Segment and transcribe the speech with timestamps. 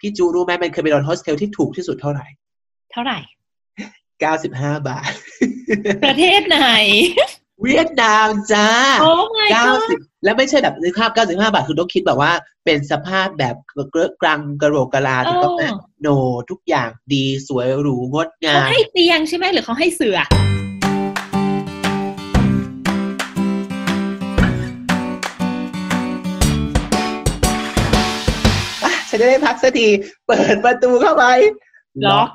[0.00, 2.26] พี่จูรู้ไหมมันเคยไปนอนโฮสเทลที่ถูกที่สุดเท่าไหร่
[2.92, 3.18] เท่าไหร่
[4.20, 5.10] เก้าสิบห้าบาท
[6.04, 6.60] ประเทศไหน
[7.62, 8.68] เวียดนามจ้า
[9.00, 12.32] โอ้ my เก้า god สิบแล้วไม่ใช่แบบในภาพเก้าสิบห้าบาท คือต้องคิดแบบว่า
[12.64, 13.56] เป็นสภาพแบบ
[13.90, 16.08] เกรอะกรังกะโหลกกะลาถูกต้องไหมเออ no
[16.50, 20.18] ทุกอย่างดีสวยหรูงดงามเขาให้เตียงใช่ไหมหรือเขาให้เสือ
[29.10, 29.88] ฉันจะได้พักสักที
[30.26, 31.24] เปิดประตูเข้าไป
[32.06, 32.30] ล็อก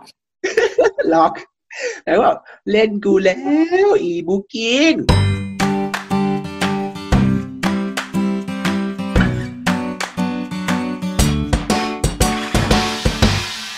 [1.13, 1.33] ล็อก
[2.05, 2.29] แล้วก็
[2.71, 3.37] เล่นกูแล้
[3.87, 4.93] วอีบุ๊กิ้ง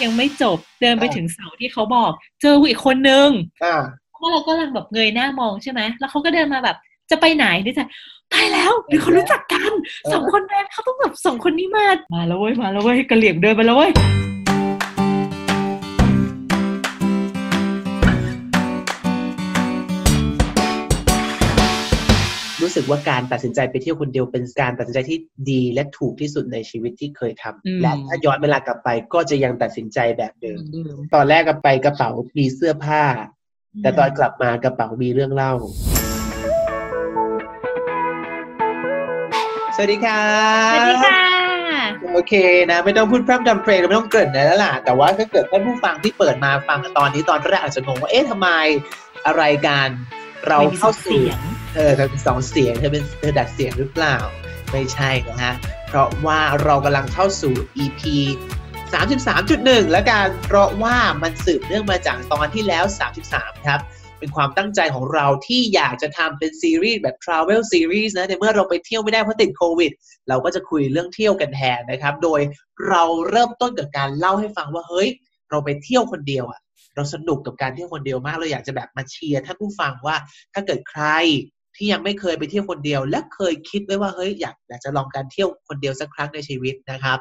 [0.04, 3.30] ยังไม่จบเดินไปถึงเสาที่เขาบอก เจออีกคนนึง
[3.64, 3.76] อ่า
[4.12, 6.78] เพราะเราก็กำลังแบบเงยหน้ามองใช่ไหมแล้วเขาก็เดินมาแบบ
[7.12, 7.90] จะไปไหนดิฉัน
[8.34, 9.72] ตายแล้วเดี๋ยวเขารู้จักกัน
[10.04, 13.92] เออสองคนแรกเขาต้องแบบสองคนนี้มา มาแล้วเว้ยมาแล้วเว้ยกระเหลี่ยงเดินมาแล้วเว้ย
[22.62, 25.18] รู้สึกว่าการตัดสินใจไปเที่ยวคนเดียวเป็นการตัดสินใจที่
[25.52, 30.60] ดีและถูกที่สุดในชีวิตที่เคยทำและถ้าย้อนเวลากลับไปก็จะยังตัดสินใจแบบเดิม
[31.14, 32.10] ตอนแรกก็ไปกระเป๋า
[32.40, 33.04] มีเสื้อผ้า
[33.82, 35.54] แต่ตอนกลับมากระเป๋ามีเรื่องเล่า
[39.78, 40.22] สวัสดีค่ะ
[40.74, 41.20] สวัสดีค่ะ
[42.14, 42.34] โอเค
[42.72, 48.50] นะ ไม่ต้องพูดพร่ำทำเพลงไม่ต้องเกริ่นอะไรแล้วล่ะ แต่ว่าถ้าเกิดท่านผู้ฟังที่เปิดมาฟังตอนนี้ตอนแรกอาจจะงงว่าเอ๊ะทำไม
[49.26, 49.90] อะไรกัน
[50.48, 51.22] เราเข้าสู่
[51.76, 54.16] เออเธอเป็นสองเสียงเธอเป็นเธอดัดเสียงหรือเปล่า
[54.72, 55.54] ไม่ใช่นะฮะ
[55.88, 57.54] เพราะว่าเรากำลังเข้าสู่
[57.84, 58.02] EP
[58.82, 62.84] 33.1 แล้วกันเพราะว่ามันสืบเนื่องมาจากตอนที่แล้ว
[63.26, 63.80] 33 ครับ
[64.20, 69.92] เป็นความตั้งใจของเราที่อยากจะทำเป็นซีรีส์แบบ Travel Series นะในเมื่อเราไปเที่ยวไม่ได้เพราะติดโควิด
[70.30, 72.42] เราก็จะคุยเรื่องเที่ยวกันแทนนะครับ โดย
[72.90, 75.10] เราเริ่มต้นกับการเล่าให้ฟังว่าเฮ้ย
[75.50, 76.60] เราไปเที่ยวคนเดียวอะ
[76.96, 80.16] เราสนุกกับการเที่ยวคนเดียวมากเราอยากจะแบบมาเชียร์ท่านผู้ฟังว่า
[80.54, 81.04] ถ้าเกิดใคร
[81.76, 87.20] ที่ยังไม่เคยไปเที่ยวคนเดียว และเคยคิดไว้ว่าเฮ้ยอยากอยากจะลองการเที่ยวคนเดียวสักครั้งในชีวิตนะครับ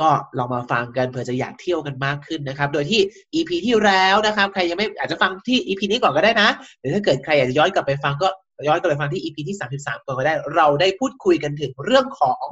[0.00, 3.00] ก็ลองมาฟังกันเผื่อจะอยากเที่ยวกันมากขึ้นนะครับ โดยที่
[3.34, 6.48] EP ที่แล้วนะครับ ใครยังไม่อาจจะฟังที่ EP นี้ก่อนก็ได้นะ
[6.80, 8.28] หรือถ้าเกิดใครอยากจะย้อนกลับไปฟังก็
[8.68, 12.44] ย้อนกลับไปฟังที่ EP ที่ 33ก่อนก็ได้ เราได้พูดคุยกันถึงเรื่องของ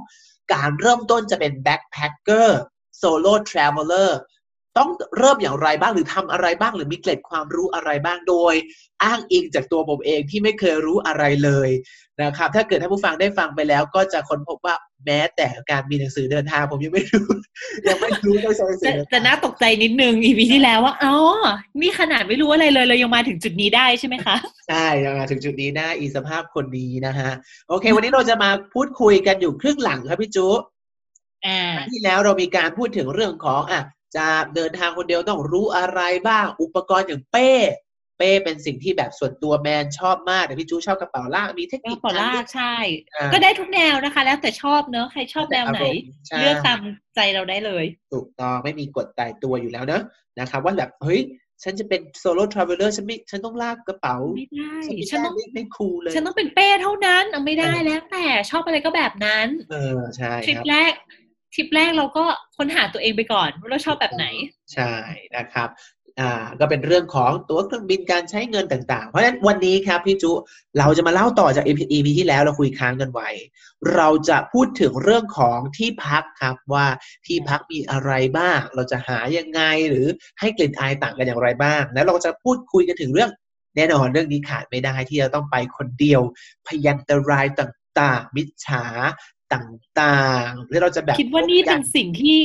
[0.54, 4.18] การเริ่มต้นจะเป็น backpacker solo traveler
[4.78, 8.54] ต้องเริ่มอย่างไรบ้างหรือทำอะไรบ้างหรือมีเกร็ดความรู้อะไรบ้างโดย
[9.02, 11.70] อ้างอิงจากตัวผมเองที่ไม่เคยรู้อะไรเลย
[12.22, 17.26] นะครับ ถ้าเกิดท่านผู้ฟังได้ฟังไปแล้ว ก็จะค้นพบว่าแม้แต่การมีหนังสือเดินทางผมยังไม่รู้
[17.88, 21.14] ยังไม่รู้เลยใช้หนังสืจะอเดินจะทางน่าตกใจนิดนึง EP ที่แล้วว่าอ๋อ
[21.80, 24.36] นี่ขนาดไม่รู้อะไรเลยเรายังมาถึงจุดนี้ได้ใช่ไหมคะ
[24.68, 27.30] ใช่ยังมาถึงจุดนี้นะอีสภาพคนนี้นะฮะ
[27.68, 30.48] โอเค วันนี้เราจะมาพูดคุยกันอยู่ครึ่งหลังครับพี่จุ
[31.46, 33.82] อ่าที่แล้วเรามีการพูดถึงเรื่องของอะ
[34.16, 37.50] จะเดินทางคนเดียวต้องรู้อะไรบ้างอุปกรณ์อย่างเป้
[38.18, 42.74] เป้เป็นสิ่งที่แบบส่วนตัวแมนชอบมากแต่พี่จูชอบกระเป๋าลากมีเทคก็นิคปอลากใช่
[43.14, 45.80] อ่าก็ได้ทุกแนวนะคะ แล้วแต่ชอบเนอะใครชอบแนวไหน
[46.28, 46.80] ใช่เลือกตาม
[47.14, 50.02] ใจเราได้เลย ถูกต้องไม่มีกฎตายตัวอยู่แล้วเนอะ
[50.40, 51.20] นะครับว่าแบบเฮ้ย
[51.62, 60.92] ฉันจะเป็น solo traveler ฉันไม่ฉันต้องลากกระเป๋าไม่ได้ฉันไม่ฉันได้ต้องไม่ไม่ cool เลย ฉันต้องเป็นเป้เท่านั้นเอาไม่ได้เออแล้วแต่ชอบอะไรก็แบบนั้น เออใช่ทริคปรับแรก
[61.54, 62.24] ทริปแรกเราก็
[62.56, 64.26] ค้นหาตัวเองไปก่อนว่าเราชอบแบบไหน
[64.74, 64.92] ใช่
[65.36, 65.70] นะครับ
[66.20, 70.32] อ่าก็เป็นเรื่องของตั๋วเครื่องบินการใช้เงินต่าง ๆ เพราะฉะนั้นวันนี้ครับพี่จุ
[70.78, 73.28] เราจะมาเล่าต่อจาก EP ที่แล้วเราคุยค้างกันไว้
[73.94, 76.86] เราจะพูดถึงเรื่องของที่พักครับว่า
[77.26, 80.06] ที่พักมีอะไรบ้าง เราจะหายังไงหรือ
[80.40, 83.30] ให้กลิ่นอายต่างกันอย่างไรบ้าง แล้วเราจะพูดคุยกันถึงเรื่อง
[83.76, 86.20] แน่นอนเรื่องนี้ขาดไม่ได้ที่จะต้องไปคนเดียว
[86.66, 88.84] พยันตรายต่าง ๆ มิจฉา
[89.54, 92.38] ต่างๆแล้วเราจะแบบคิดว่านี่เป็นสิ่งที่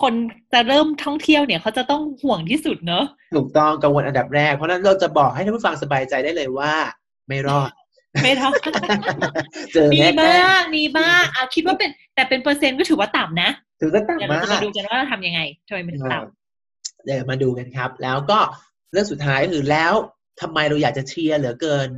[0.00, 0.14] คน
[0.52, 3.04] จะเริ่มท่องเที่ยวเนี่ยเขาจะต้องห่วงที่สุดเนอะ
[3.34, 6.74] ถูกต้องกังวลอันดับแรก เพราะฉะนั้นเราจะบอกให้ท่านผู้ฟังสบายใจได้เลยว่า
[7.28, 7.70] ไม่รอด
[8.22, 8.50] ไม่เท่า
[9.72, 16.18] เจอมีแน่บ้างมีบ้างเอาคิดว่าเป็น แต่เป็นเปอร์เซ็นต์ก็ถือว่าต่ำนะๆถือก็ต่ำเดี๋ยวเรามาจะมากดูกันว่าเราทำยังไงทำไมมันถึงต่
[17.04, 18.38] เดี๋ยวมาดูกันครับ แล้วก็
[18.92, 19.92] เรื่องสุดท้ายคือแล้ว
[20.40, 21.88] ทำไมเราอยากจะเชียร์เหลือเกิน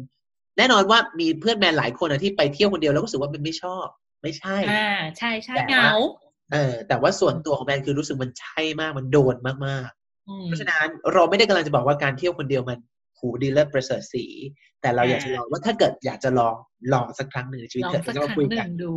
[0.58, 3.86] แน่นอนว่ามีเพื่อนแมนหลายคนนะที่ไปเที่ยวคนเดียวแล้วก็รู้สึกว่ามันไม่ชอบ
[4.22, 4.88] ไม่ใช่ำอ่า
[5.18, 5.90] ใช่ใช่แต่เหว่างา
[6.52, 9.36] เออแต่ว่าส่วนตัวของแมนคือรู้สึกมันใช่มากมันโดน
[9.66, 12.78] มากๆอืมเพราะฉะนั้นเราไม่ได้กำลังจะบอกว่าการเที่ยวคนเดียวมัน
[13.18, 14.24] หูดีเลิศประเสริฐสี
[14.80, 16.54] แต่เราอยากจะลองว่าถ้าเกิดอยากจะลอง
[16.92, 18.92] ลองสักครั้งหนึ่งในชีวิตลองเถอะสักจะคมารั้งคุยหนึ่กันงดู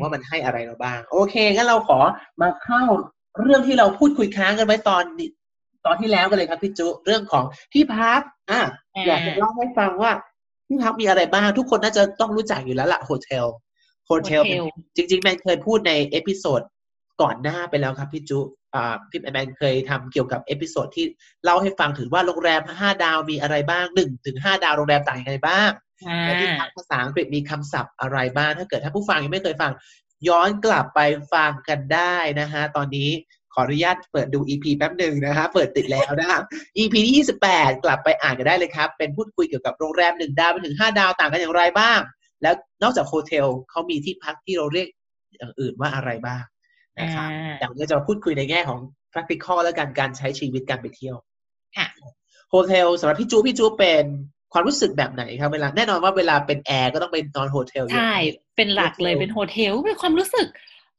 [0.00, 1.98] ว่ามันให้อะไรเราบ้าง โอเคงั้นเราขอ
[2.40, 2.82] มาเข้า
[3.42, 5.28] เรื่องที่เราพูดคุยค้างกันไว้ตอนนี้
[5.86, 8.20] ตอนที่แล้วกันเลยครับพี่จุเรื่องของที่พัก
[8.50, 8.62] อะ
[8.96, 10.12] อ่าอยากจะเล่าให้ฟังว่า
[10.66, 13.46] ที่พักมีอะไรบ้าง ทุกคนน่าจะต้องรู้จักอยู่แล้วล่ะโฮเทล
[14.08, 14.64] hotel hotel
[14.96, 16.60] จริงๆแมนเคยพูดใน episode
[17.22, 18.38] ก่อนหน้าไปแล้วครับพี่จู
[19.10, 21.06] พี่แมนเคยทำเกี่ยวกับ episode ที่
[21.44, 25.70] เล่าให้ฟังถึงว่าโรงแรมห้าดาวมีอะไรบ้างหนึ่งถึงห้าดาวโรงแรมต่างยังไงบ้าง
[26.22, 29.72] และที่ภาษาอังกฤษมีคำศัพท์อะไรบ้างถ้าเกิดถ้าผู้ฟังยังไม่เคยฟัง
[30.28, 31.00] ย้อนกลับไป
[31.32, 33.10] ฟังกันได้นะฮะตอนนี้
[33.52, 36.40] ขออนุญาตเปิดดู EP แป๊บหนึ่งนะฮะเปิดติดแล้วนะ
[36.78, 42.00] EP ที่ 28 กลับไปอ่านกันได้เลยครับ เป็นพูดคุยเกี่ยวกับโรงแรมหนึ่งดาวไปถึงห้าดาวต่างกันอย่างไรบ้าง
[42.42, 44.88] แล้วนอกจาก hotel เขามีที่พักที่เราเรียก
[45.36, 46.42] อย่างอื่นว่าอะไรบ้าง
[47.00, 47.28] นะครับ
[47.60, 48.80] อย่างนี้จะพูดคุยในแง่ของ
[49.12, 51.16] practical และการการใช้ชีวิตการไปเที่ยว
[52.50, 54.04] hotel สำหรับพี่จูพี่จูเป็น
[54.52, 58.14] ความรู้สึกแบบไหนครับเวลาแน่นอนว่าเวลาเป็นแอร์ก็ต้องเป็นนอน hotel ใช่
[58.56, 60.46] เป็นหลักเลยเป็น hotel เป็นความรู้สึก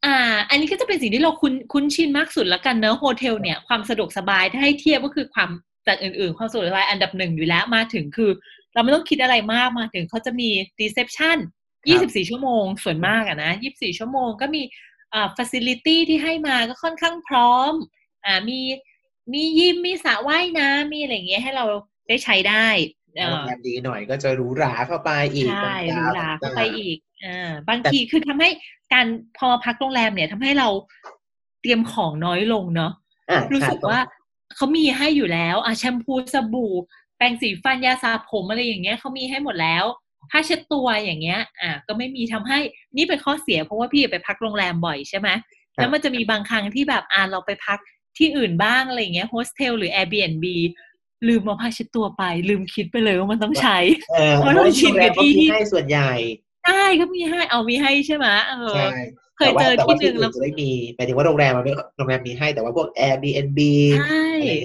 [0.06, 0.16] อ่า
[0.50, 5.50] อันนี้ก็จะเป็นสิ่งที่เราคุ้นคุ้นชินมากสุดแล้วกันเนอะ hotel เนี่ยความสะดวกสบายถ้าให้เทียบก็คือความ
[5.88, 8.32] จากอื่นๆ ความสะดวกสบายอันดับหนึ่งอยู่แล้วมาถึงคือ
[8.74, 10.50] เราไม่ต้องคิดอะไรมากมาถึงเขาจะมี
[10.82, 11.38] reception
[11.84, 14.62] 24 ชั่วโมงส่วนมากอะนะ 24 ชั่วโมงก็มี
[15.14, 17.74] อ่า facility ที่ให้มาก็ค่อนข้างพร้อม
[18.26, 18.60] อ่ามี
[19.34, 21.66] มียิมมีสระว่ายน้ำมีอะไรเงี้ยให้เรา
[22.08, 22.68] ได้ใช้ได้
[23.30, 28.50] โรงแรมดีหน่อยก็จะหรูหราเข้าไปอีกใช่หรูหราเข้าไปอีกอ่าบางทีคือทำให้
[28.94, 29.08] การ
[29.38, 30.70] พอพักโรงแรมเนี่ยทำให้เรา
[31.62, 32.92] เตรียมของน้อยลงเนาะ
[33.54, 34.00] รู้สึกว่า
[34.56, 36.74] เขามีให้อยู่แล้วอะแชมพูสบู่
[37.20, 39.86] แปรงสีฟันยาสระผมอะไรอย่างเงี้ยเขามีให้หมดแล้ว
[40.32, 42.60] ผ้าเช็ดตัวอย่างเงี้ย อะก็ไม่มีทำให้
[42.98, 45.30] นี่เป็นข้อเสียเพราะว่าพี่ไปพักโรงแรมบ่อยใช่ไหม
[45.76, 47.80] แล้วมันจะมีบางครั้งที่แบบอ่าเราไปพัก
[48.18, 50.46] ที่อื่นบ้างอะไรเงี้ยโฮสเทลหรือ Airbnb
[51.28, 53.78] ลืมมาผ้าเช็ดตัวไป ลืมคิดไปเลยว่ามันต้องใช้
[54.38, 56.12] เพราะเราชินกับที่ที่ให้ส่วนใหญ่
[56.66, 58.76] ใช่ก็มีให้เอามีให้ใช่ไหมเออ
[59.38, 63.60] เคยเจอที่หนึ่งแล้วจะไม่มีหมายถึงว่าโรงแรมมันไม่โรงแรมมีให้แต่ว่าพวก Airbnb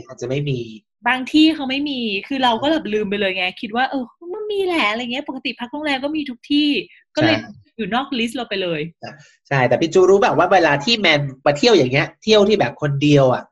[0.06, 0.60] อาจจะไม่มี
[1.08, 4.04] บางที่เขาไม่มีคือเราก็แบบลืมไปเลยไง คิดว่าเออ
[4.34, 6.68] มันมีแหละอะไรเงี้ย ปกติพักโรงแรมก็มีทุกที่
[7.16, 7.36] ก็เลย
[7.76, 8.80] อยู่นอก list เราไปเลย
[9.48, 13.42] ใช่แต่พี่จูรู้แบบว่าเวลาที่แมนมาเที่ยวอย่างเงี้ย เที่ยวที่แบบคนเดียวอะ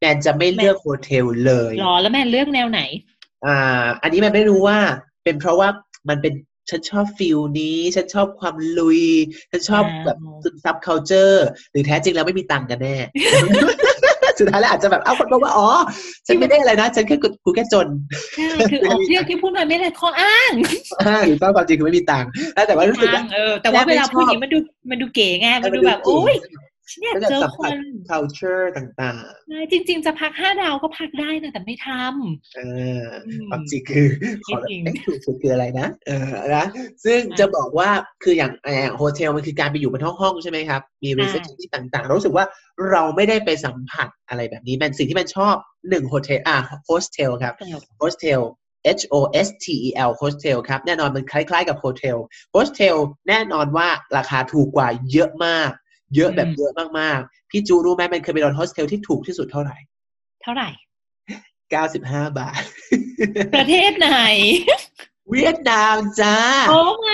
[0.00, 2.80] แมนจะไม่เลือก hotel เลยหรอแล้วแมนเลือกแนวไหน
[3.46, 4.78] อ่า อันนี้แมนไม่รู้ว่า
[5.24, 5.68] เป็นเพราะว่า
[6.08, 6.34] มันเป็น
[6.70, 9.02] ฉันชอบ feel นี้ฉันชอบความลุย
[9.50, 11.38] ฉันชอบแบบซึมซับ culture
[11.70, 12.96] หรือแท้จริงแล้วไม่มีตังค์กันแน่
[14.38, 15.68] สุดท้ายแล้วอาจจะแบบเอ้าคนบอกว่าอ๋อ
[16.26, 17.86] ฉันไม่ได้อะไรนะ ฉันแค่กูแค่จน
[18.36, 20.50] ใช่คือออกเรียกที่พูดมาไม่ได้ข้ออ้าง
[21.06, 22.28] อ้างหรือต้องความจริงคือไม่มีตังค์
[22.66, 24.58] แต่ว่ารู้สึกเออแต่ว่าเวลาพูดนี้มันดู
[24.90, 26.34] มันดูเก๋ไงมันดูแบบโอ้ย
[27.00, 27.76] เนี่ยเจอคน
[28.10, 32.60] culture ต่างๆจริง ๆ จะพักห้าดาวก็พักได้นะแต่ไม่ทำเอ
[33.02, 33.04] อ
[33.50, 34.08] ความจริงคือ
[34.46, 36.66] ขอไม่ถูกสุดคืออะไรนะเออนะ
[37.04, 37.90] ซึ่งจะบอกว่า
[38.22, 38.52] คืออย่าง
[38.96, 42.44] hotel มันคือการไปอยู่บนห้องห้องใช่ไหมครับ มี reception ที่ต่างๆ รู้สึกว่า
[42.90, 45.54] เราไม่ได้ไปสัมผัสอะไรแบบนี้มันสิ่งที่มันชอบ
[45.88, 46.56] หนึ่งโฮเทลอะ
[46.86, 47.54] โฮสเทลครับ
[47.98, 48.42] โฮสเทล
[49.00, 49.16] H O
[49.46, 52.18] S T E L hostel ครับ แน่นอนมันคล้าย ๆ กับ hotel
[52.52, 52.96] hostel
[53.28, 55.70] แน่นอนว่าราคาถูกกว่าเยอะมาก
[56.14, 59.76] เยอะแบบเยอะมากๆ พี่จูรู้ไหมแมนเคยไปนอนโฮสเทลที่ถูกที่สุดเท่าไหร่
[60.42, 60.68] เท่าไหร่
[61.70, 62.62] เก้าสิบห้าบาท
[63.54, 64.10] ประเทศไหน
[65.30, 66.36] เวียดนามจ้า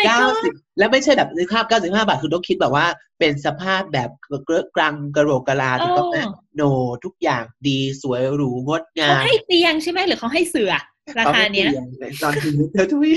[0.06, 2.86] เก้าสิบแล้วไม่ใช่แบบในภาพเก้าสิบห้าบาท คือต้องคิดแบบว่า
[3.18, 4.10] เป็นสภาพแบบ
[4.44, 6.16] เกลือกลางกระโหลกกะลาถูกต้องไหม
[6.56, 6.62] โน
[7.04, 10.72] ทุกอย่างดีสวยหรูงดงามเขาให้เตียงใช่ไหมหรือเขาให้เสือ
[11.18, 11.70] ราคาเนี้ย
[12.22, 13.10] ตอนที่เธอทุย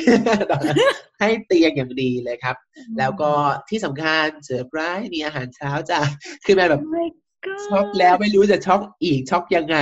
[1.19, 2.55] ให้เตียงอย่างดีเลยครับ
[2.97, 3.31] แล้วก็
[3.69, 4.79] ที่สำคัญเสือไพร
[5.13, 5.99] มีอาหารเช้าจ้ะ
[6.45, 6.81] คือแบบ
[7.67, 9.77] ช็อกแล้วไม่รู้จะช็อกอีกช็อกยังไง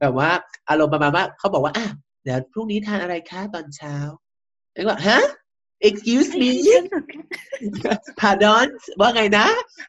[0.00, 0.30] แบบว่า
[0.68, 1.86] อารมณ์ประมาณว่าเขาบอกว่าอะ
[2.24, 3.94] เดี๋ยวพรุ่งนี้ทานอะไรคะตอนเช้า
[4.72, 5.18] ไอ้ก็ฮะ
[5.88, 6.50] excuse me
[8.20, 8.66] pardon
[9.00, 9.46] ว่าไงนะ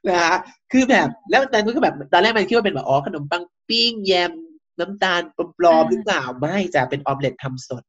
[0.07, 0.35] นะฮะ
[0.71, 4.31] คือแบบแล้วตอนนั้นก็แบบตอนแรกมันคิดว่าเป็นแบบอ๋อขนมปังปิ้งแยม
[4.79, 5.21] น้ำตาล
[5.59, 7.83] ปลอมหรือเปล่าไม่จะเป็นออมเล็ตทำสด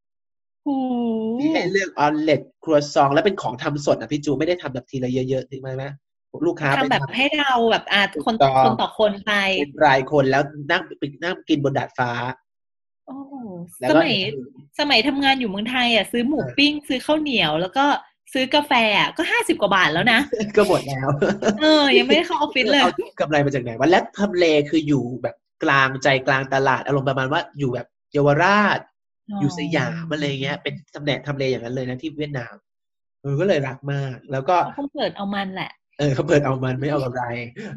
[1.39, 5.85] ที่ให้เลือกออมเล็ตครัวซอง แล้วเป็นของทำสดอะพี่จูไม่ได้ทำแบบทีละเยอะๆถึงไหมไหม
[6.47, 9.33] ลูกค้าทำแบบให้เราแบบอาคนต่อคนต่อคนไป
[9.87, 12.11] รายคนแล้วนั่งไปนั่งกินบนดาดฟ้า
[13.07, 13.17] โอ้
[13.91, 14.15] สมัย
[14.79, 17.85] สมัยทำงานอยู่เมืองไทยอะซื้อหมูปิ้ง ซื้อข้าวเหนียว แล้วก็
[18.33, 20.21] ซื้อกาแฟอะก็ห้าสิบกว่าบาทแล้วนะ
[20.57, 21.09] ก็หมดแล้ว
[21.61, 28.79] เออ ยังไม่ได้เข้าออฟฟิศเลยเอากำไรมาจากไหนวันและทำเลคืออยู่แบบ กลางใจกลางตลาดอารมณ์ประมาณว่าอยู่แบบเยาวราช
[29.41, 32.55] อยู่สยามอะไรเงี้ย เป็นตำแหน่งทำเลอย่างนั้นเลยนะที่เวียดนาม
[33.23, 37.25] เออก็เลยรักมาก แล้วก็เขาเปิดเอามันแหละเออเขาเปิดเอามันไม่เอากำไร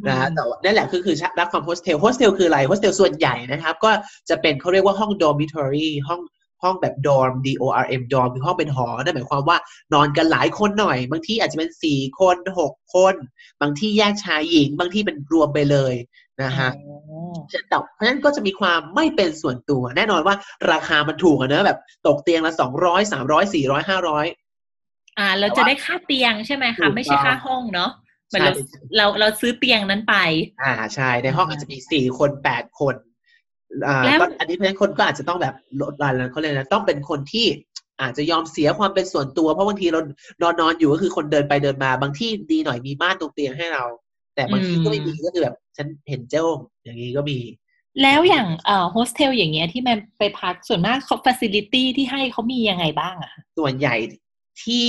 [0.07, 3.91] นะแต่นั่นแหละคือคือรักความ hostel hostel คืออะไรโฮสเทลส่วนใหญ่นะครับ ก็
[4.29, 6.21] จะเป็นเขาเรียกว่าห้อง dormitory ห้อง
[6.63, 9.57] ห้องแบบดอร์ม D O R M ดอร์มคือห้องเป็นหอนั่นหมายความว่า
[9.93, 13.15] นอนกันหลายคนหน่อย บางที่อาจจะเป็นสี่คนหกคน
[13.61, 15.93] บางที่แยกชายหญิง บางที่เป็นรวมไปเลย
[16.43, 16.69] นะฮะ
[17.69, 20.35] แต่เพราะฉะนั้นก็จะมีความไม่เป็นส่วนตัว แน่นอนว่า
[20.71, 24.25] ราคามันถูกอะเนอะแบบ ตกเตียงละสองร้อยสามร้อยสี่ร้อยห้าร้อย
[25.19, 27.91] อ่า เราจะได้ค่าเตียงใช่ไหมคะไม่ใช่ค่าห้องเนาะ
[28.41, 28.51] เรา
[28.97, 30.15] เราเราซื้อเตียงนั้นไป
[30.63, 32.95] อ่าใช่ในห้องอาจจะมีสี่คนแปดคน
[33.87, 37.45] อ่าก็อันนี้เพราะฉะนั้นคนก็อาจจะต้องแบบลดรันเขาเลยนะต้องเป็นคนที่
[38.01, 39.99] อาจจะยอมเสียความเป็นส่วนตัว เพราะบางทีเรา
[40.41, 43.85] นอนนอนอยู่ก็คือคนเดินไปเดินมา บางที่ดีหน่อยมีม่านตรงเตียงให้เรา
[44.35, 46.45] แต่บางที่ก็ไม่มีก็คือแบบ ฉันเห็นเจ้า
[46.83, 47.39] อย่างนี้ก็มี
[48.03, 53.95] แล้วอย่างเอ่อโฮสเทลอย่างเงี้ยที่แมนไปพักส่วนมากเขา facility ที่ให้เขามียังไงบ้างอะส่วนใหญ่
[54.63, 54.85] ที่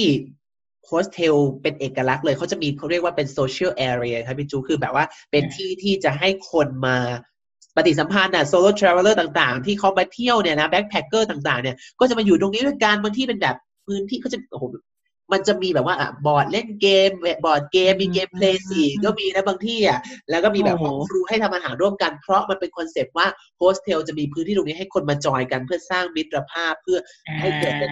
[0.87, 6.97] โฮสเทลเป็นเอกลักษณ์เลยเขาจะมีเขาเรียกว่าเป็น social area ครับพี่จูคือแบบว่าเป็นที่ที่จะให้คนมา
[7.77, 14.65] ปฏิสัมพันธ์อะ solo traveler ต่างๆ ที่เขามาเที่ยวเนี่ยนะ backpacker ต่างๆเนี่ยก็จะมาอยู่ตรงนี้ด้วยกันบางที่เป็นแบบพื้นที่เขาจะโอ้โห
[15.33, 17.11] มันจะมีแบบว่าอะบอร์ดเล่นเกม
[17.45, 23.27] board game มีเกม Play สี่ก็มีนะบางที่อะแล้วก็มีแบบของครัวให้ทำอาหารร่วมกันเพราะมันเป็น concept ว่า
[23.59, 26.99] โฮสเทลจะมีพื้นที่ตรงนี้ให้คนมาจอยกันเพื่อสร้างมิตรภาพเพื่อ
[27.41, 27.91] ให้เกิดเป็น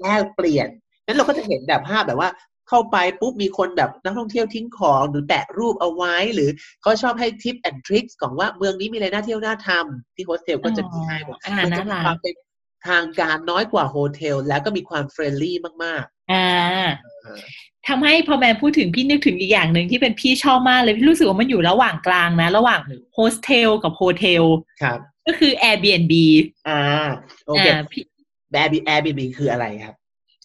[0.00, 0.68] แลกเปลี่ยน
[1.06, 2.30] นั้นเราก็จะเห็นแบบภาพแบบว่า
[2.68, 6.50] เข้าไปปุ๊บมีคนแบบนักท่องเที่ยวทิ้งของหรือแปะรูปเอาไว้ หรือ
[6.82, 12.34] เขาชอบให้ tip and trick ของว่าเมืองนี้มีอะไรน่าเที่ยวน่าทำที่โฮสเทลก็จะมีให้หมดมันจะมีความเป็น
[12.88, 16.86] ทางการน้อยกว่า hotel แล้วก็มีความ friendly มากๆ อ่า
[17.88, 22.80] ทำให้พอแมนพูดถึงพี่นึกถึงอีกอย่างหนึ่งที่เป็นพี่ชอบมากเลยพี่รู้สึกว่ามันอยู่ระหว่างกลางนะ ระหว่าง
[23.14, 26.14] โฮสเทลกับ hotelครับ ก็คือ Airbnb
[26.68, 26.80] อ่า
[27.46, 27.66] โอเค
[28.52, 28.54] แ
[28.94, 29.94] Airbnb คืออะไรครับ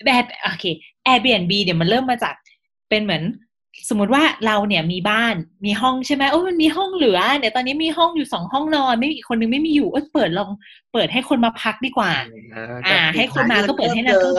[0.05, 0.65] แบบโอเค
[1.07, 2.35] Airbnb เนี่ยมันเริ่มมาจาก
[2.89, 3.23] เป็นเหมือน
[3.89, 5.35] สมมติว่าเราเนี่ยมีบ้าน
[5.65, 10.49] มีห้องใช่ไหมโอ้มันมีห้องเหลือเนี่ยตอนนี้มีห้องอยู่สองห้องนอน ไม่มีคนนึงไม่มีอยู่เออเปิดลอง
[10.93, 12.11] เปิดให้คนมาพักดีกว่า
[12.85, 14.35] อ่า ให้คนมาก็เปิดให้นักท่อง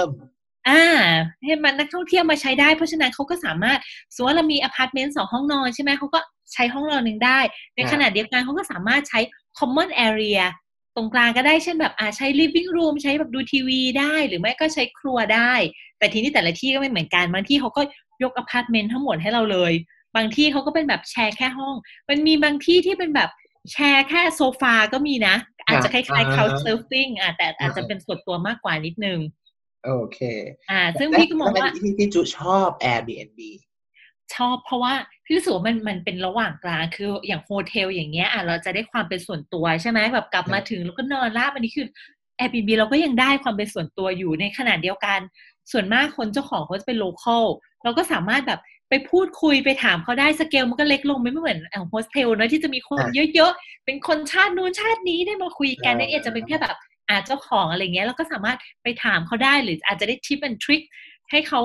[0.69, 0.85] อ่า
[1.45, 3.79] ให้มันนักท่องเที่ยวมาใช้ได้เพราะฉะนั้นเขาก็สามารถ
[4.15, 6.19] สมมติว่าเรามีอพาร์ตเมนต์สองห้องนอนใช่ไหมเขาก็
[6.53, 7.39] ใช้ห้องนอนหนึ่งได้
[7.77, 9.21] ในขณะเดียวกันเขาก็สามารถใช้
[9.59, 10.41] common area
[10.97, 15.53] ตรงกลางก็ได้เช่นแบบอ่าใช้ living room ใช้แบบดูทีวีได้ หรือไม่ก็ใช้ครัวได้
[15.99, 17.83] แต่ทีนี้แต่ละที่ก็ไม่เหมือนกันบางที่เขาก็
[18.23, 19.73] ยกอพาร์ตเมนต์ทั้งหมดให้เราเลย
[20.17, 21.75] บางที่เขาก็เป็นแบบแชร์แค่ห้อง
[22.09, 23.31] มันมีบางที่ที่เป็นแบบ
[23.73, 25.37] แชร์แค่โซฟาก็มีนะ
[25.67, 29.19] อาจจะคล้ายๆ couch surfing อะแต่อาจจะเป็นส่วนตัวมากกว่านิดนึง
[29.85, 30.19] โอเค
[30.71, 33.41] อ่า ซึ่งพี่ก็มองว่าที่ที่จุชอบ Airbnb
[34.35, 41.87] ชอบเพราะว่าพี่รู้สึกว่ามันมันเป็นระหว่างกลางคืออย่าง hotel อย่างเงี้ยอะเราจะได้ความเป็นส่วนตัวใช่ไหมแบบกลับมาถึงแล้วก็นอนราบอันนี้คือ
[42.39, 45.21] Airbnb เราก็ยังได้ความเป็นส่วนตัวอยู่ในขณะเดียวกัน
[45.73, 47.45] ส่วนมากคนเจ้าของเขาจะเป็น local
[47.85, 52.99] เราก็สามารถแบบไปพูดคุยไปถามเขาได้สเกลมันก็เล็กลงไม่เหมือนแอลโฮสเทลนะที่จะมีคน
[53.35, 56.77] เยอะๆ เป็นคนชาตินู้นชาตินี้ได้มาคุยกันนี่อาจจะเป็นแค่แบบ
[57.09, 60.83] อาเจ้าของอะไรเงี้ยเราก็สามารถไปถามเขาได้หรืออาจจะได้ทิปแอนทริค
[61.31, 61.61] ให้เขา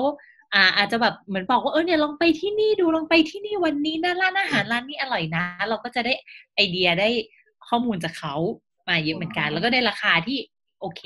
[0.54, 6.14] อ่าอาจจะแบบเหมือนบอกว่าเออเนี่ยลองไปที่นี่ดูลองไปที่นี่วันนี้นะร้านอาหารร้านนี้อร่อยนะ เราก็จะได้
[6.54, 7.08] ไอเดียได้
[7.68, 8.34] ข้อมูลจากเขา
[8.88, 10.38] มาเยอะเหมือนกัน แล้วก็ได้ราคาที่
[10.80, 11.02] โอเค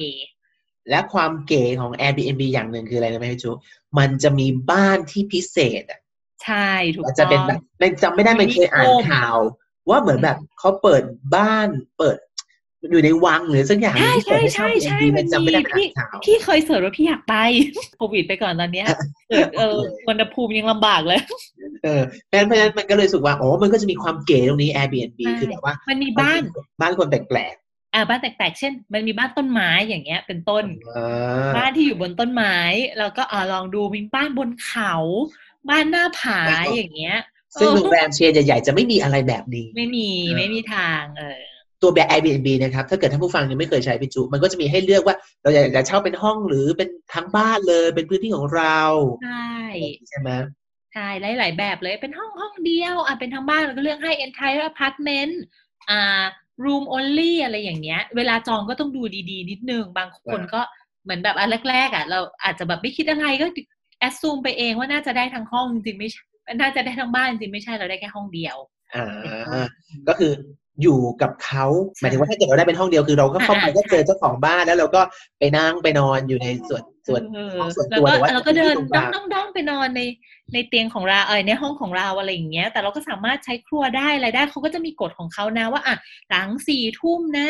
[0.90, 3.50] และความเก๋ของ Airbnb อย่างหนึ่งคืออะไรนะแม่จู
[3.98, 6.00] มันจะมีบ้านที่พิเศษอะ
[6.44, 7.60] ใช่ถูกต้องจะเป็นแบบ
[8.02, 9.36] จำไม่ได้มันเคยอ่านข่าว
[9.88, 11.02] ว่าเหมืมือนแบบเขาเปิด
[11.36, 11.68] บ้าน
[11.98, 12.16] เปิด
[12.90, 15.86] อยู่ในวังหรือสักอย่างใช่ใช่ใช่ใช่มันจำไม่ได้พี่
[16.24, 17.34] พี่เคยเสิร์ชว่าพี่อยากไป
[17.96, 18.86] โควิดไปก่อนตอนเนี้ย
[19.30, 19.76] เออ
[20.08, 21.20] อุณหภูมิยังลำบากเลย
[21.84, 26.40] เออเพราะฉะนั้นมันก็เลยสุกว่าโอ้มันก็จะมีความเก๋ตรงนี้ Airbnb คือแบบว่า มันมีบ้าน
[26.80, 27.54] บ้านคนแปลก
[27.94, 30.64] อ่าบ้านแปลกๆ เช่น มันมีบ้านต้นไม้อย่างเงี้ย เป็นต้น
[31.56, 32.56] บ้านที่อยู่บนต้นไม้
[32.98, 34.94] แล้วก็อ่าลองดูมีบ้านบนเขา
[35.68, 36.40] บ้านหน้าผา
[36.76, 37.18] อย่างเงี้ย
[37.60, 41.40] ซึ่งโรงแรมเชียร์ใหญ่ๆจะไม่มีอะไรแบบนี้ ไม่มีไม่มีทางเออ
[41.82, 48.80] ตัวแบบ Airbnb นะครับ ถ้าเกิดท่านผู้ฟังยังไม่เคยใช้พิจุมันก็จะมีให้เลือกว่า เราอยากจะเช่าเป็นห้องหรือเป็นทั้งบ้านเลย เป็นพื้นที่ของเรา
[49.24, 49.50] ใช่
[50.08, 50.30] ใช่ไหม
[50.94, 55.32] ใช่หลาย ๆ แบบเลยเป็นห้องห้องเดียว อะเป็นทั้งบ้านเราก็เลือกให้ entire apartment
[55.90, 56.22] อ่า
[56.64, 60.60] room only อะไรอย่างเงี้ย เวลาจองก็ต้องดูดีๆ นิดนึง บางคนก็
[61.04, 63.46] เหมือนแบบอันแรกๆอะ เราอาจจะแบบไม่คิดอะไรก็
[64.00, 66.22] แอดซูมไปเองว่าน่าจะได้ทั้งห้องจริงไม่ใช่
[66.60, 68.56] น่าจะได้ทั้งบ้านจริงไม่ใช่เราได้แค่ห้องเดียว
[68.94, 69.66] อ่า
[70.08, 70.32] ก็คือ
[70.82, 71.66] อยู่กับเขา
[72.00, 75.02] หมายถึงว่าถ้าเกิดเราได้เป็นห้องเดียวคือเราก็เข้าไปก็เจอเจ้าของบ้านแล้วเราก็
[75.38, 77.22] ไปนั่งไปนอนอยู่ในส่วนส่วน
[77.76, 80.00] ส่วนตัวแต่ว่าเราก็เดินด้องด้องไปนอนใน
[80.52, 85.96] ในเตียงของเราเออในห้องของเราอะไรอย่างเงี้ย แต่เราก็สามารถใช้ครัวได้อะไรได้เขาก็จะมีกฎของเขานะว่าอะ
[86.30, 87.48] หลังสี่ทุ่มนะ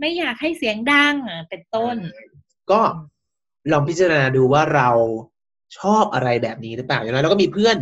[0.00, 1.96] ไม่อยากให้เสียงดังอะเป็นต้น
[2.70, 2.80] ก็
[3.72, 4.88] ลองพิจารณาดูว่าเรา
[5.78, 7.76] ชอบอะไรแบบนี้หรือเปล่าอย่างไรเราก็มีเพื่อน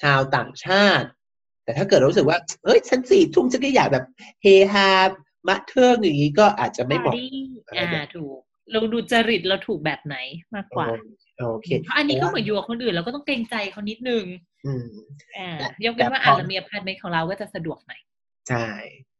[0.00, 1.08] ชาวต่างชาติ
[1.64, 4.04] แต่ถ้าเกิดรู้สึกว่าเฮ้ยฉันสี่ทุ่มฉันก็อยากแบบ
[4.42, 4.88] เฮฮา
[5.48, 7.14] มะเทิงอย่างนี้ก็อาจจะไม่เหมาะ
[7.78, 8.38] อ่าถูก
[8.70, 10.16] เราดูจริตเราถูกแบบไหน
[10.54, 10.86] มากกว่า
[11.38, 14.24] โอเคเพราะอันนี้ก็เหมือนอยู่กับคนอื่นเราก็ต้องเกรงใจเขานิดนึง
[15.38, 18.00] อ่ายกเว้นว่าอาจจะมีอพาร์ตเมนต์ของเราก็จะสะดวกหน่อย
[18.48, 18.66] ใช่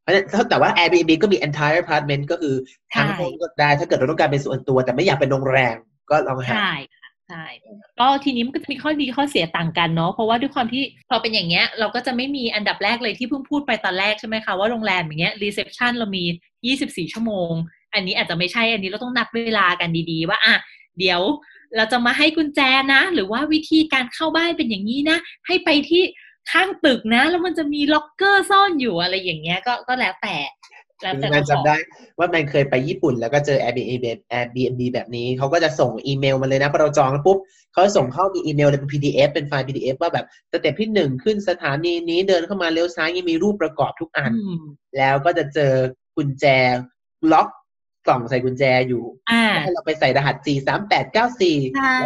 [0.02, 2.54] เพราะฉะนั้นแต่ว่า Airbnb ก็มี entire apartment ก็คือ
[2.94, 5.76] ทั้งห้องก็ได้ถ้าเกิดเราต้องการเป็นส่วนตัว แต่ไม่อยากเป็นโรงแรม
[6.10, 6.56] ก็ลองหา
[7.32, 7.46] ช่
[8.00, 16.24] ก็ทีนี้มันก็จะมีข้อดีข้อเสียต่างกันเนาะเพราะว่าด้วยความที่พอเป็นอย่างเงี้ย เราก็จะไม่มีอันดับแรกเลยที่เพิ่งพูดไปตอนแรกใช่ไหมคะว่าโรงแรมอย่างเงี้ย reception เรามี
[16.74, 17.52] 24 ชั่วโมง
[17.94, 20.54] อันนี้อาจจะไม่ใช่อันนี้เราต้องนัดเวลากันดีๆ ว่าอะ
[20.98, 21.20] เดี๋ยว
[21.76, 22.60] เราจะมาให้กุญแจ
[22.94, 26.02] นะ หรือว่าวิธีการเข้าบ้านเป็นอย่างนี้นะ ให้ไปที่
[26.50, 30.36] ข้างตึกนะ แล้วมันจะมีล็อกเกอร์ซ่อนอยู่อะไรอย่างเงี้ยก็ก็แล้วแต่
[31.02, 31.76] แล้วแต่จำได้
[32.18, 37.38] ว่ามันเคยไปญี่ปุ่นแล้วก็เจอ Airbnb Airbnb แบบนี้เขาก็จะส่งอีเมลมาเลยนะพอเราจองแล้วปุ๊บ
[37.72, 44.32] เขาส่งเข้ามีอีเมลเป็น PDF เป็นไฟล์ PDF ว่าแบบ step ที่หนึ่งขึ้นสถานีนี้เดินเข้ามาเลี้ยวซ้ายยังมีรูปประกอบทุกอัน
[44.98, 45.72] แล้วก็จะเจอ
[46.16, 46.44] กุญแจ
[47.32, 47.48] ล็อก
[48.06, 49.04] กล่องใส่กุญแจอยู่
[49.62, 51.56] ให้เราไปใส่รหัสสี่สามแปดเก้าสี่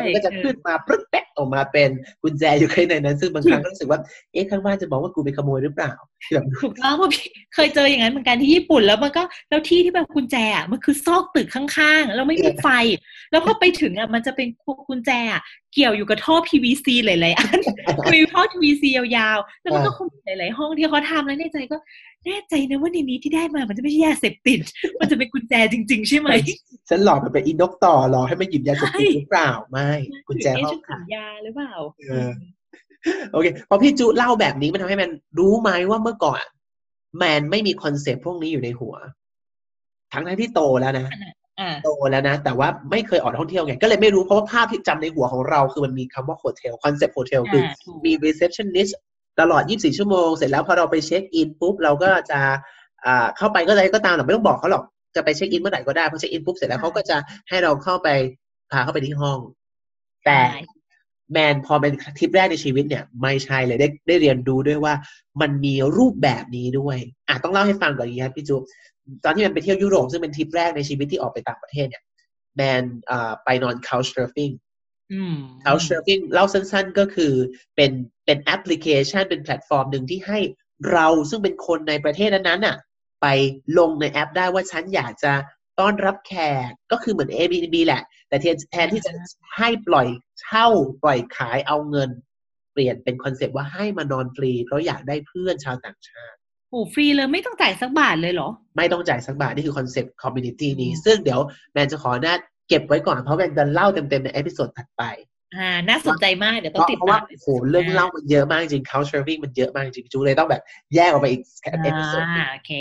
[0.02, 1.90] แล้วก็จะขึ้นมาปึ๊กแป๊กออกมาเป็น
[2.22, 4.00] กุญแจอยู่ข้างในนั้น ซึ่งบางครั้งก็รู้สึกว่า
[4.32, 6.15] เอ๊ะข้างบ้านจะบอกว่ากูไปขโมยหรือเปล่าแบบ
[6.62, 12.68] ถูกต้องพี่เคยเจออย่างนั้นเหมือนกันที่ญี่ปุ่นแล้วมันก็แล้วที่ที่แบบกุญแจอะมันคือซอกตึกข้างๆแล้วไม่มีไฟ
[13.30, 14.48] แล้วพอไปถึงอะมันจะเป็น
[14.88, 15.42] กุญแจอะ
[15.74, 17.58] เกี่ยวอยู่กับท่อ PVC หลายๆอัน
[18.12, 21.76] มีท่อ PVC ยาวๆ แล้วมันก็คงหลายๆห้องที่เขาทำแล้วในใจก็
[22.26, 24.58] แน่ใจนะว่าในนี้ที่ได้มามันจะไม่ใช่ยาเสพติด
[25.00, 26.28] มันจะเป็นกุญแจจริง ๆ ใช่ไหม
[26.88, 29.90] ฉันหลอกมันเป็นอินกต่อหลอกให้มันหยิบยาเสพติดหรือเปล่าไม่
[30.28, 31.72] กุญแจห้องขังยาหรือเปล่า
[33.32, 36.42] โอเค พอพี่จุเล่าแบบนี้มันทำให้แมนรู้ไหมว่าเมื่อก่อน
[37.16, 38.94] แมนไม่มี concept พวกนี้อยู่ในหัว
[40.12, 41.06] ทั้งทั้งที่โตแล้วนะ
[41.84, 47.62] โตแล้วนะ แต่ว่าไม่เคยออกท่องเที่ยวไง ก็เลยไม่รู้เพราะว่าภาพที่จำในหัวของเรา คือมันมีคำว่า hotel concept hotel คือ
[48.04, 48.88] มี receptionist
[49.40, 52.40] ตลอด 24 ชั่วโมง เสร็จแล้วพอเราไปเช็คอินปุ๊บเราก็จะ
[53.36, 54.84] เข้าไปก็อะไรก็ตามเราไม่ต้องบอกเขาหรอก
[55.16, 57.16] จะไปเช็คอินเมื่อไหร่ก็ได้พอเช็คอินปุ๊บเสร็จแล้วเขาก็จะ
[57.48, 58.08] ให้เราเข้าไป
[58.70, 59.38] พาเข้าไปที่ห้อง
[60.26, 60.38] แต่
[61.32, 64.94] แมนพอเป็นทริปแรกในชีวิตเนี่ย ไม่ใช่เลยได้ได้เรียนรู้ด้วยว่า
[65.40, 68.62] มันมีรูปแบบนี้ด้วยอะต้องเล่าให้ฟังก่อนอย่างนี้ครับพี่จุ๊บ
[69.24, 72.02] ตอนที่แมนไปเที่ยวยุโรปซึ่งเป็นทริปแรกในชีวิตที่ออกไปต่างประเทศเนี่ย
[72.56, 72.82] แมน
[73.44, 74.54] ไปนอน couch surfing
[75.64, 77.32] couch surfing เล่าสั้นๆก็คือ
[77.76, 77.90] เป็น
[78.24, 80.38] เป็นแอปพลิเคชันเป็นแพลตฟอร์มหนึ่งที่ให้
[80.92, 82.76] เราซึ่งเป็นคนในประเทศนั้นๆน่ะ
[83.22, 83.26] ไป
[83.78, 85.32] ลงในแอปได้ว่าฉันอยากจะ
[85.80, 86.34] ต้อนรับแข
[86.68, 88.36] กก็คือเหมือน Airbnb แหละ แต่
[88.72, 89.12] แทนที่จะ
[89.56, 90.06] ให้ปล่อย
[90.40, 90.66] เช่า
[91.02, 92.10] ปล่อยขายเอาเงิน
[92.72, 96.38] เปลี่ยนเป็น concept ว่าให้มานอนฟรี เพราะอยากได้เพื่อนชาวต่างชาติ
[96.70, 101.40] โอ้ฟรีเลยไม่ต้องจ่ายสักบาทเลยเหรอ ไม่ต้องจ่ายสักบาท นี่คือ concept community นี้ ซึ่งเดี๋ยว
[101.72, 102.34] แมนจะขอหน้า
[102.68, 105.02] เก็บไว้ก่อนเพราะแมนจะเล่าเต็มๆใน episode ถัดไป
[105.56, 110.62] อ่าน่าสนใจมาก เดี๋ยวต้องติดตามเพราะว่าโหเรื่องเล่ามันเยอะมากจริง couch surfing มันเยอะมากจริงจูเลยต้องแบบ
[110.94, 111.42] แยกออกไปอีก
[111.82, 112.72] episode อ่าโอเค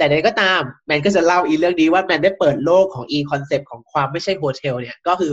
[0.00, 5.32] แต่ใดก็ตามแมนก็จะเล่าอีเรื่องนี้ว่าแมนได้เปิดโลกของอี concept ของความไม่ใช่ hotel เนี่ยก็คือ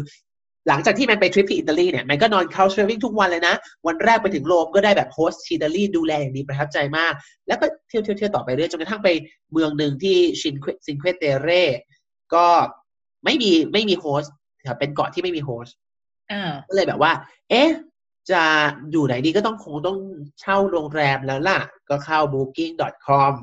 [0.67, 3.55] หลังจากที่แมนไปทริปที่อิตาลีเนี่ยแมนก็นอน couch surfing ทุกวันเลยนะ
[3.87, 7.13] วันแรกไปถึงโรมก็ได้แบบ host อิตาลีดูแลอย่างดีประทับใจมาก
[7.47, 9.09] แล้วก็เที่ยวเที่ยวเที่ยวต่อไปเรื่อยจนกระทั่งไป
[9.51, 10.55] เมืองหนึ่งที่ชื่อ
[10.85, 11.49] Cinque Terre
[12.33, 12.47] ก็
[13.25, 14.33] ไม่มีไม่มี host
[14.79, 15.75] เป็นเกาะที่ไม่มี host
[16.67, 17.11] ก็เลยแบบว่า
[17.49, 17.69] เอ๊ะ
[18.31, 18.43] จะ
[18.91, 19.97] อยู่ไหนดีก็ต้องคงต้อง
[20.39, 23.33] เช่าโรงแรมแล้วล่ะ ก็เข้า booking.com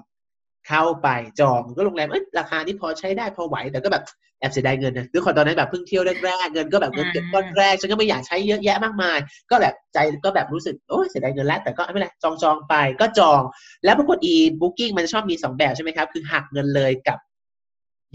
[0.69, 1.09] เข้าไป
[1.41, 4.05] จองก็โรงแรมเอ้ยราคานี้พอใช้ได้พอไหวแต่ก็แบบ
[4.41, 9.19] แอบเสียดายเงินนะด้วยความตอนนั้นแบบเพิ่งเที่ยวแรกๆเงินก็แบบเงินเก็บก้อนแรกฉันก็ไม่อยากใช้เยอะแยะมากมาย
[9.51, 13.43] ก็แบบใจก็แบบรู้สึกโอ้เสียดายเงินแล้วแต่ก็ไม่เป็นไรจองจองไปก็จอง
[13.85, 17.19] แล้วปรากฏอี booking มันชอบมีสองแบบใช่ไหมครับ คือหักเงินเลยกับ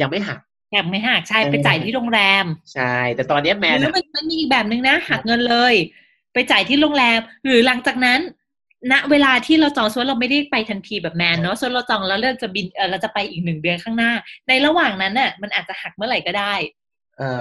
[0.02, 0.40] ยังไม่หัก
[0.72, 5.74] แบบไม่หักใช่ไปจ่ายที่โรงแรมใช่แต่ตอนนี้แมนแล้วมันมีอีกแบบหนึ่งนะหักเงินเลย
[6.34, 8.20] ไปจ่ายที่โรงแรม หรือหลังจากนั้น
[8.92, 14.12] ณเวลาที่เราจองส่วนเราไม่ได้ไปทันทีแบบแมนเนาะส่วนเราจองแล้วเราจะบินเออเราจะไปอีกหนึ่งเดือนข้างหน้า
[14.48, 16.54] ในระหว่างนั้นน่ะมันอาจจะหักเมื่อไหร่ก็ได้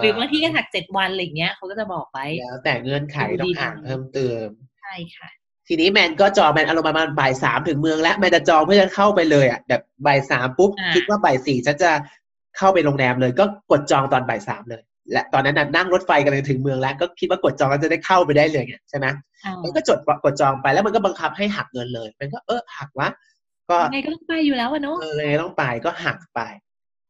[0.00, 4.46] หรือบางที่ก็หักเจ็ดวันอะไรเงี้ยเขาก็จะบอกไปแล้วแต่เงื่อนไขต้องอ่านเพิ่มเติม
[4.80, 5.28] ใช่ค่ะ
[5.68, 11.90] ทีนี้แมนก็จองแมนอารมณ์ประมาณบ่ายสามถึงเมืองแล้วแมนจะจองเพื่อจะเข้าไปเลยอะแบบบ่ายสามปุ๊บคิดว่าบ่ายสี่ฉันจะ
[12.56, 19.06] เข้าไปโรงแรมเลยก็กดจองตอนบ่ายสามเลย และตอนนั้นนั่งรถไฟกันถึงเมืองแล้ว ก็คิดว่ากดจองแล้วจะได้เข้าไปได้เลยไงใช่ไหม
[19.64, 23.08] มันก็จดกดจองไปแล้วมันก็บังคับให้หักเงินเลย มันก็เออหักวะ
[23.70, 26.40] ก็ไงก็ต้องไปอยู่แล้วอะเนาะเออต้จองไปก็หักไป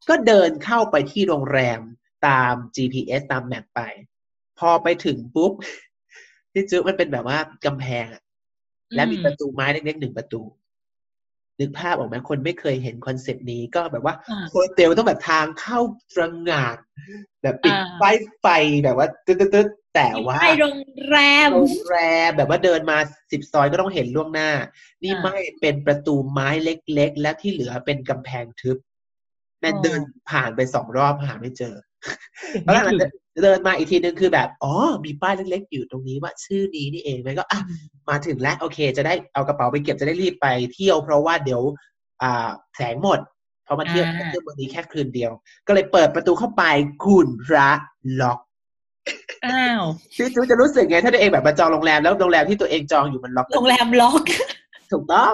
[0.09, 1.79] ก็เดินเข้าไปที่โรงแรม
[2.27, 3.81] ตาม GPS ตาม map ไป
[4.59, 5.51] พอไปถึงปุ๊บ
[6.53, 8.23] พี่จุมันเป็นแบบว่ากำแพงอะ
[8.95, 10.41] และมีประตูไม้เล็กๆหนึ่งประตู
[11.59, 14.15] นึกภาพออกไหมคนไม่เคยเห็น concept นี้ก็แบบว่า
[14.49, 15.79] hotel ต้องแบบทางเข้า
[16.15, 16.77] ตระหง่าน
[17.41, 18.03] แบบติดไฟ
[18.41, 18.47] ไฟ
[18.83, 21.97] แบบว่าตึ๊ดตึ๊ด แต่ว่าโรงแรมโรงแร
[22.27, 22.97] มแบบว่าเดินมา
[23.31, 24.51] สิบซอยก็ต้องเห็นล่วงหน้า
[25.03, 28.77] นี่ไม่เป็นประตูไม้เล็กๆ และที่เหลือเป็นกำแพงทึบ
[29.59, 29.99] แม่เดิน
[30.29, 31.75] ผ่านไปสองรอบหาไม่เจอ
[32.63, 32.95] แล้วหลัง
[33.43, 34.73] เดินมาอีกทีนึงคือแบบ อ๋อ
[35.05, 37.59] มีป้ายเล็กๆ อยู่ตรงนี้ว่าชื่อนี้นี่เองมันก็อะ
[38.09, 41.61] มาถึงแล้วโอเค จะได้เอากระเป๋าไปเก็บจะได้รีบไปเที่ยวเพราะว่าเดี๋ยว
[42.21, 43.19] อ่าแสงหมด
[43.67, 45.31] พอมาเที่ยวเที่ยววันนี้แค่คืนเดียว
[45.67, 46.63] ก็เลยเปิดประตูเข้าไป
[47.05, 47.69] คุณพระ
[48.21, 48.39] ล็อก
[49.45, 49.83] อ้าว
[50.17, 54.23] พี่จูจะรู้สึกไงถ้าตัวเองแบบมาจองโรงแรมแล้วโรงแรมที่ตัวเองจองอยู่มันล็อกโรงแรมล็อก
[54.91, 55.33] ถูกต้อง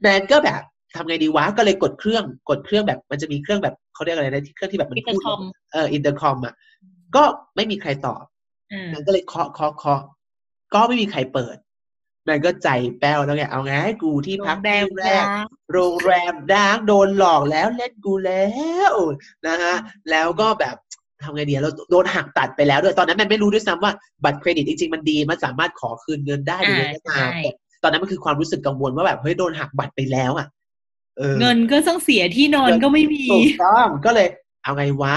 [0.00, 0.60] แมนก็แบบ
[0.96, 5.20] ทำไงดีวะก็เลยกดเครื่องกดเครื่องแบบมันจะมีเครื่องแบบเขาเรียกอะไรนะที่เครื่องที่แบบมันพูด
[5.72, 6.54] เอออินเตอร์คอมอะ
[7.16, 7.24] ก็
[7.56, 8.22] ไม่มีใครตอบ
[8.94, 10.02] แมนก็เลยเคาะเคาะเคาะ
[10.74, 11.56] ก็ไม่มีใครเปิด
[12.28, 12.68] แมนก็ใจ
[13.00, 15.24] แป้วแล้วไงเอาไงกูที่พักแรมแรก
[15.72, 18.46] โรงแรมดังโดนหลอกแล้วเล่นกูแล้
[18.92, 18.94] ว
[19.46, 19.74] นะฮะ
[20.10, 20.76] แล้วก็แบบ
[21.22, 23.92] ทำไงดีเราโดนหักตัดไปแล้วด้วยตอนนั้นมันไม่รู้ด้วยซ้ำว่า
[24.24, 27.30] บัตรเครดิตจริงๆมันดีมันสามารถขอคืนเงินได้หรือไม่ตาม
[27.82, 30.46] ตอนนั้นมันคือความรู้สึกกังวลว่าแบบเฮ้ยโดนหักบัตรไปแล้วอะ
[31.40, 34.28] เงินก็ต้องเสียที่นอนก็ไม่มีถูกต้องก็เลย
[34.62, 35.14] เอาไงวะ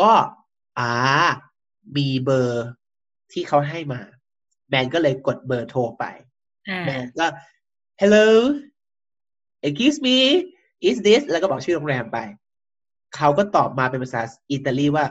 [0.00, 0.12] ก็
[0.78, 0.92] อ่า
[1.96, 2.66] มีเบอร์
[3.32, 4.00] ที่เขาให้มา
[4.68, 6.04] แมนก็เลยกดเบอร์โทรไป
[6.86, 7.26] แมนก็
[8.00, 8.26] hello
[9.66, 10.16] excuse me
[10.88, 12.18] is this แล้วก็บอกชื่อโรงแรมไป
[13.16, 14.20] เขาก็ตอบมาเป็นภาษา
[14.52, 15.04] อิตาลีว่า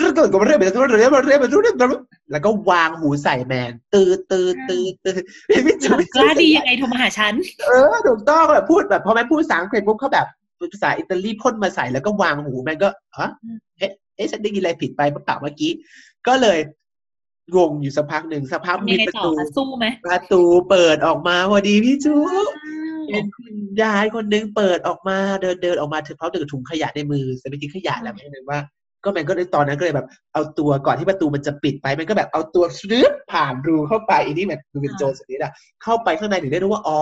[0.00, 5.16] แล้วก็วางหูใส่แมน ตือตือตือตือ
[5.64, 7.34] ไม่จุดกล้าดียังไงโทรมาหาฉัน
[7.66, 10.26] เออถูกต้องแบบพูดแบบพอแม่พูดภาษาอังกฤษปุ๊บเขาแบบ
[10.72, 12.88] ภาษาอิตาลีพ่นมาใส่แล้วก็วางหูแมนก็
[13.18, 13.30] ฮะ
[14.16, 15.72] เอ๊ะฉันได้ยินอะไรผิดไปเมื่อเมื่อกี้
[16.26, 16.58] ก็เลย
[17.56, 19.30] งงอยู่สักพักหนึ่งสักพักมีประตู
[20.06, 22.14] ประตูเปิดออกมาพอดีพี่จู
[23.12, 28.60] เป็นคุณยายคนนึงเปิดออกมาเดินเดินออกมาถือพร้อมถือถุงขยะในมือจะไปทิ้งขยะแล้วไม่รู้ว่า
[29.04, 37.00] ก็แมนก็ในตอนนั้นก็เลยแบบ เอาตัวก่อนที่ประตูมันจะปิดไปแมนก็แบบเอาตัวซึบผ่านรูเข้าไปอันนี้แบบดูเป็นโจรสนิทอะเข้าไปข้างในถึงได้รู้ว่าอ๋อ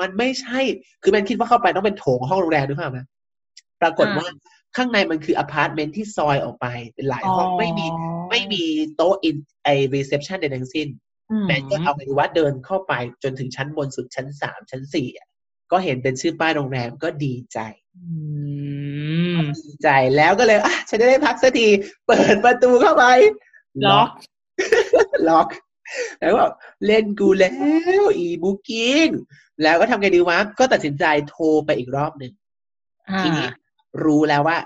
[0.00, 0.60] มันไม่ใช่
[1.02, 3.04] คือแมนคิดว่าเข้าไปต้องเป็นโถงห้องโรงแรมหรือเปล่านะ
[3.80, 4.26] ปรากฏว่า
[4.76, 7.86] ข้างในมันคืออพาร์ตเมนต์ที่ซอยออกไปเป็นหลายห้องไม่มี
[8.30, 8.62] ไม่มี
[8.96, 10.88] โต๊ะอินไอ reception ใดทั้งสิ้น
[11.46, 15.08] แมนก็เอาไปว่าเดินเข้าไปจนถึงชั้นบนสุดชั้นสามชั้นสี่
[15.72, 17.58] ก็เห็นเป็นชื่อป้ายโรงแรมก็ดีใจ
[19.66, 21.66] ดีใจแล้วก็เลยอะฉันจะได้พักสักที
[22.06, 23.04] เปิดประตูเข้าไป
[23.86, 24.10] ล็อก
[25.28, 25.48] ล็อก
[26.20, 26.44] แล้วก็
[26.86, 27.52] เล่นกูแล้
[28.00, 29.08] วอี Booking
[29.62, 32.32] แล้วก็ทำไงดีวะ ก็ตัดสินใจโทรไปอีกรอบหนึ่ง
[33.20, 33.48] ทีนี้
[34.04, 34.58] รู้แล้วว่า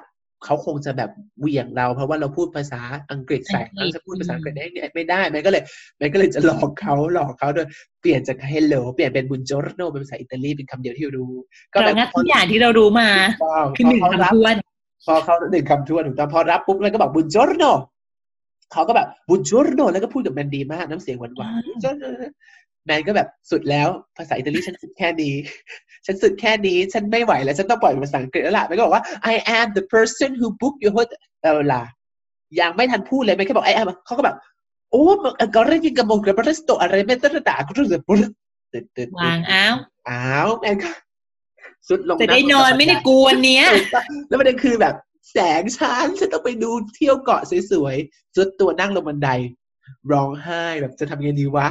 [0.44, 2.80] เขาคงจะแบบเหวี่ยงเรา เพราะว่าเราพูดภาษา
[3.12, 5.62] อังกฤษใส่เราจะพูดภาษาอังกฤษได้ไม่ได้ มันก็เลย
[6.00, 7.66] มันก็เลยจะหลอกเขาหลอกเขาโดย
[8.00, 11.32] เปลี่ยนจาก hello เปลี่ยนเป็นบุญจอร์โนเป็นภาษาอิตาลีเป็นคำเดียวที่รู้
[11.74, 13.08] ก็แบบทุกอย่างที่เรารู้มา
[13.76, 14.54] คือหนึ่งคำทวน
[15.06, 17.64] พอเขาหนึ่งคำทวนถูกต้องพอรับปุ๊บแล้วก็บอกบุญจอร์โน
[18.72, 21.40] เขาก็แบบบุญจอร์โนแล้วก็พูดกับแมนดีมากน้ำเสียงหวานห
[22.90, 25.34] วานแมนก็แบบสุดแล้วภาษาอิตาลีฉันแค่นี้
[26.06, 31.82] ฉันสึกแค่นี้ ฉันไม่ไหวแล้ว ฉันต้องปล่อยภาษาอังกฤษแล้วล่ะมันก็บอกว่า I am the person who booked your hotel เวลา
[32.60, 34.36] ยังไม่ทันพูดเลยไม่แค่บอก I am เขาก็แบบ
[34.90, 35.04] โอ้
[35.54, 39.74] ก็เรียกกันมงกระเบรสโตอะไรไม่ต้องด่าก็รู้สึกปุ๊บวางอ้าว
[40.08, 40.90] อ้าวแม่ก็
[41.88, 43.64] สุดลงจะได้นอนไม่ได้กวนเนี้ย
[44.28, 44.94] แล้วประเด็นคือแบบ
[45.32, 49.28] แสงชันฉันต้องไปดูเที่ยวเกาะสวยๆสุดตัวนั่งลงบันได
[50.12, 51.68] ร้องไห้แบบจะทำยังไงดีวะ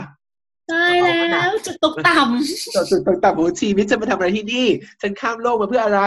[0.71, 0.93] ตาย
[1.31, 4.67] แล้วจุดตกต่ำจุดตกต่ำของชีวิตจะมาทำอะไรที่นี่
[5.01, 6.01] ฉันข้ามโลกมาเพื่ออะไร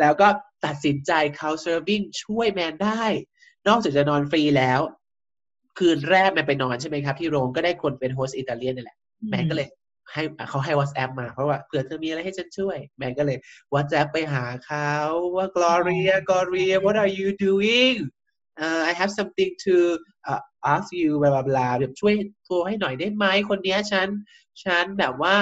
[0.00, 0.28] แล้วก็
[0.64, 3.02] ตัดสินใจ couch surfing ช่วยแมนได้
[3.68, 4.80] นอกจากจะนอนฟรีแล้ว
[5.78, 8.96] คืนแรกแมนไปนอนใช่ไหมครับ ที่โรมก็ได้คนเป็น host อิตาเลียนนี่แหละ
[9.30, 9.68] แมนก็เลย
[10.12, 13.38] ให้เขาให้ WhatsApp มาเพราะว่าเผื่อเธอมีอะไรให้ฉันช่วย แมนก็เลย
[13.74, 14.90] WhatsApp ไปหาเขา
[15.36, 17.96] ว่า Gloria Gloria what are you doing
[18.60, 19.74] uh, I have something to
[20.30, 20.40] uh,
[20.74, 24.08] ask you บลาบลาแบบช่วยโทรให้หน่อยได้ไหมคนเนี้ยฉัน
[24.64, 25.34] ฉันแบบว่า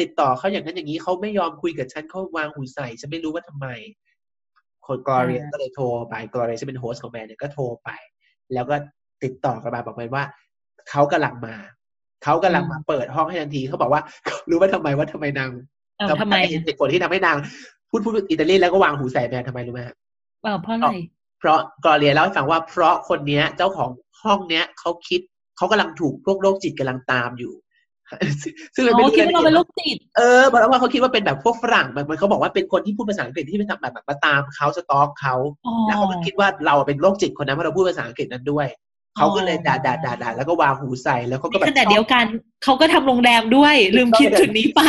[0.00, 3.66] ติดต่อเขาอย่างนั้นอย่างนี้เขาไม่ยอมคุยกับฉันเขาวางหูใส่ฉันไม่รู้ว่าทำไม
[4.86, 7.90] คน Gloria ก็เลยโทรไป Gloria จะเป็น host ของแมนเนี่ยก็โทรไป
[8.54, 8.76] แล้วก็
[9.22, 10.24] ติดต่อกลับมาบอกไปว่า
[10.90, 11.56] เขากำลังมา
[12.24, 14.02] เขากำลังมาเปิดห้องให้ทันทีเขาบอกว่า
[14.50, 15.50] รู้ว่าทำไมว่าทำไมนาง
[16.20, 17.36] ทำไมเหตุผลที่ทำให้นาง
[17.90, 19.96] พูดพูดอิตาลีแล้วก็วางหูใส่แมนทำไมรู้ไหมครับ
[20.38, 20.86] เพราะอะไร
[21.38, 23.90] เพราะกอเรียเล่าให้ฟังว่าเพราะคนเนี้ย เจ้าของ
[24.22, 25.20] ห้องเนี้ยเขาคิด
[25.56, 27.54] เขากำลังถูกพวกโรคจิตกำลังตามอยู่
[28.74, 35.34] ซึ่งมันเป็นคิดว่าเราเป็นโรคจิตเออเพราะว่าเขาคิดว่าเป็นแบบพวกฝรั่งมันเขาบอกว่าเป็นคนที่พูดภาษาอังกฤษที่ไปทำแบบมาตามเขาสต็อกเขา
[35.86, 38.66] แล้วเขาก็คิดว่าเราเป็นโรคจิตคนนั้นเพราะเราพูดภาษาอังกฤษนั้นด้วย
[39.16, 42.24] เขาก็เลยด่าด่าด่าด่าแล้วก็วางหูใส่แล้วเขาก็แบบขณะเดียวกัน
[42.64, 44.82] เขาก็ทำโรงแรมด้วย ลืมคิดจุดนี้ไป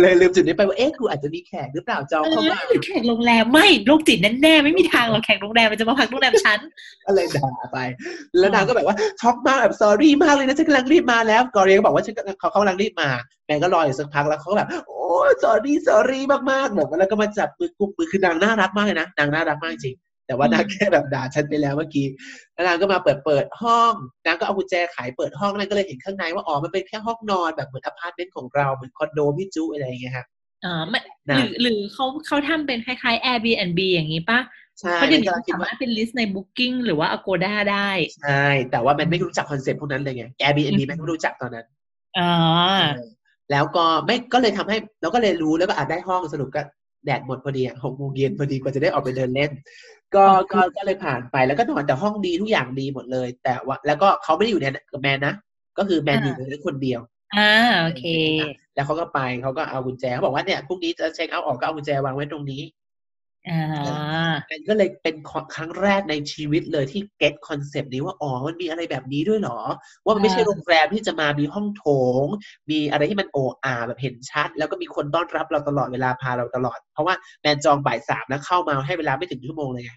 [0.00, 6.58] เลยลืมจุดนี้ไปว่าเอ๊ะกูอาจจะมีแขกหรือเปล่าจองเข้ามาแขกโรงแรมไม่โรคจิตแน่ๆไม่มีทางหรอกแขกโรงแรมมันจะมาพักโรงแรมฉัน
[7.06, 7.78] อะไรด่าไป
[8.38, 13.10] แล้วนางก็แบบว่าช็อกมากแบบ sorry มากเลยนะฉันกำลังรีบมาแล้วกอเรียก็บอกว่าฉันเขาเขากำลังรีบมา
[13.46, 15.02] แมนก็รออยู่สักพักแล้วเขาก็แบบโอ้
[15.42, 19.96] sorry sorry มากๆแบบแล้วก็มาจับมือกุมมือคือนางน่ารักมากเลยนะนางน่ารักมากจริง
[20.28, 22.06] แต่ว่านางแค่แบบด่าฉันไปแล้วเมื่อกี้
[22.54, 23.92] แล้วนางก็มาเปิดเปิดห้อง
[24.26, 30.26] นางก็เอากุญแจไขเปิดห้องนางก็เลยเห็นข้างในว่าอ๋อมันเป็นแค่ห้องนอนแบบเหมือนอพาร์ตเมนต์ของเราเหมือนคอนโดพี่จูอะไรอย่างเงี้ยครับ
[30.64, 30.82] อ๋อ
[31.28, 34.40] หรือหรือเขาเขาทำเป็นคล้ายๆ Airbnb อย่างนี้ปะ
[34.78, 37.90] เพราะเดี๋ยวนี้สามารถเป็น list ใน Booking หรือว่า Agoda ได้
[38.22, 41.66] ใช่แต่ว่ามันไม่รู้จัก concept พวกนั้นเลยไง Airbnb มันไม่รู้จักตอนนั้น
[42.18, 42.32] อ๋อ
[43.50, 46.62] แล้วก็ไม่ก็เลยทำให้เราก็เลยรู้แล้วก็อาจได้ห้องสรุปก็
[47.04, 49.50] แดดหมดพอดีหกโมงเย็นพอดีกว่าจะได้ออกไปเดินเล่น
[50.14, 55.34] ก็ก็ก็เลยผ่านไปแล้วก็นอนแต่ห้องดีทุกอย่างดีหมดเลย แต่ว่า แล้วก็เขาไม่ได้อยู่ในกับแมนนะ
[55.78, 57.00] ก็คือแมนอยู่ในคนเดียว
[57.36, 58.04] อ่าโอเค
[58.74, 62.87] แล้วเขาก็ไปเขาก็เอากุญแจเขาบอกว่าเนี่ยพรุ่งนี้จะ check out ออกก็เอากุญแจวางไว้ตรงนี้อ่า
[64.68, 65.16] ก็เลยเป็น
[65.54, 69.60] ครั้งแรกในชีวิตเลยที่ get concept นี้ว่าอ๋อมันมีอะไรแบบนี้ด้วยหรอ
[70.04, 71.86] ว่ามันไม่ใช่โรงแรมที่จะมามีห้องโถ
[72.24, 72.26] ง
[72.70, 79.92] มีอะไรที่มันโอ้อาแบบเห็นชัด แล้วก็มีคนต้อนรับเราตลอดเวลาพาเราตลอด เพราะว่าแมนจองบ่ายสามแล้วเข้ามาให้เวลาไม่ถึงชั่วโมงเลยไง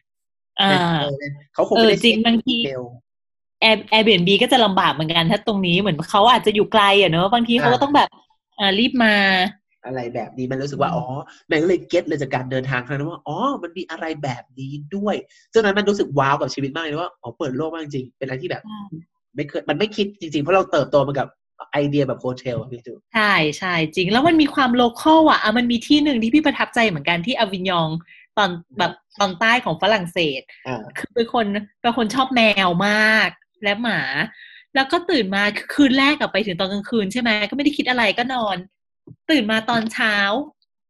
[1.54, 2.58] เขาคงไม่ได้จริงบางที
[3.62, 8.10] Air Airbnb ก็จะลำบากเหมือนกันถ้าตรงนี้เหมือนเขาอาจจะอยู่ไกลอะเนอะบางทีเขาก็ต้องแบบ
[8.60, 9.14] อ่ารีบมา
[9.86, 11.04] อะไรแบบนี้มันรู้สึกว่าอ๋อ
[11.48, 15.16] แมนก็เลย get เลยจากการเดินทางครั้งนั้นว่าอ๋อมันมีอะไรแบบนี้ด้วย
[15.52, 18.64] ซึ่งนั้นมันรู้สึก wow กับชีวิตมากเลยว่าอ๋อเปิดโลกมากจริงเป็นอะไรที่แบบ
[19.36, 21.28] ไม่เคยมันไม่คิดจริงๆ เพราะเราเติบโตมากับ
[21.72, 27.90] ไอเดียแบบ hotel พี่จูใช่ใช่จริง แล้วมันมีความ local อะมันมีที่หนึ่งที่พี่ประทับใจเหมือนกันที่อวินยอง
[28.38, 30.42] ตอนแบบตอนใต้ของฝรั่งเศส
[30.98, 31.46] คือเป็นคน
[31.82, 33.30] เป็นคนชอบแมวมาก
[33.64, 34.02] และหมา
[34.76, 38.58] แล้วก็ตื่นมาคืนแรกกลับไปถึงตอนกลางคืนใช่ไหมก็ไม่ได้คิดอะไรก็นอน
[39.30, 40.16] ตื่นมาตอนเช้า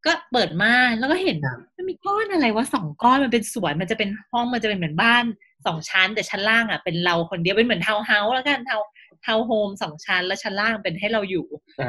[0.06, 1.38] ก็เปิดม่านแล้วก็เห็น
[1.78, 5.24] มันมีก้อนอะไรวะสองก้อนมันเป็นสวนมันจะเป็นห้องมันจะเป็นเหมือนบ้าน
[5.66, 11.46] สองชั้น แต่ชั้นล่างอะเป็นเราคนเดียวเป็นเหมือน townhouse แล้วกัน town townhome สองชั้นแล้วชั้นล่างเป็นให้เราอยู่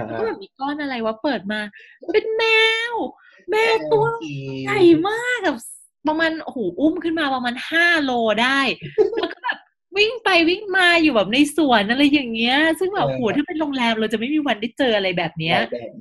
[0.07, 1.61] แล้วก็แบบมีก้อนอะไรวะเปิดมา
[2.15, 2.45] เป็นแม
[2.93, 2.95] ว
[3.51, 4.05] แมวตัว
[4.63, 5.59] ใหญ่มากแบบ
[6.09, 8.61] ประมาณโอ้โหอุ้มขึ้นมาประมาณห้าโลได้
[9.19, 9.59] แล้วก็แบบ
[9.97, 15.57] วิ่งไปวิ่งมาอยู่แบบในสวนอะไรอย่างเงี้ย ซึ่งแบบโหถ้าเป็นโรงแรมเราจะไม่มีวันได้เจออะไรแบบเนี้ย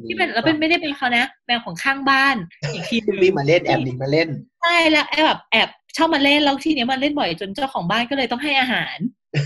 [0.05, 2.35] ที่เป็นแล้วเป็นไม่ได้เป็นเขานะแมวของข้างบ้าน
[2.73, 4.29] อีกทีนึงมาเล่นแอบนีมาเล่น
[4.61, 8.97] ใช่แล้วแอบแบบแอบชอบมาเล่นแล้วทีเนี้ยมาเล่นบ่อยจนเจ้าของบ้านก็เลยต้องให้อาหาร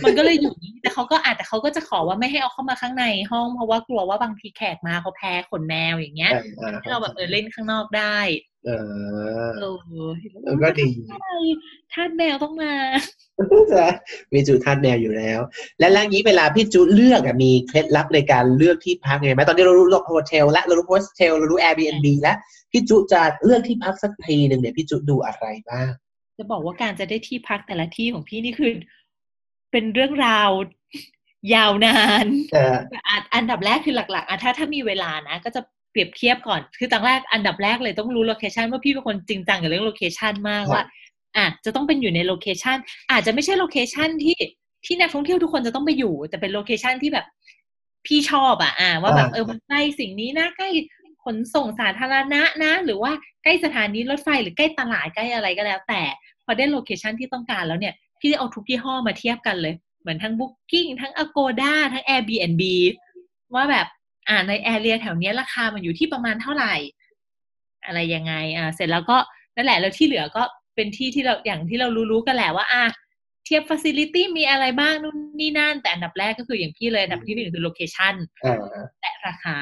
[0.04, 6.32] มันก็เลยอยู่แต่เขาก็อาจแต่เขาก็จะขอว่าไม่ให้เอาเข้ามาข้างในห้องเพราะว่ากลัวว่าบางทีแขกมาเขาแพ้ขนแมวอย่างเงี้ย
[6.82, 8.18] ให้เราแบบเออเล่นข้างนอกได้
[8.66, 8.84] เออ
[9.56, 10.90] เออก็ดี
[11.94, 13.02] ท่านแมวต้องมาจะ
[14.34, 15.40] มีจุท่าแมวอยู่แล้ว
[15.80, 22.38] และแล้วนี้เวลาพี่จุเลือกมีเคล็ดลับในการเลือกที่พักไงไหมตอนนี้เรารู้โฮเทลและเรารู้โฮสเทลเรารู้ Airbnb แล้ว
[22.72, 25.90] พี่จุจะเลือกที่พักสักทีหนึ่งเนี่ยพี่จุดูอะไรบ้าง
[26.38, 28.72] จะบอกว่าการจะได้ที่พักแต่ละที่ของพี่นี่คือ
[29.72, 30.50] เป็นเรื่องราว
[31.56, 32.26] ยาวนาน
[33.36, 40.84] อันดับแรกคือหลักๆอะถ้าถ้ามีเวลานะ ก็จะเปรียบเทียบก่อน คือตั้งแรกอันดับแรกเลยต้องรู้ location ว่าพี่เป็นคนจริงจังกับเรื่อง location มากว่า
[41.38, 42.78] อะจะต้องเป็นอยู่ใน location
[43.12, 44.38] อาจจะไม่ใช่ location ที่
[44.86, 47.26] ที่นักท่องเที่ยวทุกคนจะต้องไปอยู่ แต่เป็น location ที่แบบ
[48.06, 50.70] พี่ชอบอะอ่าว่าแบบเออมันใกล้สิ่งนี้นะใกล้
[51.24, 53.12] ขนส่งสาธารณะนะ หรือว่า
[53.44, 56.02] ใกล้สถานีรถไฟหรือใกล้ตลาดใกล้อะไรก็แล้ว แต่
[56.46, 62.64] พอได้ location ที่ต้องการแล้วเนี่ยพี่จะเอาทุกยี่ห้อมาเทียบกันเลย เหมือนทั้ง Booking ทั้ง Agoda ทั้ง Airbnb
[63.56, 63.88] ว่าแบบ
[64.30, 66.74] อ่าใน area แถวนี้ราคามันอยู่ที่ประมาณเท่าไหร่
[67.86, 69.18] อะไรยังไงอ่าเสร็จแล้วก็
[69.56, 70.44] นั่นแหละแล้วที่เหลือก็
[70.76, 72.86] เป็นที่ที่เราอย่างที่เรารู้ๆกันแหละว่าอะ
[73.46, 78.14] เทียบ facility มีอะไรบ้างนู่นนี่นั่น แต่อันดับแรกก็คืออย่างพี่เลยอันดับที่หนึ่งคือ location
[79.02, 79.58] และราคา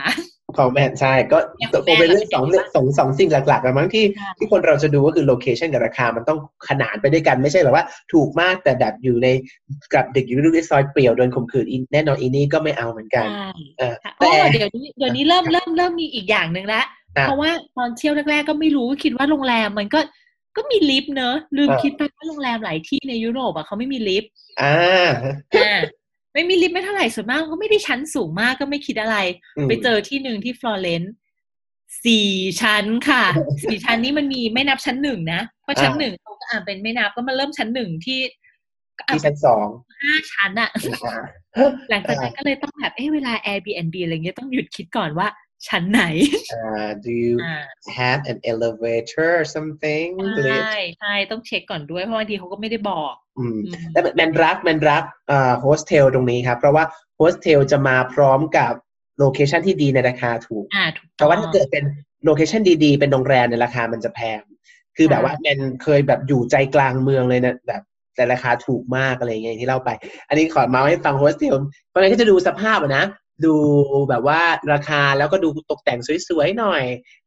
[0.57, 1.37] ของแบรนด์ใช่ก็
[1.85, 2.45] คงเป็นเรื่องสอง
[2.75, 4.05] สองสองสิ่งหลักๆแล้มั้งที่
[4.37, 9.27] ที่คนเราจะดูก็คือโลเคชันกับราคามันต้องขนานไปด้วยกันไม่ใช่แบบว่าถูกมากแต่แบบอยู่ใน
[9.93, 13.27] กับเด็กอยู่ในซอยเปลี่ยวโดนข่มขืนแน่นอนอีนี่ก็ไม่เอาเหมือนกัน
[14.19, 16.85] แต่เดี๋ยวนี้เดี๋ยวนี้เริ่มเริ่มเริ่มมีอีกอย่างหนึ่งแล้ว
[17.21, 19.99] เพราะว่าตอนเที่ยวแรกๆก็ไม่รู้คิดว่าโรงแรมมันก็
[20.57, 25.09] ก็มีลิฟต์เนอะลืมคิดไปว่าโรงแรมหลายที่ในยุโรปอะเขาไม่มีลิฟต์อ่า
[25.55, 25.79] อ่า
[26.33, 29.17] ไม่มีลิฟต์ไม่เท่าไหร่ส่วนมากก็ไม่ได้ชั้นสูงมากก็ไม่คิดอะไร
[29.67, 31.13] ไปเจอที่หนึ่งที่ฟลอเรนซ์
[32.05, 32.29] สี่
[32.61, 33.23] ชั้นค่ะ
[33.63, 38.19] สี่ชั้นนี้มันมีไม่นับชั้นหนึ่งนะเพราะชั้นหนึ่งเขาก็อ่านเป็นไม่นับก็มาเริ่มชั้นหนึ่งที่
[39.07, 39.67] ที่ชั้นสอง
[40.03, 40.69] ห้าชั้นอะ
[41.89, 45.27] หลังจากนั้นก็เลยต้องแบบเอ้เวลา Airbnb อะไรเงี้ยต้องหยุดคิดก่อนว่า
[45.67, 46.03] ชั้นไหน
[46.61, 47.35] uh, do you
[47.99, 50.09] have an elevator or something
[50.45, 53.57] ใช่ใช่ต้องเช็คก่อนด้วยเพราะบางทีเขาก็ไม่ได้บอกอืม
[53.91, 56.83] แต่แมนรักแมนรักอ่าโฮสเทลตรงนี้ครับ เพราะว่า
[57.17, 58.73] โฮสเทลจะมาพร้อมกับ
[59.19, 61.83] location ที่ดีในราคาถูกอ่าถูกเพราะว่าถ้าเกิดเป็น
[62.25, 64.39] location ดีๆ เป็นโรงแรมในราคามันจะแพง
[64.97, 67.81] คือแบบว่าแมนเคยแบบอยู่ใจกลางเมืองเลยนะแบบ
[68.15, 69.89] แต่ราคาถูกมากอะไรเงี้ยที่เล่าไป
[70.27, 71.55] อันนี้ขอมาให้ฟังโฮสเทล
[71.89, 73.05] เพราะงั้นก็จะดูสภาพนะ
[73.45, 73.55] ดู
[74.09, 74.41] แบบว่า
[74.73, 76.83] ราคาแล้วก็ดูตกแต่งสวยๆหน่อย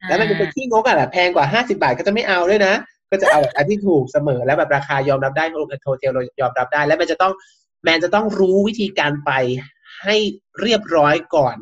[0.09, 2.75] แล้วมันเป็นที่งกอะแบบแพงกว่าห้าสิบบาทก็จะไม่เอาด้วยนะ
[3.11, 7.33] ก็จะเอาอันที่ถูกเสมอแล้วแบบราคายอมรับได้โฮเทลเรายอมรับได้ แล้วมันจะต้อง
[7.83, 9.31] แมนจะต้องรู้วิธีการไป
[10.05, 10.17] ให้
[10.61, 11.57] เรียบร้อยก่อน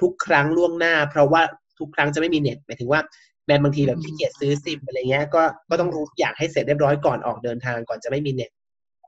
[0.00, 1.42] ทุกครั้งล่วงหน้า เพราะว่า
[1.78, 3.00] ทุกครั้งจะไม่มีเน็ตหมายถึงว่า
[3.46, 8.50] แมนบางทีแบบขี้เกียจซื้อซิมอะไรเงี้ยก็ก็ต้องรู้อยากให้เสร็จเรียบร้อยก่อนออกเดินทางก่อนจะไม่มีเน็ต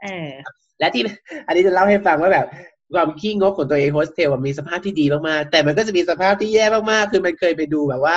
[0.02, 0.30] เออ
[0.78, 1.02] และที่
[1.46, 2.46] อันนี้จะเล่าให้ฟังว่าแบบ
[2.94, 8.16] ความขี้งกของตัวเองโฮสเทลมีสภาพที่ดีมากๆ แต่มันก็จะมีสภาพที่แย่มากๆ คือมันเคยไปดูแบบว่า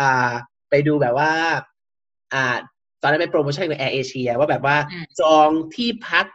[0.00, 0.32] อ่า
[0.70, 1.32] ไปดูแบบว่า
[2.34, 2.44] อ่า
[3.02, 4.76] ตอนนั้นเป็นโปรโมชั่นของแอร์เอเชียว่าแบบว่า
[5.20, 6.26] จองที่พัก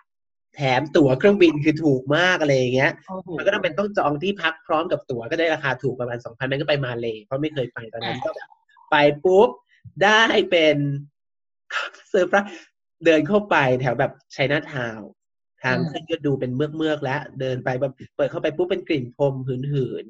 [0.56, 2.92] แถมตั๋วเครื่องบินคือถูกมากอะไรอย่างเงี้ย
[3.38, 8.32] มันก็ต้องเป็นต้องจองที่พักพร้อมกับตั๋วก็ได้ราคาถูกประมาณสองพันมันก็ไปมาเลยเพราะไม่เคยไปตอนนั้นก็
[8.92, 9.50] ไปปุ๊บ
[10.04, 10.78] ได้เป็น
[12.10, 12.52] เซอร์ไพรส์
[13.06, 15.00] เดินเข้าไปแถวแบบชัยนาทาว
[15.64, 20.06] ทางขึ้นก็ดูเป็นเมือกเมือกแล้ว เดินไปแบบเปิดเข้าไปปุ๊บเป็นกลิ่นพรมหืนหืน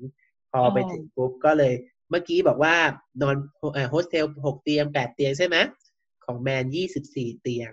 [0.51, 1.73] พอไปถึงปุ๊บก็เลย
[2.09, 2.75] เมื่อกี้บอกว่า
[3.21, 3.35] นอน
[3.89, 5.57] โฮสเทลหกเตียงแปดเตียงใช่ไหม
[6.25, 7.71] ของแมนยี่สิบสี่เตียง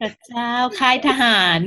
[0.00, 1.60] พระเจ้าค่ายทหาร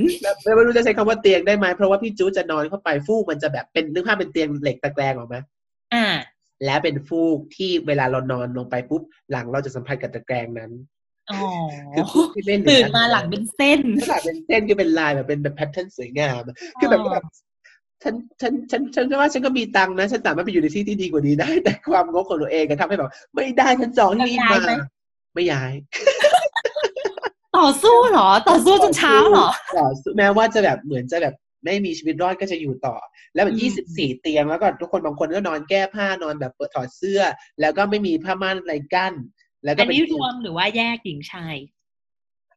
[0.56, 5.36] ไม่รู้จะใช้คำว่าเตียงได้ไหมเพราะว่าพี่จูจะนอนเข้าไปฟูกมันจะแบบเป็นนึกภาพเป็นเตียงเหล็กตะแกรงออกไหม
[5.94, 6.06] อ่า
[6.64, 10.72] แล้วเป็นฟูกที่เวลาเรานอนลงไปปุ๊บหลังเราจะสัมผัสกับตะแกรงนั้น
[11.94, 16.42] คือที่เล่นตื่นมาหลังเป็นเส้นหลังเป็นเส้นก็เป็นลายแบบเป็นแบบ pattern สวยงาม
[16.80, 17.24] คือแบบแบบ
[18.02, 24.58] ฉันฉันฉันฉันว่าฉันก็มีตังค์นะ ฉันสามารถไปอยู่ในที่ที่ดีกว่านี้ได้ แต่ความงกของตัวเองก็ทำให้แบบไม่ได้ฉันจองที่นี่มา
[25.34, 25.72] ไม่ย้าย
[27.56, 31.34] ต่อสู้เหรอ ต่อสู้จนเช้าเหรอต่อสู้แม้ว่าจะแบบเหมือนจะแบบ
[31.64, 32.96] ไม่มีชีวิตรอดก็จะอยู่ต่อ
[33.34, 37.20] แล้วแบบยี่สิบสี่เตียงแล้วก็ทุกคนบางคนก็นอนแก้ผ้านอนแบบเปิดถอดเสื้อ
[37.60, 39.12] แล้วก็ไม่มีผ้าม่านอะไรกั้น
[39.64, 41.56] แล้วก็อันนี้รวมหรือว่าแยกหญิงชาย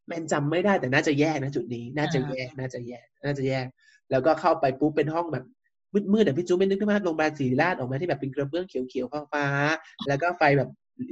[0.08, 3.66] แมนจำไม่ได้แต่น่าจะแยกนะจุดนี้ น่าจะแยกน่าจะแยกน่าจะแยก
[4.12, 5.46] แล้วก็เข้าไปปุ๊บเป็นห้องแบบ
[6.14, 10.70] มืดๆแต่พี่จูไม่นึกถึงว่าโรงพยาบาลศรีราชออกมาที่แบบเป็นกระเบื้องเขียวๆฟ้าๆแล้วก็ไฟแบบ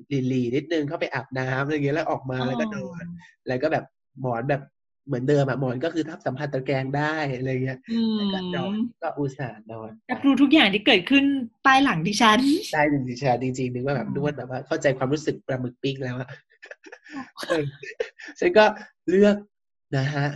[0.09, 3.05] หลีๆนิดนึงเข้าไปอาบน้ำอะไรเงี้ยแล้วออกมาแล้วก็นอน
[3.47, 3.85] แล้วก็แบบ
[4.21, 4.61] หมอนแบบ
[5.05, 7.79] เหมือนเดิมอะหมอนก็คือทับสัมผัสตะแกรงได้อะไรเงี้ย
[8.33, 11.23] ก็นอนก็อุตส่าห์นอนรับรู้ทุกอย่างที่เกิดขึ้น
[11.63, 12.39] ใต้หลังดิฉัน
[12.73, 16.29] ใต้หลังดิฉันจริงๆนึกว่าแบบนวดแบบว่าเข้าใจความรู้สึกปลาหมึกปิ้งแล้วอะ
[18.39, 18.65] ฉันก็
[19.09, 19.35] เลือก
[19.97, 20.27] นะฮะ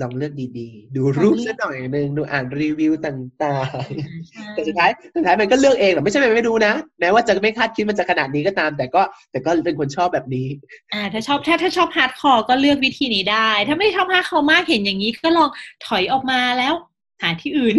[0.00, 10.46] ลองเลือกดีๆ ดูรูปสักหน่อยหนึ่งดูอ่านรีวิวต่างๆ แต่สุดท้ายสุดท้ายมันก็เลือกเองหรอไม่ใช่ไม่ดูนะแม้ว่าจะไม่คาดคิดมันจะขนาดนี้ก็ตาม แต่ก็แต่ก็เป็นคนชอบแบบนี้
[10.92, 15.48] อ่า ถ้าชอบถ้าถ้าชอบ hardcore ก็เลือกวิธีนี้ได้ ถ้าไม่ชอบ hardcore มากเห็นอย่างนี้ก็ลอง
[15.86, 16.74] ถอยออกมาแล้ว
[17.22, 17.74] หาที่อื่น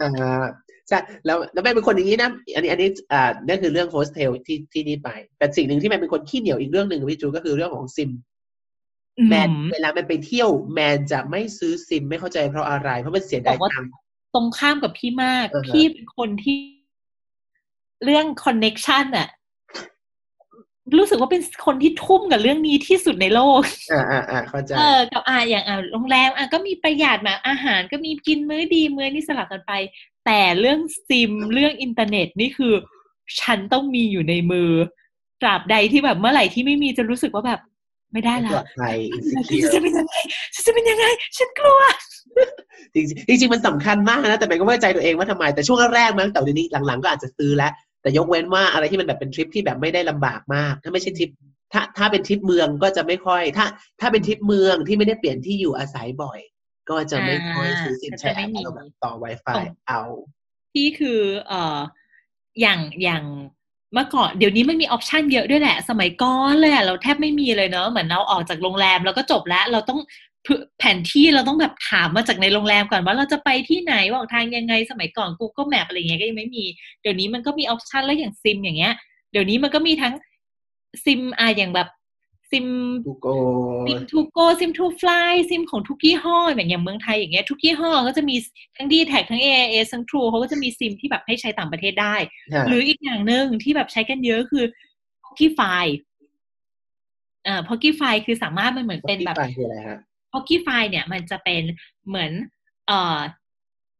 [0.00, 0.44] อ่า
[0.88, 8.10] ใช่แล้วแล้วแมนเป็นคนอย่างนี้นะ อันนี้อันนี้อ่านั่นคือเรื่องโฮสเทลที่ที่นี่ไป แต่สิ่งหนึ่งที่แมนเป็นคนขี้เหนียวอีกเรื่องหนึ่งพี่จูก็คือเรื่องของซิม
[9.28, 13.92] แมนเวลามันไปเที่ยว แมนจะไม่ซื้อซิมไม่เข้าใจเพราะอะไร เพราะมันเสียดายตังค์
[14.34, 16.58] ตรงข้ามกับพี่มาก พี่เป็นคนที่
[18.04, 19.28] เรื่อง connection อะ
[20.98, 29.72] รู้สึกว่าเป็นคนที่ทุ่มกับเรื่องนี้ที่สุดในโลก อ่าอ่าอ่าเข้าใจ เออ กับอ่าอย่างอ่าโรงแรมอะก็มีประหยัดมาอาหารก็มีกินมื้อดีมื้อนี้สลับกันไป
[30.26, 32.72] แต่เรื่องซิมเรื่องอินเทอร์เน็ตนี่คือ
[33.40, 34.70] ฉันต้องมีอยู่ในมือ
[35.40, 37.60] ตราบใดที่แบบเมื่อไหร่ที่ไม่มีจะรู้สึกว่าแบบ
[38.12, 38.52] ไม่ได้ละ
[39.74, 40.14] จะเป็นยังไง
[40.66, 41.80] จะเป็นยังไง ฉันกลัว
[42.94, 51.30] จริงจริงมันสำคัญมากนะ แต่แมนก็ไม่เข้าใจตัวเองว่าทำไม แต่ช่วงแรกมั้งแต่เดี๋ยวนี้หลังๆก็อาจจะซื้อแล้ว แต่ยกเว้นว่าอะไรที่มันแบบเป็นทริปที่แบบไม่ได้ลำบากมาก ถ้าไม่ใช่ทริป
[51.72, 53.66] ถ้าถ้าเป็นทริปเมืองก็จะไม่ค่อย ถ้า
[54.00, 56.40] ถ้าเป็นทริปเมืองที่ไม่ได้เปลี่ยนที่อยู่อาศัยบ่อย
[56.90, 58.30] ก็จะไม่ค่อยซื้อซิมใช้
[58.64, 59.54] เราแบบต่อ Wi-Fi
[59.88, 60.02] เอา
[60.74, 61.78] ที่คือเอ่อ
[62.60, 63.24] อย่างอย่าง
[63.92, 70.00] เมื่อก่อนเดี๋ยวนี้มันมี option เยอะด้วยแหละ สมัยก่อนเลยอะเราแทบไม่มีเลยเนอะเหมือนเราออกจากโรงแรมแล้วก็จบแล้ว เราต้อง
[70.78, 76.64] แผนที่เราต้องแบบถามมาจากในโรงแรมก่อนว่าเราจะไปที่ไหนบอกทางยังไงสมัยก่อน Google Map อะไรเงี้ยก็ยังไม่มี
[77.02, 78.92] เดี๋ยวนี้มันก็มี option แล้วอย่างซิมอย่างเงี้ย
[79.32, 80.14] เดี๋ยวนี้มันก็มีทั้ง
[81.04, 81.88] ซิมอ่าอย่างแบบ
[82.50, 82.68] ซิม
[83.06, 83.26] ทูโก
[83.86, 88.36] ซิมทูโกซิมทูฟลายซิมของทุกยี่ห้อแบบอย่างเมืองไทยอย่างเงี้ยทุกยี่ห้อก็จะมี
[88.76, 92.14] ทั้งดีแทคทั้งเอไอเอสทั้งทรูเขาก็จะมีซิมที่แบบให้ใช้ต่างประเทศได้
[92.68, 94.64] หรืออีกอย่างหนึ่งที่แบบใช้กันเยอะคือ
[95.24, 95.60] Pokefi
[97.46, 99.36] อ่า Pokefi คือสามารถมันเหมือนเป็นแบบ
[100.32, 101.62] Pokefi เนี่ยมันจะเป็น
[102.08, 102.32] เหมือน
[102.86, 103.18] เอ่อ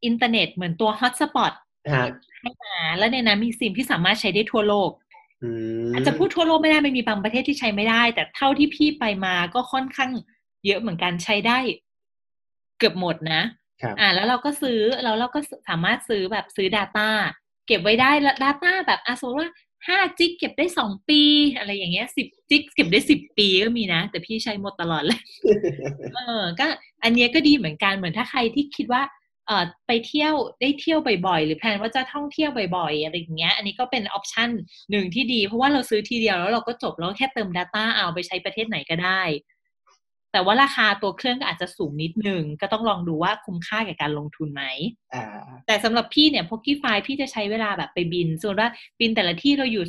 [0.05, 1.53] อินเทอร์เน็ตเหมือนตัว hotspot
[2.41, 4.91] ให้มาแล้วในนั้นมีซิมที่สามารถใช้ได้ทั่วโลก
[5.95, 10.11] อาจจะพูดทั่วโลกไม่ได้ไม่มีบางประเทศที่ใช้ไม่ได้ แต่เท่าที่พี่ไปมาก็ค่อนข้าง
[10.67, 11.59] เยอะเหมือนกันใช้ได้
[12.79, 13.43] เกือบหมดนะ
[14.01, 17.09] อ่า แล้วเราก็ซื้อแล้วเราก็สามารถซื้อแบบซื้อ Data
[17.67, 19.51] เก็บไว้ได้แล้ว Data แบบอาสมมติว่า
[19.89, 21.23] ห้าจิกเก็บได้สองปี
[21.59, 25.21] อะไรอย่างเงี้ยสิบจิกเก็บได้สิบปีก็มีนะ แต่พี่ใช้หมดตลอดเลย
[26.15, 26.67] เออ ก็
[27.03, 29.20] อันนี้ก็ดีเหมือนกันเหมือนถ้าใครที่คิดว่าเอ่อ
[29.87, 34.51] ไปเที่ยวได้เที่ยวบ่อยๆ หรือแพลนว่าจะท่องเที่ยวบ่อยๆอะไรอย่างเงี้ย อันนี้ก็เป็นออปชัน
[34.91, 39.23] หนึ่งที่ดี เพราะว่าเราซื้อทีเดียวแล้วเราก็จบแล้วแค่เติม Data เอาไปใช้ประเทศไหนก็ได้
[40.33, 44.65] แต่ว่าราคาตัวเครื่องก็อาจจะสูงนิดนึง ก็ต้องลองดูว่าคุ้มค่ากับการลงทุนไหม
[45.67, 48.69] แต่สำหรับพี่เนี่ยพกกี้ไฟพี่จะใช้เวลาแบบไปบิน ส่วนว่า
[49.01, 49.85] บินแต่ละที่เราอยู่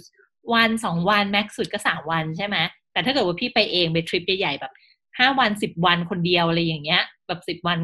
[0.54, 2.58] วันสองวันแม็กสุดก็สามวันใช่ไหม
[2.94, 4.74] แต่ถ้าเกิดว่าพี่ไปเองไปทริปใหญ่ๆแบบ
[5.20, 7.80] ห้าวันสิบวันคนเดียวอะไรอย่างเงี้ย แบบสิบวัน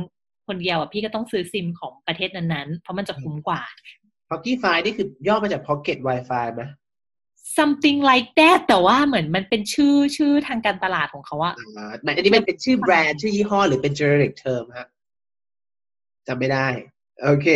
[0.47, 3.61] คนเดียวอะพี่ก็ต้องซื้อซิมของประเทศนั้นๆ เพราะมันจะคุ้มกว่า
[4.29, 6.63] Pocket Fi นี่คือย่อมาจาก Pocket Wi-Fi ไหม
[7.57, 14.87] something like that แต่ว่าเหมือนมันเป็นชื่อชื่อทางการตลาดของเขาอะอ่าอันนี้มันเป็นชื่อแบรนด์ชื่อยี่ห้อหรือเป็น generic term ฮะ
[16.27, 16.67] จำไม่ได้
[17.25, 17.47] โอเค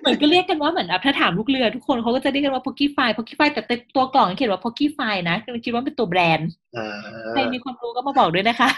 [0.00, 3.62] เหมือนก็เรียกกันว่าเหมือนถ้าถามลูกเรือทุกคนเขาก็จะเรียกกันว่า Pocky Fi Pocky Fi แต่
[3.96, 6.48] ตัวกล่องเขียนว่า Pocky Fi นะคิดว่าเป็นตัวแบรนด์
[7.30, 8.68] ใครมีความรู้ก็มาบอกด้วยนะคะ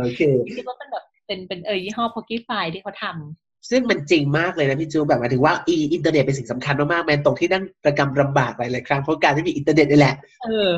[0.00, 0.20] โอเค
[0.58, 10.14] คิดว่าเป็นแบบ เป็นเป็นเออยี่ห้อ Pokefi ที่เขาทำซึ่งมันจริงมากเลยนะพี่จูแบบหมายถึงว่าอีอินเทอร์เน็ตเป็นสิ่งสำคัญมากๆแม้ตรงที่นั่งประกำลำบากหลายๆครั้งเพราะการที่มีอินเทอร์เน็ตนี่แหละ
[10.44, 10.68] เออ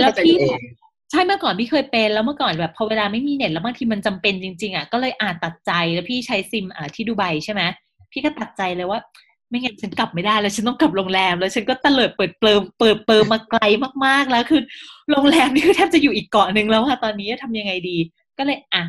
[0.00, 0.36] แล้วพี่
[1.10, 7.62] ใช่เมื่อก่อนพี่เคยเป็นแล้วเมื่อก่อนแบบพอเวลาไม่มีเน็ตแล้วบางทีมันจำเป็นจริงๆอะก็เลยอ่ะตัดใจแล้วพี่ใช้ซิมอ่าที่ดูไบใช่ไหม
[8.12, 9.00] พี่ก็ตัดใจเลยว่า
[9.48, 13.62] ไม่งั้นฉันกลับไม่ได้แล้วฉันต้องกลับโรงแรม แล้วฉันก็เตลิดเปิดเปิงเปิดเปิงมาไกล
[14.04, 14.62] มากๆแล้วคือ
[15.10, 17.96] โรงแรมนี่คือแทบจะอยู่อีกเกาะหนึ่งแล้วค่ะตอนนี้ทำยังไงดี
[18.38, 18.82] ก็เลยอะ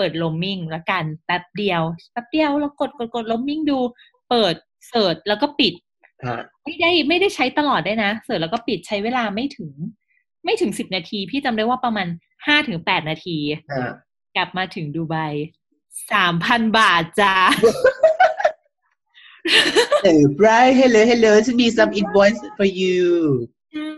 [0.00, 1.82] เปิดลมมิ่งแล้วกันแป๊บเดียว
[2.12, 3.78] แป๊บเดียวเรากดกดกดลมมิ่งดู
[4.30, 4.54] เปิด
[4.88, 5.74] search แล้วก็ปิด
[6.64, 9.72] ไม่ได้ไม่ได้ใช้ตลอดได้นะ search แล้วก็ปิดใช้เวลาไม่ถึง
[10.44, 12.06] ไม่ถึงสิบนาที พี่จำได้ว่าประมาณ
[12.46, 13.38] ห้าถึงแปดนาที
[14.36, 15.16] กลับมาถึงดูไบ
[16.12, 17.34] สามพันบาทจ้า
[20.02, 23.04] เออ bright hello hello ฉันมี some invoice for you
[23.72, 23.90] ใช่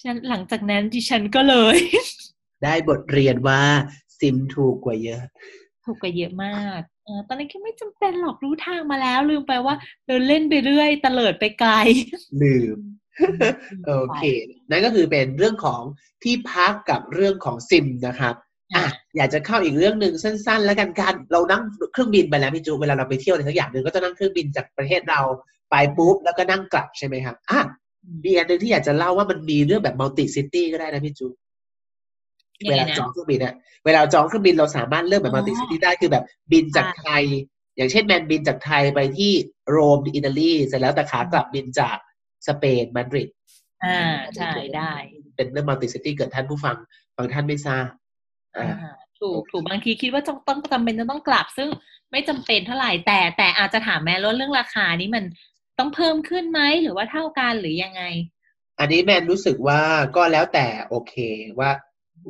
[0.00, 1.78] ฉันหลังจากนั้นดิฉันก็เลย
[2.62, 3.62] ได้บทเรียนว่า
[4.24, 5.20] ซิมถูกกว่าเยอะ
[5.84, 9.74] ถูกกว่าเยอะมากเออตอนนี้ก็ไม่จำเป็นหรอกรู้ทางมาแล้ว ลืมไปว่า
[10.06, 11.72] เดินเล่นไปเรื่อยตะเลิดไปไกล
[12.42, 12.78] ลืม
[13.86, 14.22] โอเค
[14.70, 15.82] นั่นก็คือเป็นเรื่องของ
[16.22, 18.34] ที่พักกับเรื่องของซิมนะครับ
[18.76, 21.62] อะอยากจะเข้าอีกเรื่องหนึ่งสั้น ๆ แล้วกันการเรานั่ง
[21.92, 25.20] เครื่องบินไปแล้วพี่จูเวลาเราไปเที่ยวอะไรสักอย่างหนึ่งก็จะนั่งเครื่องบินจากประเทศเรา
[25.70, 27.60] ไปปุ๊บแล้วก็นั่งกลับใช่ไหมครับอะ
[28.24, 31.26] มีอันหนึ่งที่อยากจะเล่าว่ามันมีเรื่องแบบ multi-city ก็ได้นะพี่จู
[32.68, 37.24] เวลาจองเครื่องบินอะเวลาจองเครื่องบินเราสามารถเลือกแบบ multi-city ได้คือแบบบินจากไทย
[37.76, 39.32] อย่างเช่นแมนบินจากไทยไปที่
[39.70, 41.96] โรมอิตาลีเสร็จแล้วแต่ขากลับบินจาก
[42.46, 43.28] สเปนมาดริด
[43.84, 44.00] อ่า
[44.36, 44.92] ใช่ได้
[45.36, 46.76] เป็นเรื่อง multi-city เกิดท่านผู้ฟัง
[47.16, 47.88] บางท่านไม่ทราบ
[48.56, 48.68] อ่า
[49.20, 51.68] ถูกถูกบางทีคิดว่าต้องต้องจำเป็นจะต้องกลับซึ่ง
[52.10, 55.24] ไม่จำเป็นเท่าไหร่แต่แต่อาจจะถามแม่ลดเรื่องราคานี้มัน
[55.78, 58.02] ต้องเพิ่มขึ้นไหมหรือว่าเท่ากันหรือยังไง
[58.78, 59.80] อันนี้แมนรู้สึกว่า
[60.16, 61.14] ก็แล้วแต่โอเค
[61.58, 61.70] ว่า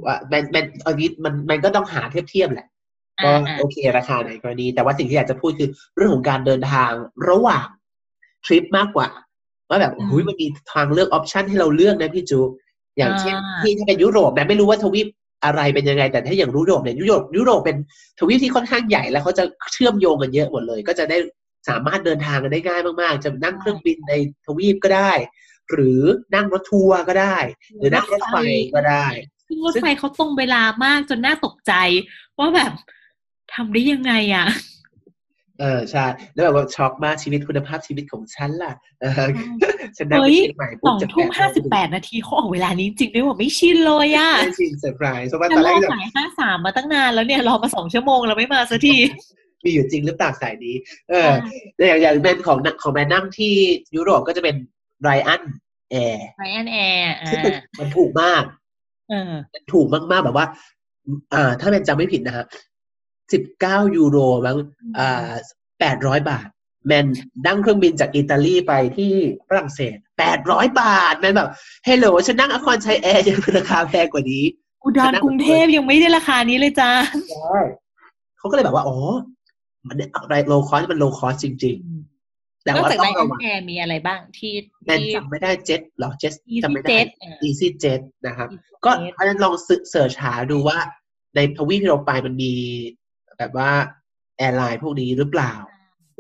[0.05, 2.67] ว่ามันมันอันนี้มันมันก็ต้องหาเทียบเทียบแหละ
[3.25, 6.91] ก็โอเคราคาไหนกรณี แต่ว่าสิ่งที่อยากจะพูดคือเรื่องของการเดินทาง
[7.29, 7.67] ระหว่าง
[8.45, 9.09] ทริปมากกว่า
[9.69, 12.41] ว่าแบบหุยมันมีทางเลือกออปชันให้เราเลือกนะพี่จู
[12.99, 15.09] อย่างเช่นที่ถ้าเป็นยุโรปนะไม่รู้ว่าทวีป
[15.45, 17.77] อะไรเป็นยังไง แต่ถ้าอย่างยุโรปเนี่ยยุโรปยุโรปเป็น
[18.19, 21.19] ทวีปที่ค่อนข้างใหญ่แล้วเขาจะเชื่อมโยงกันเยอะหมดเลย ก็จะได้
[21.69, 24.15] สามารถเดินทางกันได้ง่ายมากๆ จะนั่งเครื่องบินใน
[24.47, 25.13] ทวีปก็ได้
[25.71, 26.01] หรือ
[26.35, 27.37] นั่งรถทัวร์ก็ได้
[27.79, 28.37] หรือนั่งรถไฟ
[28.75, 29.07] ก็ได้
[29.47, 31.73] ซึ่งรถไฟเขาตรงเวลามากจนน่าตกใจ
[32.39, 32.73] ว่าแบบ
[33.55, 34.47] ทำได้ยังไงอะ
[35.61, 38.73] เออใช่แล้วแบบว่าช็อกมากชีวิตคุณภาพชีวิตของฉันล่ะ
[39.97, 48.97] ฉันนั่งไปเชียงใหม่สองทุ่มห้าสิบแปดนาทีเขาออกเวลานี้จริงด้วยว่าไม่ชินเลยอะไม่ชินเซอร์ไพรส์เพราะว่าตอนแรกสายห้าสามมาตั้งนานแล้วเนี่ยรอมาสองชั่วโมงแล้วไม่มาสักที
[49.65, 50.77] มีอยู่จริงหรือเปล่าสายนี้
[51.11, 51.31] เออ
[51.79, 53.55] อย่างอย่างเป็นของของแมนนั่งที่
[53.97, 54.57] ยุโรปก็จะเป็น
[55.03, 57.13] Ryanair Ryanair
[57.79, 58.43] มันถูกมาก
[59.73, 60.47] ถูกมากๆแบบว่า
[61.35, 62.45] อ่า ถ้าเป็นจำไม่ผิดนะฮะ
[63.33, 64.59] สิบเก้ายูโรมั้ง
[64.99, 65.31] อ่า
[65.81, 66.49] แปดร้อยบาท
[66.87, 67.07] แมน
[67.47, 69.13] นั่งเครื่องบินจากอิตาลีไปที่
[69.49, 71.51] ฝรั่งเศสแปดร้อยบาท แมนแบบ
[71.85, 74.45] hello ฉันนั่งนครชัยแอร์ยังราคาแพงกว่านี้
[74.85, 76.91] อุดรกรุงเทพยังไม่ได้ราคานี้เลยจ้า
[77.31, 77.59] ใช่
[78.39, 78.97] เขาก็เลยแบบว่า อ๋อ
[79.89, 79.97] มันอะ
[80.29, 81.77] ไร low cost มัน low cost จริง
[82.65, 84.53] แต่ว่าต้องระวังแอร์มีอะไรบ้างที่
[84.87, 86.89] แมนจำไม่ได้เจ็ตหรอเจ็ตจำไม่ได้
[87.47, 88.49] EasyJet นะครับ
[88.85, 90.79] ก็เพราะฉะนั้นลอง search หาดูว่า
[91.35, 92.53] ในทวีปที่เราไปมันมี
[93.39, 93.71] แบบว่า
[94.39, 95.53] airline พวกนี้หรือเปล่า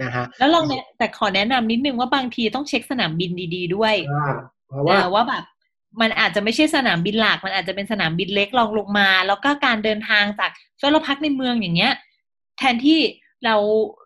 [0.02, 3.94] นะฮะแล้วลองเนี่ยแต่ขอแนะนำนิดนึงว่าบางทีต้องเช็คสนามบินดี ๆ ด้วย
[4.68, 5.44] เพราะว่าว่าแบบ
[6.00, 11.92] มันอาจจะไม่ใช่สนามบินหลัก มันอาจจะเป็นสนามบินเล็กลองลงมา แล้วก็การเดินทางจากช่วเราพักในเมืองอย่างเงี้ย
[12.58, 13.00] แทนที่
[13.44, 13.56] เรา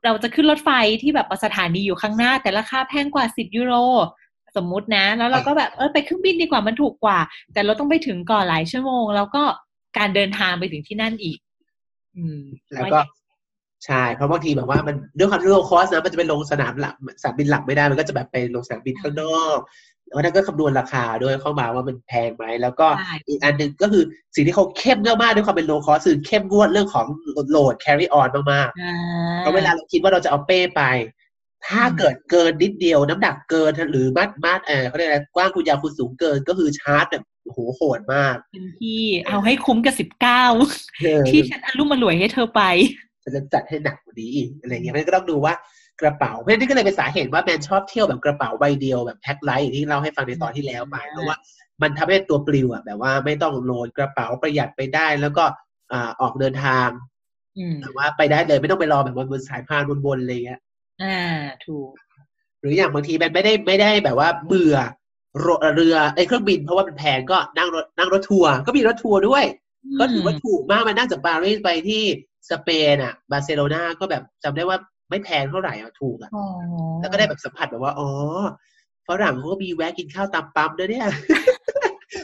[0.04, 0.70] เราจะขึ้นรถไฟ
[1.02, 3.74] ที่แบบสถานีอยู่ข้างหน้า แต่ราคาแพงกว่าสิบยูโร
[4.56, 7.18] สมมุตินะ แล้วเราก็แบบเออไปเครื่องบินดีกว่ามันถูกกว่า
[7.52, 9.42] แต่เราต้องไปถึงก่อนหลายชั่วโมง แล้วก็
[9.98, 11.38] การเดินทางไปถึงที่นั่นอีก
[12.16, 12.40] อืม
[12.74, 12.98] แล้วก็
[13.86, 19.58] ใช่เพราะบางทีแบบว่ามันด้วยความที่ low cost นะมันจะไปลงสนามหลักสนามบินหลักไม่ได้มันก็จะแบบไปลงสนามบินข้างนอก
[20.08, 22.86] แล้วนั่นก็คำนวณราคาด้วยเข้ามาว่ามันแพงไหม แล้วก็
[23.28, 24.04] อีกอันหนึ่งก็คือ
[24.34, 27.06] สิ่งที่เขาเข้มมากๆด้วยความเป็น low cost คือเข้มงวดเรื่องของ
[27.50, 30.82] โหลด carry on มากๆเพราะเวลาเราคิดว่าเราจะเอาเป้ไป
[31.68, 40.44] ถ้าเกิดเกินนิดเดียวน้ำหนักเกินหรือมัดมัดเออเขาเรียกอะไรกว้างคุณยาวคุณสูงเกินก็คือชาร์จแบบโหโหดมากเป็นที่เอาให้คุ้มกับสิบเก้า
[41.28, 42.62] ที่ฉันอารมณ์มารวยให้เธอไป
[43.22, 45.54] จะจัดให้หนักกว่านี้อะไรเงี้ยมันก็ต้องดูว่า
[46.02, 51.36] กระเป๋าเพราะนี่ก็เลยเป็นสาเหตุว่าแมนชอบเที่ยวแบบกระเป๋าใบเดียวแบบแพ็คไลท์ที่เราให้ฟังในตอนที่แล้วไปเพราะว่า
[51.82, 55.44] มันทำให้ตัวปลิวอะแบบว่าไม่ต้องโหลดกระเป๋าประหยัดไปได้ แล้วก็
[55.92, 56.88] อ่าออกเดินทาง
[57.82, 60.60] แต่ว่าไปได้เลยไม่ต้องไปรอแบบบนบนสายพานบนๆอะไรเงี้ย
[61.02, 61.18] อ่า
[61.66, 61.90] ถูก
[62.60, 64.76] หรืออย่างบางทีมันไม่ได้ไม่ได้แบบว่าเบื่อ
[65.74, 69.44] เรือไอ้เครื่องบินเพราะว่ามันแพงก็นั่งรถนั่งรถทัวร์ก็มีรถทัวร์ด้วย
[70.00, 72.02] ก็ถือว่าถูกมากมันนั่งจากปารีสไปที่
[72.50, 74.78] สเปนอะ บาร์เซโลนาก็แบบจำได้ว่า
[75.10, 76.30] ไม่แพงเท่าไหร่อะถูกอะ
[77.00, 78.08] แล้วก็ได้แบบสัมผัสแบบว่าอ๋อ
[79.08, 81.06] ฝรั่งเขาก็มีแวะกินข้าวตามปั๊มด้วยเนี่ย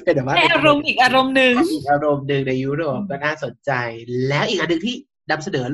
[0.05, 3.71] เป็นแบบว่าอารมณ์อีกอารมณ์หนึ่งอีกอารมณ์หนึ่งในยุโรปก็น่าสนใจ
[4.29, 4.95] แล้วอีกอันหนึ่งที่
[5.31, 5.67] นำเสนอ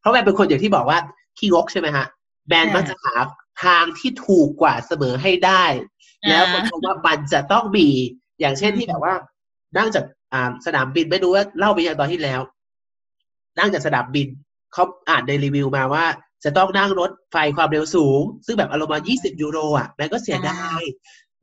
[0.00, 0.98] เพราะแบนเป็นคนอย่างที่บอกว่า
[1.38, 2.06] ขี้งกใช่ไหมฮะ
[2.48, 3.14] แบนมักจะหา
[3.64, 5.64] ทางที่ถูกกว่าเสมอให้ได้
[6.28, 7.88] แล้วคนชมว่ามันจะต้องมี
[8.40, 9.14] อย่างเช่นที่แบบว่า
[9.78, 12.40] นั่งจากอ่าสนามบินไม่รู้ว่าเล่าไปยังตอนที่แล้ว
[13.58, 14.28] นั่งจากสนามบิน
[14.72, 16.04] เขาอ่านในรีวิวมาว่า
[16.44, 20.82] จะต้องนั่งรถไฟความเร็วสูง ซึ่งแบบอารมณ์มา20 ยูโรอะแม่ก็เสียดาย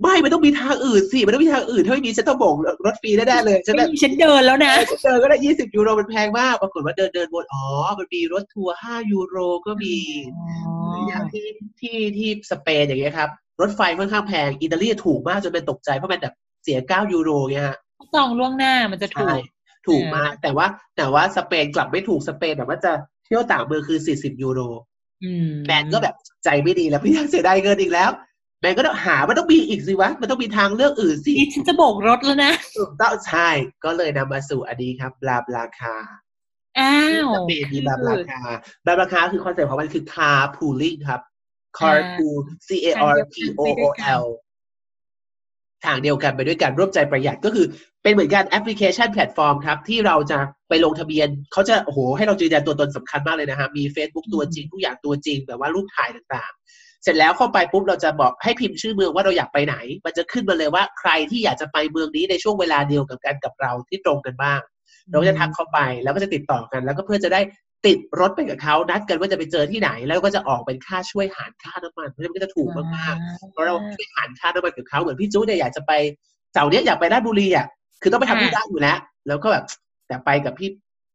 [0.01, 2.53] ไม่มันต้องมีทางอื่นสิมันต้องมีทางอื่นถ้าไม่มีฉันต้องบอก
[2.85, 7.65] รถฟรีแน่เลยฉันฉันเดินแล้วนะฉันเดินก็ได้ยี่สิบยูโรมันแพงมากปรากฏว่าเดินเดินบนอ๋อ
[7.99, 9.95] มันมีรถทัวร์ห้ายูโรก็มี
[11.07, 11.45] อย่างที่
[11.79, 13.29] ที่ที่สเปนอย่างเงี้ยครับ
[13.61, 17.77] รถไฟค่อนข้างแพงอิตาลีถูกมากจนเป็นตกใจเพราะมันแบบเสียเก้ายูโรเงี้ยฮะ
[18.15, 19.41] จองล่วงหน้ามันจะถูก
[19.87, 20.65] ถูกมากแต่ว่า
[20.97, 22.91] แต่ว่าสเปนกลับไม่ถูกสเปนแบบว่าจะ
[23.25, 24.61] เที่ยวต่างเมืองคือสี่สิบยูโร
[25.65, 28.11] แมนก็แบบใจไม่ดีแล้วพี่ยังเสียดายเงินอีกแล้ว
[28.59, 33.49] แมนก็ต้องหามันต้องมีอีกสิวะ มันต้องมีทางเลือกอื่นสิฉันจะโบกรถแล้วนะถูกต้องใช่
[33.83, 35.95] ก็เลยนำมาสู่อันนี้ครับบลาบลาคา
[36.79, 38.41] อ้าวเปนมีบลาบลาคา
[38.85, 41.21] บลาบลาคาคือ concept ของมันคือ car pooling ครับ
[41.77, 43.87] car pool C A R P O O
[44.23, 44.25] L
[45.85, 47.65] ทางเดียวกันไปด้วยกันร่วมใจประหยัดก็คือ
[48.03, 59.75] เป็นเหมือนกันแอปพลิเคชันแพลตฟอร์มครับ ที่เราจะไปลงทะเบียนเขาจะโอ้โหให้เรายืนยันตัวตนสำคัญมากเลยนะฮะมี Facebook ตัวจริงทุกอย่างตัวจริงแบบว่ารูปถ่ายต่างๆ เสร็จแล้วเข้าไปปุ๊บเราจะบอกให้พิมพ์ชื่อเมืองว่าเราอยากไปไหน
[60.05, 64.61] มันจะขึ้นมาเลยว่าใครที่อยากจะไปเมืองนี้ในช่วงเวลาเดียวกับกันกับเราที่ตรงกันบ้าง
[65.11, 67.41] เราจะทักเข้าไปแล้วก็จะติดต่อกัน แล้วก็เพื่อจะได้
[67.85, 75.91] ติดรถไปกับเขานัดกันว่าจะไปเจอที่ไหน แล้วก็จะออกเป็นค่าช่วยหารค่าน้ำมันเพราะฉะนั้นก็จะถูกมากๆเพราะเราช่วยหารค่าน้ำมันกับเขาเหมือนพี่จู้เนี่ยอยากจะไป
[76.53, 77.67] เสาร์นี้อยากไปราชบุรีอะ
[78.01, 79.65] คือต้องไปทำที่ด้านอยู่แล้ว แล้วก็แบบ
[80.07, 80.69] แต่ไปกับพี่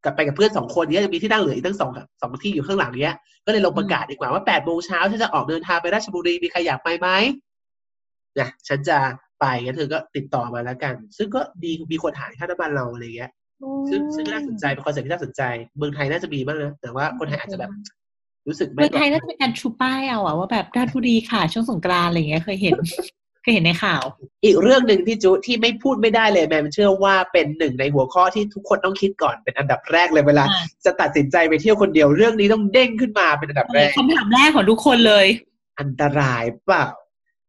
[0.05, 1.91] กับไปกับเพื่อนสองคนนี้จะมีที่นั่งเหลืออีกทั้งสอง
[2.21, 7.09] สองที่อยู่ข้างหลังเนี้ย ก็เลยลงประกาศดีกว่าว่าแปดโมงเช้าฉันจะออกเดินทางไปราชบุรีมีใครอยากไปไหม
[8.41, 8.99] นะฉันจะ
[9.41, 13.31] ไปงั้นเธอก็ติดต่อมาแล้วกัน ซึ่งก็ดีมีคนหารค่าน้ำมันเราอะไรเงี้ย
[13.91, 15.43] ซึ่งซึ่งน่าสนใจเป็น concept ที่น่าสนใจ
[15.79, 17.71] เมืองไทยน่าจะมีบ้างนะ แต่ว่าคนไทยอาจจะแบบ
[18.49, 22.75] รู้สึกเมืองไทยน่าจะเป็นการชูป้ายเอาอะว่าแบบราชบุรีค่ะ ช่วงสงกรานต์อะไรเงี้ยเคยเห็น
[23.43, 24.03] เคยเห็นในข่าว
[24.45, 30.45] อีกเรื่องหนึ่งที่จุที่ไม่พูดไม่ได้เลยแม่เชื่อว่าเป็นหนึ่งในหัวข้อที่ทุกคนต้องคิดก่อนเป็นอันดับแรกเลยเวลา
[30.85, 35.27] จะตัดสินใจไปเที่ยวคนเดียวเรื่องนี้ต้องเด้งขึ้นมาเป็นอันดับแรกคำถามแรกของทุกคนเลย
[35.81, 36.85] อันตรายเปล่า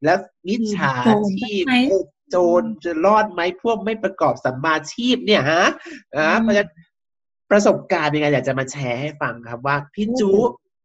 [0.03, 0.91] แล้วมิจฉา
[1.37, 1.63] ชีพ
[2.29, 5.63] โจรจะรอดไหมพวกไม่ประกอบสัมมาชีพเนี่ยฮะ
[6.15, 6.69] อ่าเพราะฉะนั้น
[7.51, 10.29] ประสบการณ์ยังไงอยากจะมาแชร์ให้ฟังครับว่าพี่จู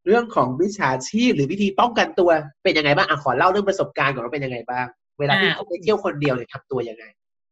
[0.06, 2.30] เรื่องของวิชาชีพหรือวิธีป้องกันตัว
[2.62, 4.86] เป็นยังไงบ้างอะขอเล่าเรื่องประสบการณ์ก่อนว่าเป็นยังไงบ้าง
[5.20, 7.04] เวลาที่ไปเที่ยวคนเดียวเนี่ยทำตัวยังไง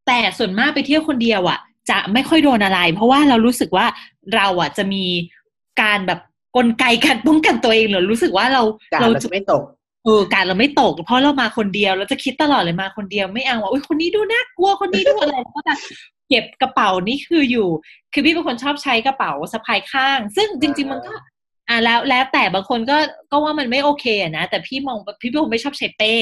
[0.07, 1.59] แต่ส่วนมากไปเที่ยวคนเดียวอะ
[1.91, 3.87] จะไม่ค่อยโดนอะไร เพราะว่าเรารู้สึกว่า
[4.35, 5.05] เราอะจะมี
[5.83, 6.21] การแบบ
[6.57, 8.63] กลไกการป้องกันตัวเองหรือรู้สึกว่าเรา
[9.03, 15.75] เราจะไม่ตกเออการเราไม่ตก เพราะเรามาคนเดียวเราจะคิดตลอดเลยมาคนเดียวไม่เอาว่าอุ้ยคนนี้ดูน่ากลัวคนนี้ดูอะไรก็จะ
[16.29, 17.69] เก็บกระเป๋านี่คืออยู่
[18.13, 21.13] คือพี่เป็นคนชอบใช้กระเป๋าสะพายข้าง ซึ่งจริง ๆ มันก็
[21.69, 22.97] อ่าแล้วแล้วแต่บางคนก็
[23.31, 26.15] ก็ว่ามันไม่โอเคอะนะแต่พี่มองพี่เป็นคนไม่ชอบใช้เป้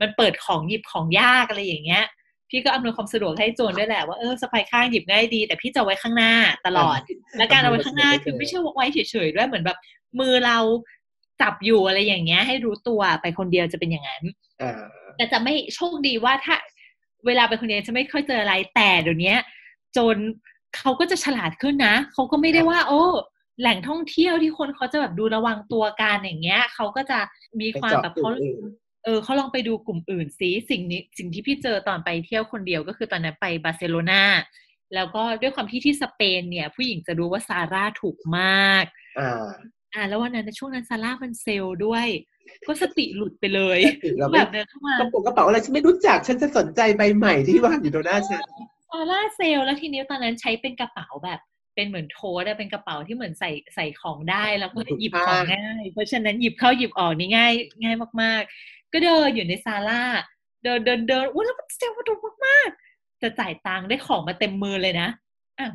[0.00, 2.04] มันเปิดของหยิบของยากอะไรอย่างเงี้ย
[2.50, 6.32] พี่ก็อำนวยความสะดวกให้โจรด้วยแหละว่าเออสะพายข้างหยิบง่ายดี แต่พี่จะไว้ข้างหน้า
[6.66, 6.98] ตลอด
[7.38, 9.78] และการเอาไว้ข้างหน้าคือไม่ใช่ไว้เฉยๆด้วยเหมือนแบบ
[10.20, 10.58] มือเรา
[11.42, 14.22] จับอยู่อะไรอย่างเงี้ย ให้รู้ตัวไปคนเดียวจะเป็นอย่างนั้น
[15.16, 16.56] แต่จะไม่โชคดีว่าถ้า
[17.26, 19.34] เวลาไปคนเดียวจะไม่ค่อยเจออะไรแต่เดี๋ยวนี้
[19.92, 20.16] โจร
[20.76, 23.02] เขาก็จะฉลาดขึ้นนะเขาก็ไม่ได้ว่า โอ้
[23.60, 27.18] แหล่งท่องเที่ยวที่คนเขาจะแบบดูระวังตัวการอย่างเงี้ยเขาก็จะ
[27.60, 28.30] มีความแบบเขา
[29.04, 34.22] เออเขาลองไปดูกลุ่มอื่นซิสิ่งนี้สิ่งที่พี่เจอตอนไปเที่ยวคนเดียวก็คือตอนนั้นไปบาร์เซโลนา
[34.94, 38.84] แล้วก็ด้วยความที่ที่สเปนเนี่ย ผู้หญิงจะรู้ว่าซาร่าถูกมาก
[39.94, 42.06] อ่าอ่าแล้ววันนั้นช่วงนั้นซาร่ามันเซลด้วย
[42.66, 43.78] ก็สติหลุดไปเลย
[44.34, 48.40] แบบเดินเข้ามากระเป๋ากระเป๋าอะไรฉันไม่รู้จักฉันจะสนใจใบใหม่ที่วางอยู่ตรงหน้าฉัน
[48.90, 51.40] Zara sale แล้วทีนี้ตอนนั้นใช้เป็นกระเป๋าแบบ
[51.74, 60.02] เป็นเหมือน tote เป็นกระเป๋าที่เหมือนใส่ใส่ของได้แล้วก็หยิบของง่าย เพราะฉะนั้นหยิบเข้าหยิบออกนี่ง่าย ง่ายมากๆ ก็เดินอยู่ใน Zara
[60.64, 62.14] เดินเดินเดินอุ้ยแล้วมันเซลล์ดุ
[62.46, 65.08] มากๆ จะจ่ายตังค์ได้ของมาเต็มมือเลยนะ
[65.58, 65.68] อะ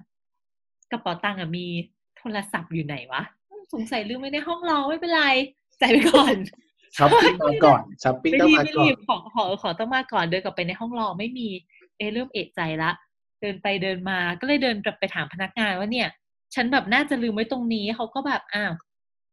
[0.92, 1.66] กระเป๋าตังค์อะมี
[2.18, 3.24] โทรศัพท์อยู่ไหนวะ
[3.74, 5.24] สงสัยลืมไว้ในห้องรอไม่เป็นไร
[5.82, 6.36] จ่ายไปก่อน
[6.98, 11.48] ช้อปปิ้งมาก่อนช้อปปิ้งต้องมาก่อนขอขอขอต้องมาก่อนเดินกลับไปในห้องรอไม่มี
[11.98, 12.92] เอเริ่มเอะใจละ
[13.42, 16.08] เดินไปเดินมาก็เลยเดินกลับไปถามพนักงานว่าเนี่ย
[16.56, 18.74] ฉันแบบน่าจะลืมไว้ตรงนี้เขาก็แบบอ้าว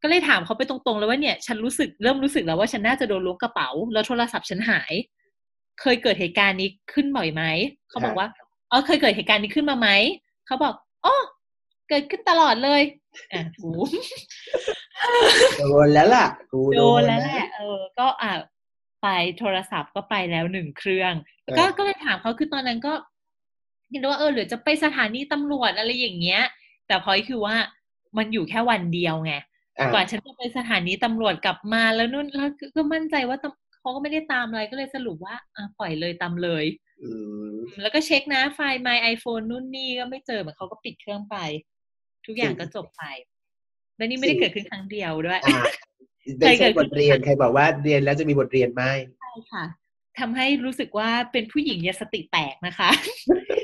[0.02, 4.92] ก็เลยถามเขาไปตรงๆเลยว่าเนี่ย ฉันรู้สึกเริ่มรู้สึกแล้วว่าฉันน่าจะโดนล้วงกระเป๋า แล้วโทรศัพท์ฉันหาย
[5.80, 7.42] เคยเกิดเหตุการณ์นี้ขึ้นบ่อยไหม
[7.88, 8.28] เขาบอกว่า
[8.70, 9.88] อ๋อเคยเกิดเหตุการณ์นี้ขึ้นมาไหม
[10.46, 10.74] เขาบอก
[11.04, 11.14] อ๋อ
[11.88, 12.82] เกิดขึ้นตลอดเลย
[13.32, 13.70] อะกู
[15.58, 18.32] โดนแล้วล่ะกูโดนแล้วแหละเออ ก็อะ
[19.02, 19.08] ไป
[19.38, 21.12] โทรศัพท์ก็ไปแล้วหนึ่งเครื่อง
[21.58, 22.92] ก็ก็เลยถามเขาคือตอนนั้นก็
[23.92, 26.42] คิดว่าเออหรือจะไปสถานีตำรวจอะไรอย่างเงี้ย
[26.86, 27.56] แต่พอยคือว่า
[28.16, 29.34] มันอยู่แค่วันเดียวไง
[29.92, 33.38] กว่าฉันจะไปสถานีตำรวจกลับมาแล้วนู่นแล้วก็มั่นใจว่า
[33.80, 36.64] เขาก็ไม่ได้ตามอะไรก็เลยสรุปว่าอะปล่อยเลยตามเลย
[37.80, 41.36] แล้วก็เช็คนะไฟล์ My iPhone นู่นนี่ก็ไม่เจอเหมือนเขาก็ปิดเครื่องไป
[42.26, 43.02] ทุกอย่างก็จบไป
[43.96, 45.40] แล้วนี่ไม่ได้เกิดขึ้นครั้งเดียวด้วย
[46.40, 48.82] ได้ใช้บทเรียนใครบอกว่าเรียนแล้วจะมีบทเรียนไหม
[49.20, 49.64] ใช่ค่ะ
[50.18, 52.90] ทำให้รู้สึกว่าเป็นผู้หญิงยาสติแตกนะคะ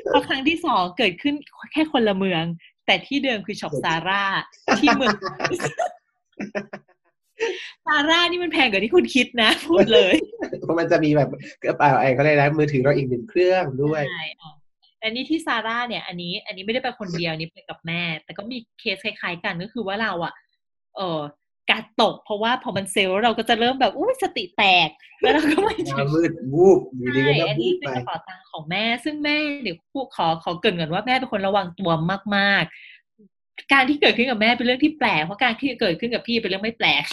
[0.05, 1.35] เพราะครั้งที่สองเกิดขึ้น
[1.73, 2.45] แค่คนละเมือง
[2.87, 4.25] แต่ที่เดิมคือช็อปซาร่า
[4.81, 5.17] ที่เมือง
[7.87, 10.15] ซาร่านี่มันแพงกว่าที่คุณคิดนะ พูดเลย
[10.61, 11.29] เพราะมันจะมีแบบ
[11.63, 14.25] กระเป๋าไอ้เขาเลยนะมือถือเราอีกหนึ่งเครื่องด้วยใช่
[15.03, 20.33] อันนี้ที่ซาร่าเนี่ย อันนี้ อันนี้ไม่ได้ไปคนเดียวนี่ไปกับแม่ แต่ก็มีเคสคล้ายๆกันก็คือว่าเราอะ
[20.97, 21.21] เออ
[21.71, 24.89] กาดตก เพราะว่าพอมันเซลล์เราก็จะเริ่มแบบอุ้ยสติแตก
[25.21, 31.91] แล้วเราก็ไม่ถึงมืดวูบอยู่ดีก็อันนี้เป็นกระเป๋าตังค์ของแม่ ซึ่งแม่เดี๋ยวพูดขอขอเกินก่อนว่าแม่เป็นคนระวังตัว
[32.37, 37.05] มากๆ การที่เกิดขึ้นกับแม่เป็นเรื่องที่แปลกเพราะการที่เกิดขึ้นกับพี่เป็นเรื่องไม่แปลก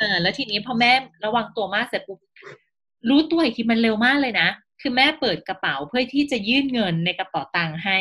[0.00, 0.92] อ่าแล้วทีนี้พอแม่
[1.24, 2.18] ระวังตัวมากเสร็จปุ๊บ
[3.08, 4.48] รู้ตัวอีกทีมันเร็วมากเลยนะ
[4.80, 7.98] คือแม่เปิดกระเป๋าเพื่อที่จะยื่นเงินในกระเป๋าตังค์ให้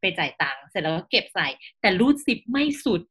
[0.00, 1.46] ไปจ่ายตังค์เสร็จแล้วก็เก็บใส่
[1.80, 3.02] แต่รูดซิปไม่สุด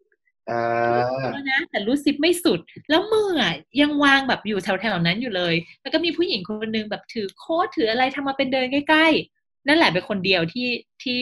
[1.51, 10.70] นะแต่รูดซิปไม่สุด แล้วมืออะยังวางแบบอยู่แถวๆนั้นอยู่เลย แล้วก็มีผู้หญิงคนนึงแบบถือโค้ดถืออะไรทำมาเป็นเดินใกล้ๆ นั่นแหละเป็นคนเดียวที่
[11.03, 11.20] ที่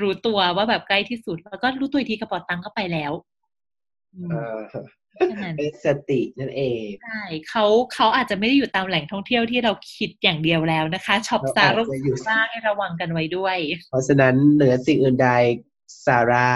[0.00, 3.12] รู้ตัวว่าแบบใกล้ที่สุด แล้วก็รู้ตัวทีกระเป๋าตังค์ก็ไปแล้ว
[5.16, 13.56] เป็นสตินั่นเองใช่เขาเขาอาจจะไม่ได้อยู่ตามแหล่งท่องเที่ยวที่เราคิดอย่างเดียวแล้วนะคะช็อปซาร่าให้ระวังกันไว้ด้วย
[13.90, 15.28] เพราะฉะนั้นเหนือสิ่งอื่นใด
[16.06, 16.50] ซาร่า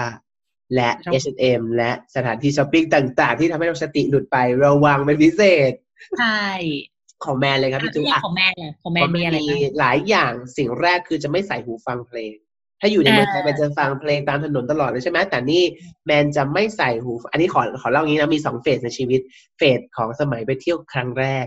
[0.75, 0.89] และ
[1.23, 5.71] H&M และสถานที่ช้อปปิ้งต่าง ๆ ที่ทำให้เราสติหลุดไประวังเป็นพิเศษ
[6.19, 6.43] ใช่
[7.23, 9.37] ของแมนเลยครับพี่จุ๊ของแมนของแมนมีอะไร
[9.79, 12.33] หลายอย่างสิ่งแรกคือจะไม่ใส่หูฟังเพลง
[12.79, 15.63] ถ้าอยู่ในเมืองไทยมันจะฟังเพลงตามถนนตลอดเลยใช่ไหมแต่นี่
[16.05, 19.21] แมนจะไม่ใส่หู อันนี้ขอขอเล่างี้นะมีสอง phase ในชีวิต
[19.57, 21.45] phase ของสมัยไปเที่ยวครั้งแรก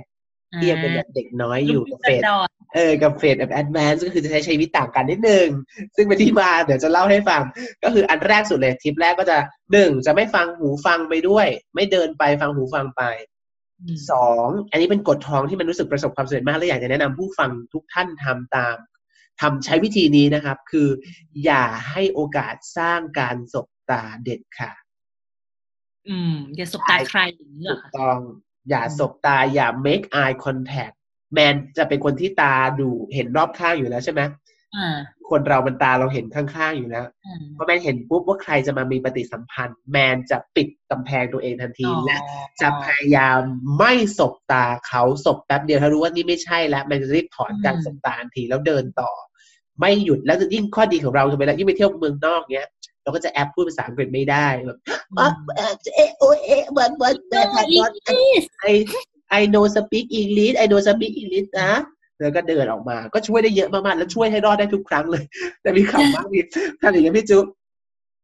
[0.57, 2.23] ที่ยังเป็นเด็กน้อยอยู่กับ phase
[2.75, 5.49] เออกับ phase แบบ advance ก็คือจะใช้ชีวิตต่างกันนิดนึง
[5.97, 7.43] ซึ่งเป็นที่มาเดี๋ยวจะเล่าให้ฟัง
[7.83, 9.37] ก็คืออันแรกสุดเลยทริปแรกก็จะ
[9.73, 13.03] หนึ่งจะไม่ฟังหูฟังไปด้วย ไม่เดินไปฟังหูฟังไป
[14.11, 18.77] สองอันนี้เป็นกฎทองที่มันรู้สึกประสบความสำเร็จมากและอยากจะแนะนำผู้ฟังทุกท่านทำตาม
[19.41, 20.89] ทำใช้วิธีนี้นะครับ คือ
[21.45, 24.73] อย่าให้โอกาสสร้างการสบตาเด็ดค่ะ
[26.09, 28.19] อืม อย่าสบตาใครถูกต้อง
[28.69, 30.95] อย่าสบตา อย่า make eye contact
[31.33, 34.21] แมนจะเป็นคนที่ตาดูเห็นรอบข้างอยู่แล้วใช่ไหม
[35.31, 37.05] คนเรามันตาเราเห็นข้างๆอยู่แล้ว
[37.57, 42.17] พอแมนเห็นปุ๊บว่าใครจะมามีปฏิสัมพันธ์ แมนจะปิดกำแพงตัวเองทันทีและ
[42.61, 43.41] จะพยายาม
[43.79, 49.11] ไม่สบตาเขาสบแป๊บเดียวถ้ารู้ว่านี่ไม่ใช่แล้วมันจะรีบถอนการสบตาทันทีแล้วเดินต่อ
[49.81, 52.69] ไม่หยุดแล้วยิ่งข้อดีของเราคือเวลายิ่งไปเที่ยวเมืองนอกเนี้ย
[53.03, 54.79] เราก็จะแอปพูดภาษาอังกฤษไม่ได้แบบ
[55.97, 58.71] เอโอเอวันวันแบบไอ
[59.41, 61.73] I know speak English I know speak English นะ
[62.21, 65.25] แล้วก็เดินออกมา ก็ช่วยได้เยอะมากๆ แล้วช่วยให้รอดได้ทุกครั้งเลย
[65.63, 66.45] แต่มีคำมากพี่
[66.83, 67.45] ทำอย่างนี้พี่จุ๊บ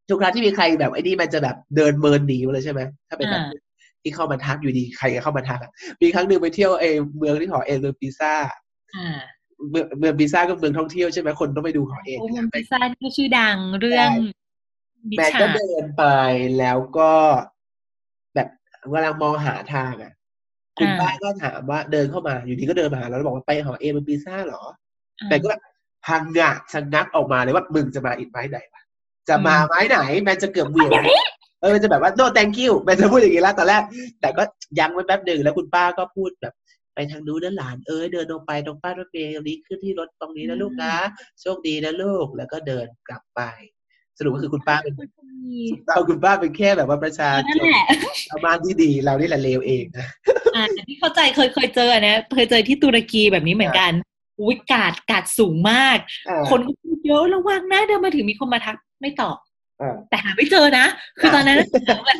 [0.09, 3.45] ทุกครั้งที่มีใครแบบไอ้นี่มันจะแบบเดินเมินหนีเลยใช่ไหมถ้าเป็นแบบ
[4.03, 5.61] ที่เข้ามาทักอยู่ดีใครก็เข้ามาทัก
[6.03, 6.85] มีครั้งหนึ่งไปเที่ยวเอ
[7.17, 8.35] เมืองที่หอเอเลปิซ่า
[9.71, 14.11] เมืองเมืองพิซ่าก็เมืองท่องเที่ยวใช่ไหมคนต้องไปดูของเองเมืองพิซ่าที่ชื่อดังเรื่อง
[15.19, 16.05] แม่ก็เดินไป
[16.59, 17.13] แล้วก็
[18.35, 18.49] แบบ
[18.83, 20.13] กำลังมองหาทางอะ
[20.79, 24.63] คุณป้าก็ถามว่าเดินเข้ามา อยู่ดีก็เดินมาหาแล้วบอกว่าไปหอเอเมืองพิซ่าหรอ
[25.29, 25.51] แต่ก็
[26.07, 28.83] พังงะชะงักออกมาเลยว่ามึงจะมาอีกไม้ไหนวะ
[29.29, 31.03] จะมาไม้ไหนแม่จะเกือบเวียน
[31.63, 33.83] เออจะแบบว่า no thank you แม่จะพูดอย่างนี้แล้วตอนแรก
[34.21, 34.43] แต่ก็
[34.79, 36.55] ยังไว้แป๊บหนึ่งแล้วคุณป้าก็พูดแบบ
[36.97, 40.95] ไปทางนู้นนะหลานเอ้ยเดินลงไปตรงป้ายรถเมล์ตรงนี้ขึ้นที่รถตรงนี้นะลูกนะ
[41.41, 43.41] โชคดีนะลูกแล้วก็เดินกลับไป
[44.19, 44.95] สรุปก็คือคุณป้าเป็น
[45.87, 47.65] เราคุณป้าเป็นแค่แบบว่าประชาชน
[48.29, 50.07] ชาวบ้านที่ดีเรานี่แหละเลวเองนะ
[50.57, 53.93] อ่าที่เข้าใจเคยเคยเจอนะเคยเจอที่ตุรกีแบบนี้เหมือนกัน
[54.41, 55.99] อุ้ยกาดกาดสูงมาก
[56.51, 59.37] คนก็พูดเยอะระวังนะเดินมาถึงมีคนมาทักไม่ตอบ
[60.11, 60.87] แต่หาไม่เจอนะ
[61.21, 61.57] คือตอนนั้น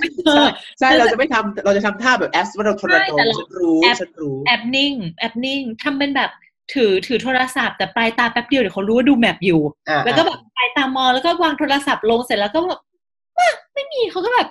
[0.01, 0.43] ไม่เจอ
[0.79, 6.31] ใช่เราจะไม่ทำเราจะทำท่าแบบแอปว่าเราโทรโฉันรู้ฉันรู้แอปนิ่งแอปนิ่งทำเป็นแบบ
[6.75, 9.61] ถือถือโทรศัพท์แต่ปลายตาแป๊บเดียวเดี๋ยวเขารู้ว่าดูแมปอยู่
[10.05, 12.81] แล้วก็แบบปลายตามองแล้วก็วางโทรศัพท์ลงเสร็จแล้วก็แบบ
[13.75, 14.49] ไม่มีเขาก็แบบ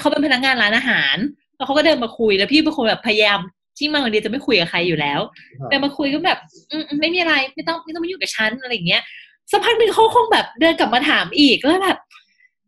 [0.00, 1.16] เขาเป็นพนักงานร้านอาหาร
[1.56, 3.38] แล้วเขาก็เดินมาคุยแล้วพี่เป็นคนแบบพยายาม
[3.78, 5.20] ที่มาวันนี้จะไม่คุยกับใครอยู่แล้ว
[5.68, 6.38] แต่มาคุยก็แบบ
[6.70, 9.02] อืมไม่มีอะไรไม่ต้องไม่ต้องมายุ่งกับฉันอะไรอย่างเงี้ย
[9.50, 11.98] สักพักหนึ่งเขาคงแบบเดินกลับมาถามอีกแล้วแบบ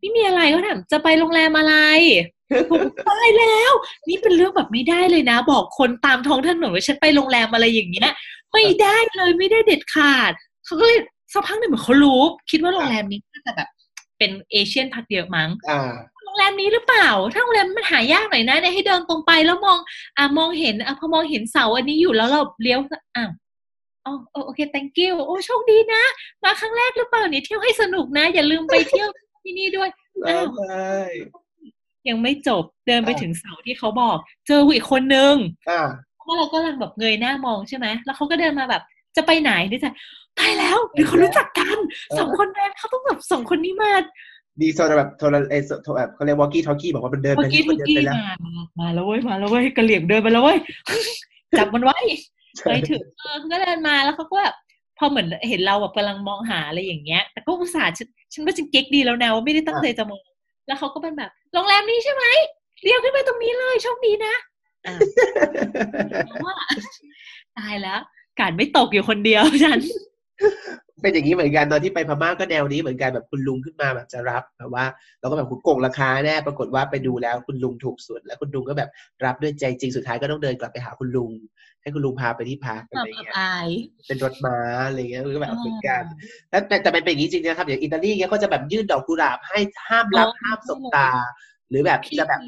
[0.01, 1.75] ไม่มีอะไรเขาถามจะไปโรงแรมอะไร
[2.71, 3.73] ผมตายแล้ว
[4.09, 8.11] นี่เป็นเรื่องแบบไม่ได้เลยนะ บอกคนตามท้องถนนว่าฉันไปโรงแรมอะไรอย่างเงี้ย
[8.53, 10.33] ไม่ได้เลยไม่ได้เด็ดขาด
[10.65, 11.01] เขาก็เลย
[11.33, 13.69] สักพักหนึ่งเหมือนเขารู้ คิดว่าโรงแรมนี้น่าจะแบบ
[14.19, 15.51] เป็นเอเชียนพักเดียวมั้ง
[16.25, 19.79] โรงแรมนี้หรือเปล่า ถ้าโรงแรมมันหายากหน่อยนะเนี่ยให้เดินตรงไปแล้วมอง
[20.17, 22.79] อ่ามองเห็นอะพอมองเห็นเสาอันนี้อยู่แล้วเราเลี้ยว
[23.17, 23.31] อ้าว
[24.05, 24.13] อ๋อ
[24.47, 26.03] โอเค thank you โอ้โชคดีนะ
[26.43, 29.09] มาครั้งแรกหรือเปล่าเนี่ยเที่ยวให้สนุกนะ อย่าลืมไปเที่ยว
[29.43, 29.89] ที่นี่ด้วย
[30.29, 30.47] อ้าว
[32.09, 34.17] ยังไม่จบเดินไปถึงเสาที่เขาบอก
[34.47, 35.35] เจออีกคนนึง
[36.19, 38.83] เพราะเราก็กำลังแบบเงยหน้ามองใช่ไหมแล้วเขาก็เดินมาแบบ
[39.17, 39.93] จะไปไหนดิจะ
[40.39, 41.79] ตายแล้วหรือเขารู้จักกัน
[42.19, 43.95] สองคนแรกเขาต้องแบบสองคนนี้มา
[44.61, 48.17] ดีโซนแบบโทรเอโทรแบบเขาเรียกวอกี้ทอกี้บอกว่ามันเดินไปเดินไปแล้ว
[48.81, 50.59] มาแล้วเว้ยมาแล้วเว้ยกระเหลี่ยงเดินไปแล้วเว้ย
[51.59, 51.99] จับมันไว้
[52.65, 54.55] ไปถึงเออเขาก็เดินมาแล้วเขาก็แบบ
[55.01, 57.95] พอเหมือนเห็นเราแบบกำลังมองหาอะไรอย่างเงี้ย แต่ก็อุตส่าห์
[58.33, 60.21] ฉันว่าฉันเก๊กดีแล้วนะว่าไม่ได้ตั้งใจจะมอง
[60.67, 62.25] แล้วเขาก็เป็นแบบโรงแรมนี้ใช่ไหม
[62.83, 64.35] เรียกขึ้นไปตรงนี้เลยโชคดีนะ
[66.47, 66.57] ว่า
[67.59, 68.01] ตายแล้ว
[68.41, 69.81] การไม่ตกอยู่คนเดียวฉัน
[71.03, 74.85] เป็นอย่างนี้เหมือนกันตอนที่ไปพม่าก็แนวนี้เหมือนกันแบบคุณลุงขึ้นมาแบบจะรับแบบว่า
[75.21, 78.91] เราก็แบบคุณโกงราคาแน่ปรากฏว่าไปดูแล้วคุณลุงถูกสุดแล้วคุณลุงก็แบบ
[79.25, 81.31] รับด้วยใจจริงสุดท้ายก็ต้องเดินกลับไปหาคุณลุง
[81.83, 83.35] ให้คุณลุงพาไปที่พักอะไรเงี้ย
[84.07, 84.59] เป็นรถม้า
[84.89, 86.05] อะไรเงี้ยก็แบบเป็นการ
[86.51, 89.59] แล้วแต่แต่เป็นอย่างนี้จริงนะครับ อย่างอิตาลีเงี้ยเขาจะแบบยื่นดอกกุหลาบให้
[89.89, 91.09] ห้ามรับห้ามสบตา
[91.71, 92.41] หรือแบบจะแบบ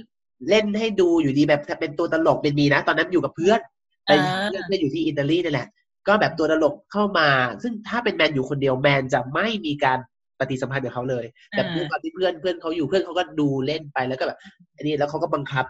[0.48, 3.60] เล่นให้ดูอยู่ดีแบบเป็นตัวตลกเป็นมีนะ ตอนนั้นอยู่กับเพื่อน
[4.06, 4.10] ไป
[4.48, 5.68] เพื่อนอยู่ที่อิตาลีนี่แหละ
[6.08, 7.28] ก็แบบตัวตลกเข้ามา
[7.62, 9.98] ซึ่งถ้าเป็นแมนอยู่คนเดียวแมนจะไม่มีการ
[10.38, 14.38] ปฏิสัมพันธ์กับเขาเลย แต่เพื่อนตอนที่เพื่อนเพื่อนเขาอยู่เพื่อนเขาก็ดูเล่นไปแล้วก็แบบ
[14.76, 15.64] อันนี้แล้วเขาก็บังคับ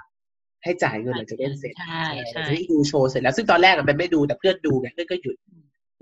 [0.65, 5.37] ให้จ่ายเงินหลังจากเล่นเสร็จใช่ใช่ดูโชว์เสร็จแล้วซึ่งตอนแรกมันไม่ดูแต่เพื่อนดูไงเพื่อนก็หยุด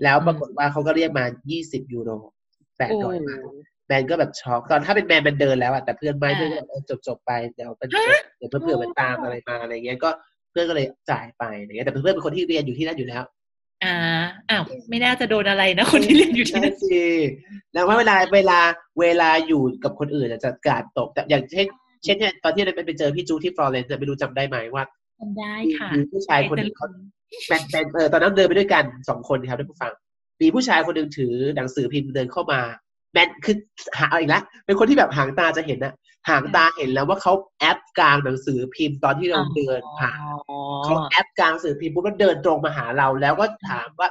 [0.03, 2.09] แล้วปรากฏว่าเขาก็เรียกมายี่สิบยูโร
[2.77, 3.35] แปดร้อยมา
[3.87, 7.89] แมนก็แบบช็อกตอนถ้าเป็นแมนมันเดินแล้วอะแต่เพื่อนไม่เพื่อนก็แบบจบจบไปเดี๋ยวเป็น
[8.37, 10.09] เดี๋ยวเพื่อนเพื่อนมันตามอะไรมาอะไรเงี้ยก็
[10.51, 13.23] เพื่อนก็เลยจ่ายไปอย่างเงี้ยแต่เพื่อนเป็นคนที่เรียนอยู่ที่นั่นอยู่แล้ว
[13.83, 13.95] อ่า
[14.49, 17.03] อ้าวไม่น่าจะโดนอะไรนะคนที่เรียนอยู่ที่นั่นสิ
[17.73, 18.59] แล้วว่าเวลาเวลา
[18.99, 21.65] เวลาอยู่กับคนอื่นจะกาดตกแต่อย่างเช่น
[22.03, 24.83] เช่นเนี่ยตอนที่เราไปเจอพี่จูที่ฟลอเรนซ์ไม่รู้จำได้ไหมว่า
[25.19, 26.87] จำได้ค่ะมีผู้ชายคนนึงเขา
[27.47, 29.93] เป็นเป็นเออตอนนั้นเดินไปด้วยกันสองคนครับท่านผู้ฟัง
[30.41, 32.61] มีผู้ชายคนหนึ่งถือหนังสือพิมพ์เดินเข้ามา
[33.13, 33.55] แมนคือ
[33.99, 35.93] หาอีกแล้วเป็นคนที่แบบหางตาจะเห็นนะ
[36.29, 40.19] หางตาเห็นแล้วว่าเขาแอปกลางหนังสือพิมพ์ตอนที่เราเดินผ่าน
[40.83, 44.09] เขาแอปกลางหนังสือพิมพ์ปุ๊บแล้วเดินตรงมาหาเราแล้วก็ถามว่า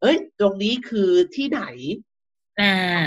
[0.00, 1.62] เอ้ย ตรงนี้คือที่ไหน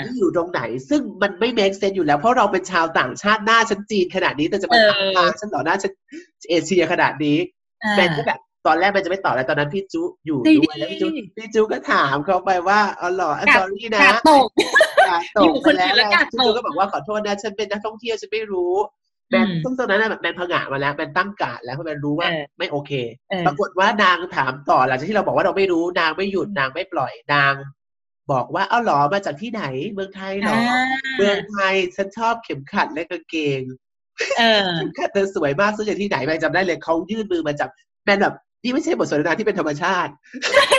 [0.05, 5.93] ที่อยู่ตรงไหน ซึ่งมันไม่เมคเซนอยู่แล้ว เพราะเราเป็นชาวต่างชาติหน้าชั้นจีนขนาดนี้ แต่จะมาทำงานฉันหล่อหน้าชั้น
[6.49, 7.37] เอเชียขนาดนี้
[7.95, 14.47] แมนก็แบบตอนแรกมันจะไม่ตอบแล้วตอนนั้นพี่จุอยู่ด้วยแล้วพี่จุพี่จุก็ถามเขาไปว่าอ๋อหรอสอรี่นะกาตก
[15.07, 18.73] กาตกไปแล้วพี่จุก็บอกว่าขอโทษนะฉันเป็นนักท่องเที่ยวฉันไม่รู้
[19.29, 22.27] แมนซึ่งตอนนั้นแมนพงะมาแล้วแมนตั้งกาดแล้วเพราะแมนรู้ว่า
[22.57, 22.91] ไม่โอเค
[23.45, 27.53] ปรากฏว่านางถามต่อหลังจากที่เราบอกว่าเราไม่รู้นางไม่หยุดนางไม่ปล่อยนาง
[28.31, 29.63] บอกว่าเอาหรอมาจากที่ไหน
[29.93, 30.57] เมืองไทยหรอ
[31.17, 33.61] เมืองไทยฉันชอบเข็มขัดและกางเกง
[34.75, 37.69] เข็มขัดเธอสวยมากซื้อจากที่ไหนแมนจำได้เลยเขายื่นมือมาจับ
[38.05, 40.11] แมนแบบนี่ไม่ใช่บทสนทนาที่เป็นธรรมชาติ
[40.53, 40.69] ใช่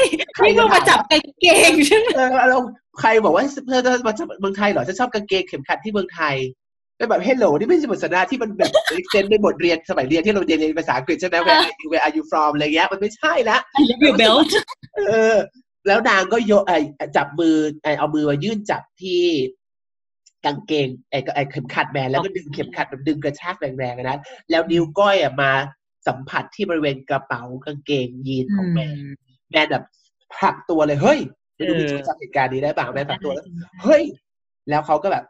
[0.44, 2.08] นี่ก็มาจับกางเกงใช่ไหม
[2.50, 2.58] เรา
[3.00, 6.36] ใครบอกว่าเพื่อนมาจากเมืองไทยเหรอฉันชอบกางเกงเข็มขัดที่เมืองไทย
[6.96, 8.70] เป็นแบบ hello นี่ไม่ใช่บทสนทนาที่มันแบบ
[9.10, 14.50] เซนในบทเรียนสมัยเรียนที่เราเรียนเรียนภาษาอังกฤษใช่ไหม where are you where are you from อะไรเงี้ยมันไม่ใช่ละ I love your belt
[15.08, 15.36] เออ
[15.86, 16.72] แล้วนางก็โยไอ
[17.16, 19.22] จับมือไอเอามือมายื่นจับที่
[20.44, 24.18] กางเกงไอไอเข็มขัดแมนแล้วก็ดึงเข็มขัดดึงกระชากแรงๆนะ
[24.50, 25.50] แล้วนิ้วก้อยอะมา
[26.06, 28.96] สัมผัสที่บริเวณกระเป๋ากางเกงยีนของแมน
[29.50, 29.84] แมนแบบ
[30.34, 31.18] ผลักตัวเลยเฮ้ย
[31.54, 33.44] ไม่รู้พี่จำเหตุการณ์นี้ได้ป่ะแมนผลักตัวแล้ว
[33.84, 34.04] เฮ้ย
[34.68, 35.24] แล้วเขาก็แบบ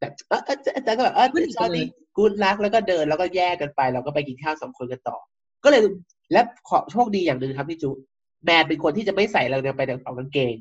[0.00, 1.28] แบบเออเออแต่ก็แบบเออ
[1.60, 1.86] ตอนนี้
[2.16, 5.16] กูรักแล้วก็เดินแล้วก็แยกกันไป เราก็ไปกินข้าวสองคนกันต่อ
[5.64, 5.82] ก็เลย
[6.32, 7.90] และขอโชคดีอย่างหนึ่งครับพี่จู
[8.44, 10.54] แมนเป็นคนที่จะไม่ใส่เราไปในกระเป๋ากางเกง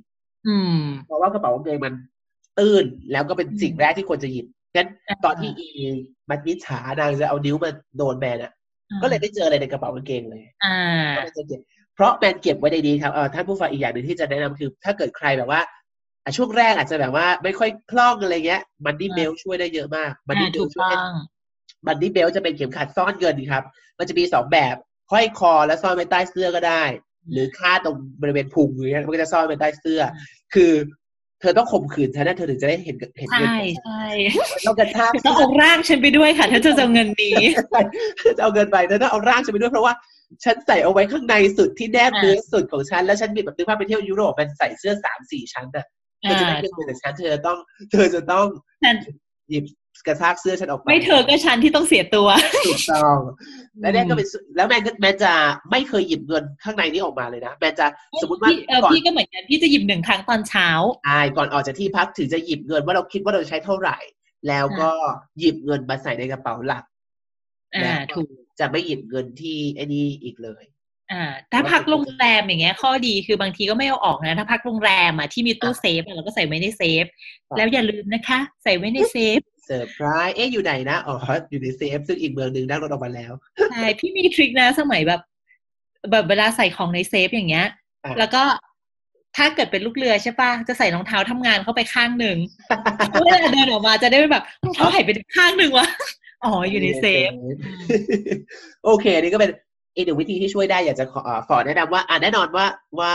[0.47, 1.93] อืม เพราะว่ากระเป๋ากางเกงมัน
[2.57, 4.45] ตื้นแล้วก็เป็นสิ่งแรกที่ควรจะหยิบ
[4.76, 4.88] งั้น
[5.26, 5.67] ตอนที่อี
[6.30, 8.51] มัดมิฉานางจะเอานิ้วมาโดนแมนอะ
[9.01, 10.80] ก็เลยไม่เจออะไรในกระเป๋ากางเกงเลย อ่า
[11.95, 15.61] เพราะแมนเก็บไว้ในนี้ครับเออท่านผู้ฟังอีกอย่างหนึ่งที่จะแนะนำคือ ถ้าเกิดใครแบบว่า
[16.38, 20.93] ช่วงแรกอาจจะแบบว่าไม่ค่อยคล่องอะไรเงี้ย มันนี่เบลช่วยได้เยอะมาก มันนี่เบลช่วย
[21.88, 23.63] มันนี่เบลจะเป็นเข็มขัดซ่อนเงินครับ
[23.97, 24.76] มันจะมีสองแบบ
[25.11, 26.84] ห้อยคอแล้วซ่อนไว้ใต้เสื้อก็ได้
[27.32, 30.01] หรือคาดตรงบริเวณพุงอย่างเงี้ยมันก็จะซ่อนไว้ใต้เสื้อ
[30.53, 30.71] คือ
[31.41, 34.05] เธอต้องข่มขืนฉันนะเธอถึงจะได้เห็นเห็นเงินใช่ใช่
[34.67, 37.36] ต้องกระชากต้องเอาร่างฉันไปด้วยค่ะถ้าเธอจะเอาเงินนี้
[38.38, 39.93] จะเอาเงินไปเธอต้องเอาร่างฉันไปด้วยเพราะว่า
[40.43, 45.86] ฉันใส่เอาไว้ข้างในสุดที่แนบเนื้อสุดของฉันแล้วฉันมีแบบนึกภาพไปเที่ยวยุโรปมันใส่เสื้อสามสี่ชั้นอะ
[46.21, 47.57] เธอจะได้เงินจากฉันเธอต้อง
[47.91, 48.45] เธอจะต้อง
[49.49, 49.63] หยิบ
[50.07, 52.27] กระชากเสื้อฉันออกไป ไม่เธอก็ฉันที่ต้องเสียตัว
[52.67, 53.17] ถูกต้อง
[53.81, 55.31] แล้วแม่ก็เป็นแล้วแม่ก็แม่จะ
[55.71, 57.85] ไม่เคยหยิบเงินข้างในนี้ออกมาเลยนะแม่จะ
[58.21, 58.49] สมมติว่า
[58.83, 60.69] ก่อนพี่ก็เหมือนกันพี่จะหยิบหนึ่งครั้งตอนเช้า
[61.05, 63.97] ใช่ก่อนออกจากที่พักถึงจะหยิบเงินว่าเราคิดว่าเราใช้เท่าไหร่
[64.47, 64.89] แล้วก็
[65.39, 66.83] หยิบเงินมาใส่ในกระเป๋าหลัก
[67.75, 68.29] อ่าถูก
[68.59, 70.63] จะไม่หยิบเงินที่ไอ้นี่อีกเลย
[71.11, 77.05] อ่าถ้าพักโรงแรมอย่างเงี้ย ข้อดีคือบางทีก็ไม่เอาออกนะ ถ้าพักโรงแรมอะที่มีตู้เซฟเราก็ใส่ไว้ในเซฟ
[77.57, 81.16] แล้วอย่าลืมนะคะ ใส่ไว้ในเซฟ เซอร์ไพรส์เอ๊ะอยู่ไหนนะอ๋อ
[81.49, 83.34] อยู่ในเซฟซึ่งอีกเมืองหนึ่งนั่งรถออกมาแล้ว
[83.72, 85.22] ใช่พี่มี trick นะสมัยแบบ
[86.11, 87.68] แบบเวลาใส่ของในเซฟอย่างเงี้ย
[88.20, 88.43] แล้วก็
[89.38, 92.38] ถ้าเกิดเป็นลูกเรือใช่ปะจะใส่รองเท้าทำงานเข้าไปข้างหนึ่ง
[93.24, 95.88] เวลาเดินออกมาจะได้แบบรองเท้าหายไปข้างหนึ่งวะ
[96.43, 97.32] อ๋ออยู่ในเซฟ
[98.86, 99.51] โอเคนี่ก็เป็น
[99.95, 102.66] อีกหนึ่งวิธีที่ช่วยได้อยากจะขอขอแนะนำว่าอ่าแน่นอนว่า
[102.99, 103.13] ว่า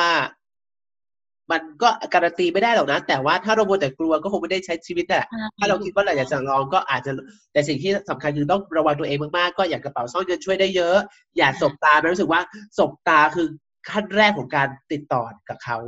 [1.53, 5.25] มันก็การันตีไม่ได้หรอกนะ แต่ว่าถ้าเรามัวแต่กลัวก็คงไม่ได้ใช้ชีวิตอะ
[5.59, 7.13] ถ้าเราคิดว่าเราอยากจะลองก็อาจจะ
[7.53, 10.97] แต่สิ่งที่สำคัญคือต้องระวังตัวเองมากๆก็อย่างกระเป๋าซ่อนเงินช่วยได้เยอะ
[11.37, 12.41] อย่าสบตาไม่รู้สึกว่า
[12.79, 13.49] สบตาคือ
[13.91, 15.79] ขั้นแรกของการติดต่อกับเขา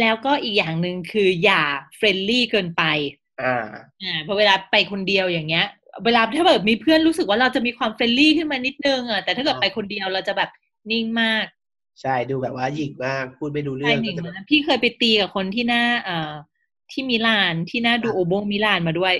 [0.00, 1.62] แล้วก็อีกอย่างหนึ่งคืออย่า
[1.96, 2.82] friendly เกินไป
[3.42, 3.64] อ่า
[4.02, 5.66] อ่าพอเวลาไปคนเดียวอย่างเงี้ย
[6.04, 10.50] เวลาถ้าแบบมีเพื่อนรู้สึกว่าเราจะมีความ friendly ขึ้นมานิดนึงอะแต่ถ้าเกิดไปคนเดียวเราจะแบบ
[10.90, 11.44] นิ่งมาก
[12.00, 13.98] ใช่ดูแบบว่าหยิ่งมากพูดไม่รู้เรื่อง
[14.50, 16.32] พี่เคยไปตีกับคนที่หน้าเอ่อ
[16.90, 19.14] ที่มิลานที่หน้า Duomo มิลานมาด้วย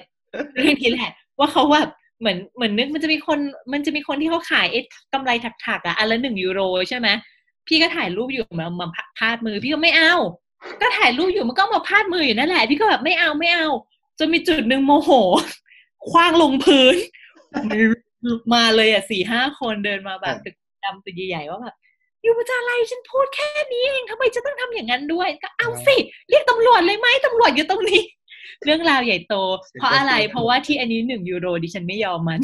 [0.54, 1.88] เรื่องนี้แหละ ว่าเขาแบบ
[2.20, 3.38] เหมือนเหมือนนึกมันจะมีคน
[3.72, 5.30] มันจะมีคนที่เขาขายเอ๊ะกำไร
[5.66, 7.08] ถักๆอะอันละหนึ่งยูโรใช่ไหม
[7.66, 8.86] พี่ก็ถ่ายรูปอยู่มามา
[9.18, 10.14] พาดมือ พี่ก็ไม่เอา
[10.80, 13.66] ก็ถ่ายรูปอยู่มันก็มาพาดมืออยู่นั่นแหละ พี่ก็แบบไม่เอาไม่เอา
[14.18, 15.10] จนมีจุดหนึ่งโมโห
[16.10, 16.94] คว้างลงพื้น
[18.54, 20.54] มาเลยอะสี่ห้าคนเดินมาแบบตึก
[20.84, 21.76] ดำตึกใหญ่ๆว่าแบบ
[22.24, 25.96] อยู่ประจาอะไรฉันพูดแค่นี้เองทำไมจะต้องทำอย่างนั้นด้วย ก็เอาสิ
[26.28, 28.02] เรียกตำรวจเลยไหมตำรวจอยู่ตรงนี้
[28.64, 29.34] เรื่องราวใหญ่โต
[29.78, 32.40] เพราะอะไรเพราะว่าที่อันนี้หนึ่งยูโรดิฉันไม่ยอมมัน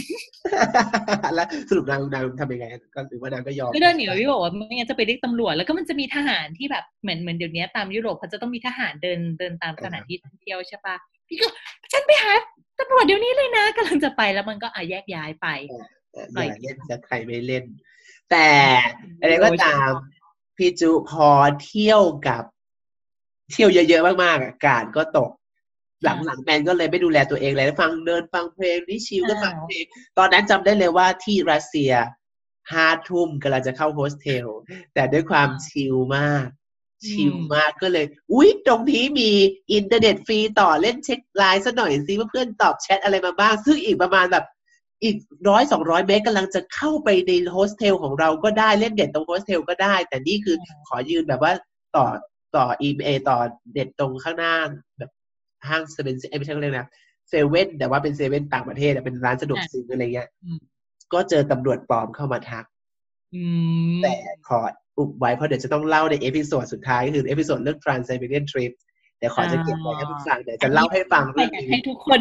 [1.34, 10.96] แล้วสรุปนางนางทำยังไงก็หรือว่านางก็ยอมก็เดินหนีพี่บอกว่าไม่งั้นจะไปเรียกตำรวจแล้วก็มันจะมีทหารที่แบบเหมือนเหมือนเดี๋ยวนี้ตามยุโรปเขาจะต้องมีทหารเดินเดินตามสถานที่ท่องเที่ยวใช่ปะ
[11.28, 11.48] พี่ก็
[11.92, 12.32] ฉันไปหา
[12.80, 15.46] ตำรวจเดี๋ยวนี้เลยนะกำลังจะไปแล้วมันก็อาแยกย้ายไป
[16.32, 17.64] อย่าเล่นจะใครไม่เล่น
[18.30, 18.50] แต่
[19.20, 19.90] อะไรก็ตาม
[20.56, 21.28] พี่จูพอ
[21.64, 22.42] เที่ยวกับ
[23.52, 25.30] เที่ยวเยอะๆมากๆอากาศก็ตก
[26.04, 29.84] หลังๆแมนก็เลยไม่ดูแลตัวเองเลยฟังเดินฟังเพลงนี่ชิลก็ฟังเพลง
[30.18, 31.92] ตอนนั้นจำได้เลยว่าที่รัสเซีย
[32.72, 34.46] ห้าทุ่มกำลังจะเข้าโฮสเทล
[34.94, 36.46] แต่ด้วยความชิลมาก
[37.08, 39.30] chill มากก็เลย อุ๊ย ตรงนี้มี
[39.72, 44.44] อินเทอร์เน็ตฟรีต่อเล่นเช็คไลน์สักหน่อยสิว่าเพื่อนตอบแชทอะไรมาบ้าง ซึ่งอีกประมาณแบบ
[45.02, 45.16] อีก
[45.48, 50.56] ร้อยสองร้อยเมตรกำลังจะเข้าไปในโฮสเทลของเราก็ได้เล่นเน็ตตรงโฮสเทลก็ได้ แต่นี่คือ
[50.88, 51.52] ขอยืนแบบว่า
[51.96, 52.06] ต่อ
[52.56, 53.38] ต่ออีเมลต่อ
[53.72, 54.54] เน็ตตรงข้างหน้า
[54.98, 55.10] แบบ
[55.68, 56.88] ห้างเซเว่นไม่ใช่เรียกนะ
[57.28, 60.28] เซเว่นแต่ว่าเป็นเซเว่นต่างประเทศเป็นร้านสะดวกซื้ออะไรเงี้ย
[61.12, 62.64] ก็เจอตำรวจปลอมเข้ามาทัก
[64.02, 64.14] แต่
[64.48, 64.60] ขอ
[64.98, 68.72] อุบไว้เพราะเดี๋ยวจะต้องเล่าใน episode สุดท้ายก็คือ episode เรื่อง Trans Siberian Trip
[69.18, 72.20] เดี๋ยวขอจะเก็บไว้ให้ทุกฟังเดี๋ยวจะเล่าให้ฟังเรื่องนี้ให้ทุกคน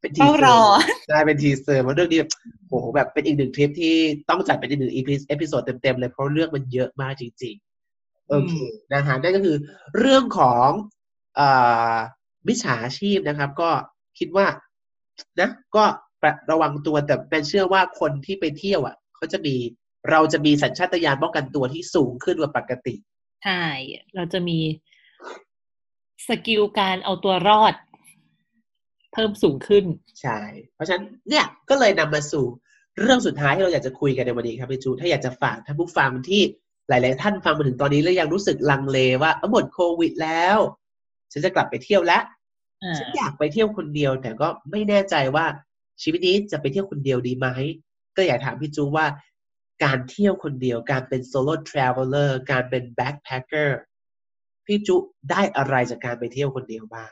[0.00, 2.20] เป็น teaserใช่เป็น teaser เพราะเรื่องนี้
[2.68, 3.94] โหแบบเป็นอีกหนึ่งทริปที่
[4.28, 4.92] ต้องจัดเป็นอีกหนึ่ง
[5.28, 8.54] episode เต็มๆเลยเพราะเรื่องมันเยอะมากจริงๆโอเค
[8.92, 9.56] นะฮะนั่นก็คือ
[9.98, 10.68] เรื่องของ
[12.48, 13.70] มิจฉาชีพนะครับ ก็
[14.18, 14.46] คิดว่า
[15.40, 15.84] นะ ก็
[16.50, 19.54] ระวังตัวแต่เป็นเชื่อว่าคนที่ไปเที่ยวอะเขาจะมี
[20.10, 22.94] เราจะมีสัญชาตญาณป้องกันตัวที่สูงขึ้นกว่าปกติ
[23.44, 23.62] ใช่
[24.14, 24.58] เราจะมี
[26.28, 27.74] สกิลการเอาตัวรอด
[29.12, 29.84] เพิ่มสูงขึ้น
[30.22, 30.40] ใช่
[30.74, 32.44] เพราะฉะนั้นเนี่ยก็เลยนำมาสู่
[32.98, 36.42] เรื่องสุดท้ายที่เราอยากจะคุยกันในวันนี้ครับพี่จูถ้าอยากจะฝากท่านผู้ฟังที่
[36.88, 40.58] หลาย ๆ ท่านฟังมาถึงตอนนี้แล้วยังรู้สึกลังเลว่าหมดโควิดแล้ว
[41.32, 42.22] ฉันจะกลับไปเที่ยวแล้ว
[42.98, 45.46] ฉันอยากไปเที่ยวคนเดียว แต่ก็ไม่แน่ใจว่า
[46.02, 47.48] ชีวิตนี้จะไปเที่ยวคนเดียวดีไหม
[48.16, 49.06] ก็อยากถามพี่จุว่า
[49.84, 53.80] การเที่ยวคนเดียว การเป็น solo traveler การเป็น backpacker
[54.66, 54.96] พี่จุ
[55.30, 57.10] ได้อะไรจากการไปเที่ยวคนเดียวบ้าง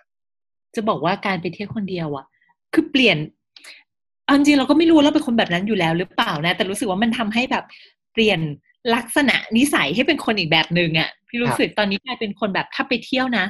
[0.79, 2.27] จะบอกว่าการไปเที่ยวคนเดียวอะ
[2.75, 3.19] คือเปลี่ยน
[4.37, 7.65] จริงเราก็ไม่รู้เราเป็นคนแบบนั้นอยู่แล้วหรือเปล่านะ แต่รู้สึกว่ามันทำให้แบบ
[8.13, 8.41] เปลี่ยน
[8.95, 13.45] ลักษณะนิสัยให้เป็นคนอีกแบบหนึ่งอะ่ะพี่รู้สึกตอนนี้กลายเป็นคนแบบถ้าไปเที่ยวนะ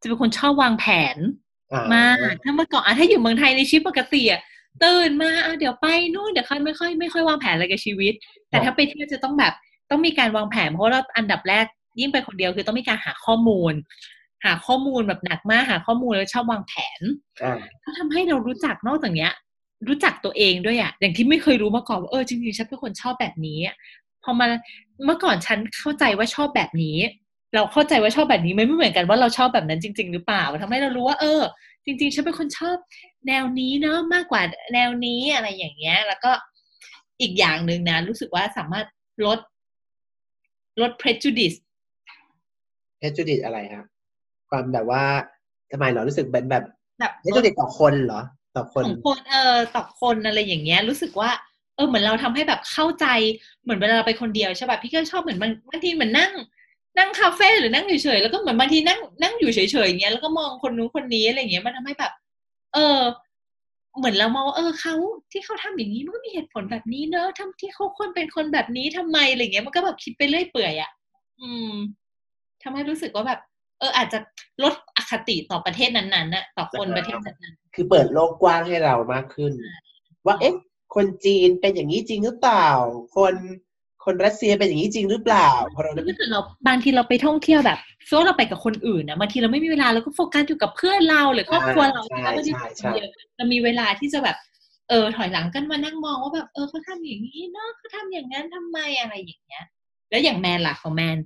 [0.00, 1.16] จะเป็นคนชอบวางแผน
[1.94, 4.40] มากถ้าเมื่อก่อนถ้าอยู่เมืองไทยในชีวิตปกติอะ
[4.84, 8.12] ตื่นมาเดี๋ยวไปนู่นเดี๋ยวค่อยไม่ค่อยไม่ค่อยวางแผนอะไรกับชีวิต
[8.48, 9.52] แต่ถ้าไปเที่ยวจะต้องแบบ
[9.90, 11.64] ต้องมีการวางแผนเพราะว่าอันดับแรก
[12.00, 13.72] ยิ่งไปคนเดียวคือต้องมีการหาข้อมูล
[14.44, 17.00] หาข้อมูลแบบหนักมากหาข้อมูลแล้วชอบวางแผน
[17.84, 19.32] ก็ทำให้เรารู้จักนอกจากเนี้ย
[19.88, 23.58] รู้จักตัวเองด้วยอะอย่างที่ไม่เคยรู้มาก่อนว่าเออจริงๆฉันเป็นคนชอบแบบนี้
[24.22, 24.46] พอมา
[25.04, 26.98] เมื่อก่อนฉันเข้าใจว่าชอบแบบนี้
[27.54, 31.40] เราเข้าใจว่าชอบแบบนี้ไม่เหมือนกันว่าเราชอบแบบนั้นจริง ๆ หรือเปล่าทำให้เรารู้ว่า เออ
[31.84, 32.76] จริง ๆ ฉันเป็นคนชอบ
[33.26, 34.42] แนวนี้เนาะมากกว่า
[34.74, 36.32] แนวนี้อะไรอย่างเงี้ย แล้วก็
[37.20, 38.86] อีกอย่างหนึ่งนะ รู้สึกว่าสามารถ
[39.26, 39.38] ลด
[40.80, 41.56] ลด prejudice
[43.00, 43.84] prejudice อะไรครับ
[44.50, 45.02] ความแบบว่า
[45.72, 46.64] ทำไมเรารู้สึกเป็นแบบ
[46.98, 48.22] แบบ prejudice ต่อคนเหรอ
[48.56, 51.30] ต่อคนของคนเออต่อคนอะไรอย่างเงี้ย รู้สึกว่า
[51.76, 53.06] เออเหมือนเราทำให้แบบเข้าใจ
[53.62, 56.32] เหมือนเวลาเราไปคนเดียวใช่ป่ะพี่ก็ชอบเหมือนบางบางทีเหมือนนั่ง
[56.98, 62.12] นั่งคาเฟ่หรือนั่งเฉยๆแล้วก็เหมือนบางทีนั่งนั่งอยู่เฉยๆอย่างเงี้ยแล้วก็มองคนนู้นคนนี้อะไรเงี้ยมันทำให้แบบ
[62.74, 63.00] เออ
[63.98, 64.94] เหมือนเรามองเออเขา
[65.32, 70.90] ที่เขาทำอย่างนี้มันก็มีเหตุผลแบบนี้เนอะทำที่เขาควรเป็นคนแบบนี้ทำไมอะไรเงี้ยมันก็แบบคิดไปเรื่อยเปื่อยอะ
[71.40, 71.72] อืม
[72.62, 73.40] ทำให้รู้สึกว่าแบบ
[73.80, 74.18] เอออาจจะ
[74.62, 79.52] ลดอคติต่อประเทศนั้นๆน่ะต่อคนประเทศนั้นๆคือเปิดโลกกว้างให้เรามากขึ้น
[80.26, 80.54] ว่าเอ๊ะ
[80.94, 82.66] คนจีนเป็นอย่างนี้จริงหรือเปล่า
[83.16, 83.34] คน
[84.04, 85.92] คนรัสเซียเป็นอย่างนี้จริงหรือเปล่าพอเรา
[86.30, 92.54] เราบางทีเราไปท่องเที่ยวแบบโซ่เราไปกับคนอื่นนะบางทีเราไม่มีเวลาเราก็โฟกัสอยู่กับเพื่อนเราหรือครอบครัวเราแล้วก็ที่
[93.36, 94.36] เรามีเวลาที่จะแบบ
[94.88, 99.64] เออถอยหลังกันมานั่งมองว่าแบบเออเขาทำอย่างนี้เนาะเขาทำอย่างนั้นทำไมอะไรอย่างเงี้ย
[100.10, 101.16] แล้วอย่างแมนล่ะของแมน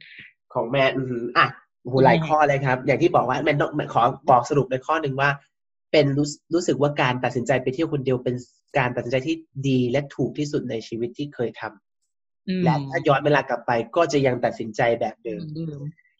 [0.54, 0.92] ของแมน
[1.38, 1.46] อะ
[1.90, 5.30] หูหลายข้อเลยครับ อย่างที่บอกว่าแมนต้องขอบอกสรุปในข้อหนึ่งว่า
[5.92, 8.34] เป็นรู้รู้สึกว่าการตัดสินใจไปเที่ยวคนเดียวเป็น
[8.78, 9.36] การตัดสินใจที่
[9.68, 15.42] ดีและถูกที่สุดในชีวิตที่เคยทำและถ้าย้อนเวลากลับไปก็จะยังตัดสินใจแบบเดิม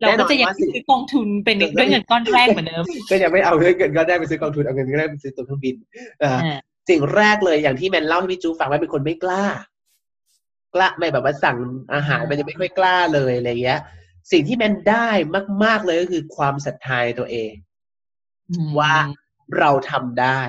[0.01, 5.75] เราก็จะยังซื้อกองทุนเป็นด้วยเงินก้อนแรกเหมือนเดิมก็ยังไม่เอาเงินก้อนแรกไปซื้อกองทุนเอาเงินก้อนแรกไปซื้อตัวเครื่องบิน
[6.89, 9.45] สิ่งแรกเลยอย่างที่แมนเล่าให้พี่จูฟังว่าเป็นคนไม่กล้า
[10.75, 11.57] กล้าไม่แบบว่าสั่ง
[11.95, 13.81] อาหารมันจะไม่ค่อยกล้าเลยอะไรเงี้ย
[14.33, 15.09] สิ่งที่แมนได้
[15.64, 17.53] มาก ๆเลยก็คือความศรัทธาตัวเอง
[18.79, 18.95] ว่า
[19.59, 20.41] เราทำได้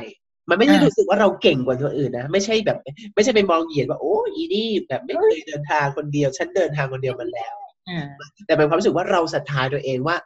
[0.49, 2.77] มันไม่ได้รู้สึกว่าเราเก่งกว่าคนอื่นนะ ไม่ใช่แบบ
[3.15, 7.55] ไม่ใช่ไปมองเหยียดว่า โอ้อีนี่แบบไม่เคยเดินทางคนเดียว ฉันเดินทางคนเดียวมันแล้ว
[8.45, 10.17] แต่เป็นความรู้สึกว่าเราศรัทธาตัวเองว่า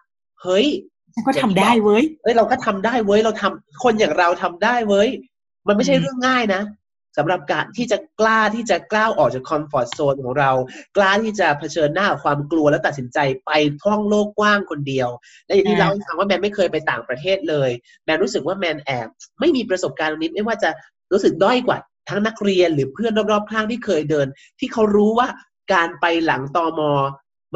[0.42, 0.68] เฮ้ย
[1.26, 5.10] ก็ทำได้เว้ยเอ้ยเราก็ทำได้เว้ยเราทำคนอย่างเราทำได้เว้ย
[5.68, 6.62] มันไม่ใช่เรื่องง่ายนะ
[7.20, 10.52] สำหรับการที่จะกล้าที่จะกล้าออกจากคอมฟอร์ทโซนของเรา
[10.98, 13.52] กล้าที่จะเผชิญหน้าความกลัวแล้วตัดสินใจไป
[13.84, 15.10] ท่องโลกกว้างคนเดียว
[15.46, 17.70] และอย่างที่เราให้ฟังว่าแมนไม่เคยไปต่างประเทศเลย
[18.06, 19.08] แมนรู้สึกว่าแมนแอบ
[19.40, 20.70] ไม่มีประสบการณ์ตรงนี้ไม่ว่าจะ
[21.12, 21.78] รู้สึกด้อยกว่า
[22.10, 24.28] ทั้งนักเรียนหรือเพื่อนรอบๆข้างที่เคยเดิน
[24.60, 25.28] ที่เขารู้ว่า
[25.74, 26.92] การไปหลังตอมอ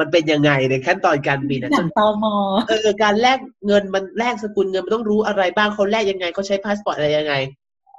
[0.00, 2.34] มันเป็นยังไงในขั้นตอนการบินนะหลังตอมอ
[2.68, 7.34] เออการแลกเงินมันแลกสกุลเงินมันต้องรู้อะไรบ้างเขาแลกยังไงเขาใช้พาสปอร์ตอะไรยังไง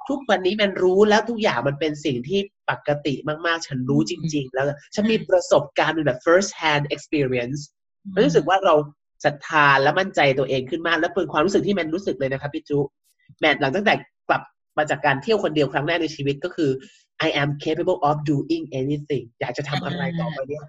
[0.08, 2.40] ทุกวันนี้มันรู้แล้วทุกอย่างมันเป็นสิ่งที่
[2.70, 3.14] ปกติ
[3.46, 7.60] มากๆ ฉันรู้จริง ๆ แล้วฉันมีประสบการณ์เป็นแบบ first hand experience
[8.24, 8.74] รู้สึกว่าเรา
[9.24, 12.78] ศรัทธาและมั่นใจตัวเองขึ้นมาก และเป็นความรู้สึกที่แมนรู้สึกเลยนะครับพี่จุ
[13.40, 13.94] แมนหลังตั้งแต่
[14.28, 14.42] กลับ
[14.78, 16.70] มาจากการเที่ยวคนเดียวครั้งแรกในชีวิตก็คือ
[17.26, 20.64] I am capable of doing anything อยากจะทำอะไรต่อไปเนี่ย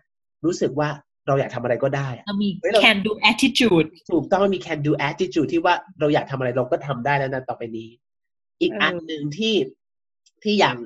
[0.45, 0.89] รู้สึกว่า
[1.27, 2.49] เราอยากทำอะไรก็ได้เรามี
[2.83, 7.89] can do attitude ถูกต้องมี can do attitude ที่ว่าเราอยากทำอะไรเราก็ทำได้แล้วนะต่อไปนี้
[8.61, 9.55] อีกอันหนึ่งที่
[10.43, 10.77] ที่อย่าง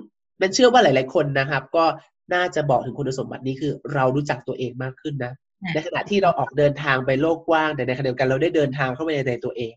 [0.41, 1.85] มันเชื่อว่าหลาย ๆ คนนะครับ ก็
[2.33, 5.33] น่าจะบอกถึงคุณสมบัตินี้คือ เรารู้จักตัวเองมากขึ้นนะ
[5.73, 9.73] ในขณะที่เราออกเดินทางไปโลกกว้างแต่ในขณะเดียวกันเราได้เดินทางเข้าไปในตัวเอง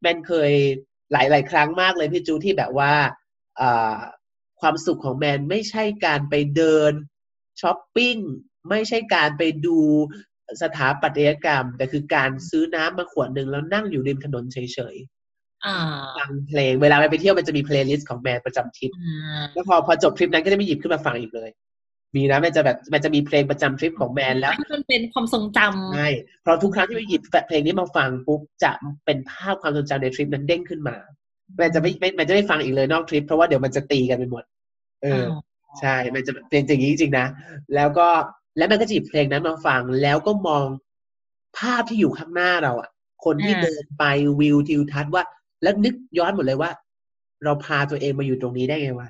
[0.00, 0.52] แมนเคย
[1.12, 2.92] หลาย ๆ ครั้งมากเลยพี่จูที่แบบว่า
[4.60, 6.92] ความสุขของแมนไม่ใช่การไปเดิน
[7.60, 8.16] ช้อปปิ้ง
[8.70, 9.78] ไม่ใช่การไปดู
[10.62, 14.96] สถาปัตยกรรม แต่คือการซื้อน้ำมาขวดหนึ่งแล้วนั่งอยู่ริมถนนเฉย
[16.18, 18.90] ฟังเพลงเวลาไปเที่ยวมันจะมี playlist ของแมนประจำทริป
[19.52, 21.50] แล้วพอพอจบทริปนั้นก็จะไม่หยิบขึ้นมาฟังอีกเลย
[22.16, 26.08] มีนะมันจะแบบมันจะมีเพลงประจำทริปของแมนแล้วมันเป็นความทรงจำใช่
[26.42, 28.72] เพราะทุกครั้งที่ไปหยิบเพลงนี้มาฟังปุ๊บจะ
[29.04, 30.96] เป็นภาพความทรงจำในทริปนั้นเด้งขึ้นมา
[31.56, 34.44] แมนจะไม่แมนจะไม่ฟังอีกเลยนอกทริปเพราะว่าเดี๋ยวมันจะตีกันไปหมด
[35.02, 35.24] เออ
[35.80, 37.26] ใช่ มันจะเป็นจริงจริงๆนะ
[37.74, 38.08] แล้วก็
[38.56, 40.66] แล้วมันก็จะหยิบเพลงนั้นมาฟังแล้วก็มอง
[41.58, 42.90] ภาพที่อยู่ข้างหน้าเราอะ
[43.24, 44.04] คนที่เดินไป
[44.40, 45.24] วิวทิวทัศน์ว่า
[45.64, 46.70] แล้วนึกย้อนหมดเลยว่า
[47.44, 49.08] เราพาตัวเองมาอยู่ตรงนี้ได้ไงวะ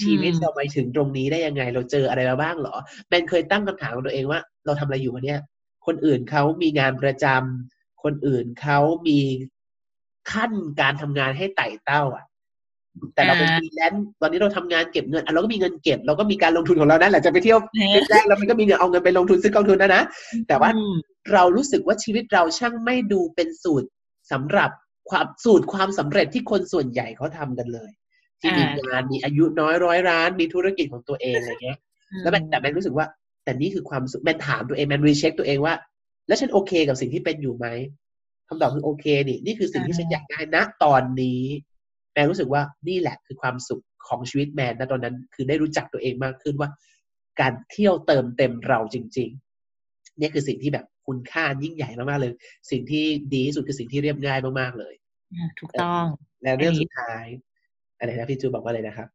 [0.00, 2.74] ชีวิตเราไปถึงตรงนี้ได้ยังไง เราเจออะไรมาบ้างเหรอ
[3.08, 5.40] แมนเคยตั้งคำถามกับตัวเองว่า เราทำอะไรอยู่วะเนี่ย
[5.86, 8.78] คนอื่นเขามีงานประจำคนอื่นเขา
[9.08, 9.20] มี
[10.32, 12.24] ขั้นการทำงานให้ไต่เต้า อะ
[13.14, 17.58] แต่เราเป็นฟรีแลนซ์ตอนนี้เราทำงานเก็บเงินเราก็มีเงินเก็บ เราก็มีการลงทุนของเรานั่นแหละจะไปเที่ยว
[18.10, 20.02] แรกแล้วมันก็มีเงินเอาเงินไปลงทุนซื้อกองทุนนะนะ
[20.48, 20.70] แต่ว่า
[21.32, 23.88] เรารู้สึกว่าชีวิตเราช่างไม่ดูเป็นสูตร
[24.32, 24.70] สำหรับ
[25.10, 27.90] ความสูตรความสำเร็จที่คนส่วนใหญ่เขาทำกันเลย
[28.40, 31.78] ที่มีงานมีอายุน้อยร้อยร้านมีธุรกิจของตัวเองอะไรเงี้ย
[32.22, 33.06] แล้วแต่แมนรู้สึกว่า
[33.44, 35.74] แต่นี่คือความสุขแมนถามตัวเองแมนรีเช็คตัวเองว่า
[36.28, 37.66] แล้วฉันโอเคกับสิ่งที่เป็นอยู่ไหม
[38.48, 41.42] คำตอบคือโอเคนี่นี่คือสิ่งที่ฉันอยากได้นะตอนนี้
[42.12, 46.70] แมนรู้สึกว่านี่แหละคือความสุขของชีวิตแมนนะตอนนั้น คือได้รู้จักตัวเองมากขึ้นว่า
[47.40, 49.28] การเที่ยวเติมเต็มเราจริง
[49.74, 52.32] ๆ นี่คือสิ่งที่แบบ คุณค่ายิ่งใหญ่มากๆเลย
[52.70, 54.94] สิ่งที่ดีที่สุดคือสิ่งที่เรียบง่ายมากๆเลย
[55.60, 56.04] ถูกต้อง
[56.42, 57.24] และเรื่องสุดท้าย
[57.98, 59.08] อะไรนะพี่จูบอกว่าอะไรนะครับ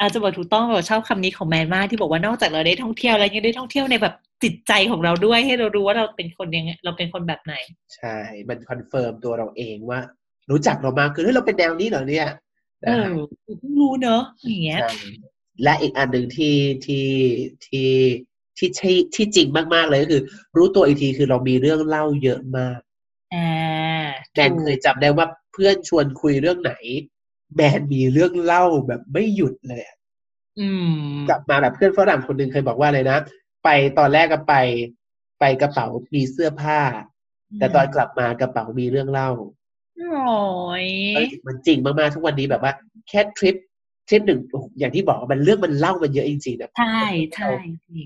[0.00, 7.54] อาจจะบอกถูกต้องเราชอบคำนี้ของแมนมากที่บอกว่านอกจากเราได้ท่องเที่ยวแล้วยังได้ท่องเที่ยวในแบบจิตใจของเราด้วยให้เรารู้ว่าเราเป็นคนยังไงเราเป็นคนแบบไหน
[7.96, 8.16] ใช่
[8.48, 10.00] มัน confirm ตัวเราเองว่า
[10.50, 12.28] รู้จักเรามากขึ้นเฮ้ยเราเป็นแนวนี้เหรอเนี่ย
[12.86, 13.06] เออ
[13.58, 14.80] เพิ่งรู้เนอะอย่างเงี้ย
[15.62, 17.08] และอีกอันหนึ่งที่ที่
[17.66, 17.88] ที่
[18.58, 20.22] ที่ที่ที่จริงมากๆเลยก็คือ
[20.56, 22.80] รู้ตัวอีกทีคือเรามีเรื่องเล่าเยอะมาก
[23.34, 26.74] อ่าแมนเคยจำได้ว่าเพื่อนชวนคุยเรื่องไหน
[27.54, 29.82] แมนมีเรื่องเล่าแบบไม่หยุดเลย
[30.60, 33.18] อืมกลับมาแบบเพื่อนฝรั่งคนหนึ่งเคยบอกว่าเลยนะ
[33.64, 34.54] ไปตอนแรกก็ไป
[35.40, 36.80] ไปกระเป๋ามีเสื้อผ้า
[37.58, 39.30] แต่ตอนกลับมากระเป๋ามีเรื่องเล่า
[39.98, 40.86] โอ้ย
[41.46, 42.72] มันจริงมากๆทุกวันนี้แบบว่า
[43.08, 43.56] แค่ทริป
[44.08, 44.40] ทริปหนึ่ง
[44.78, 47.02] อย่างที่บอกมันเรื่องมันเล่ามันเยอะจริงๆนะใช่
[47.34, 47.50] ใช่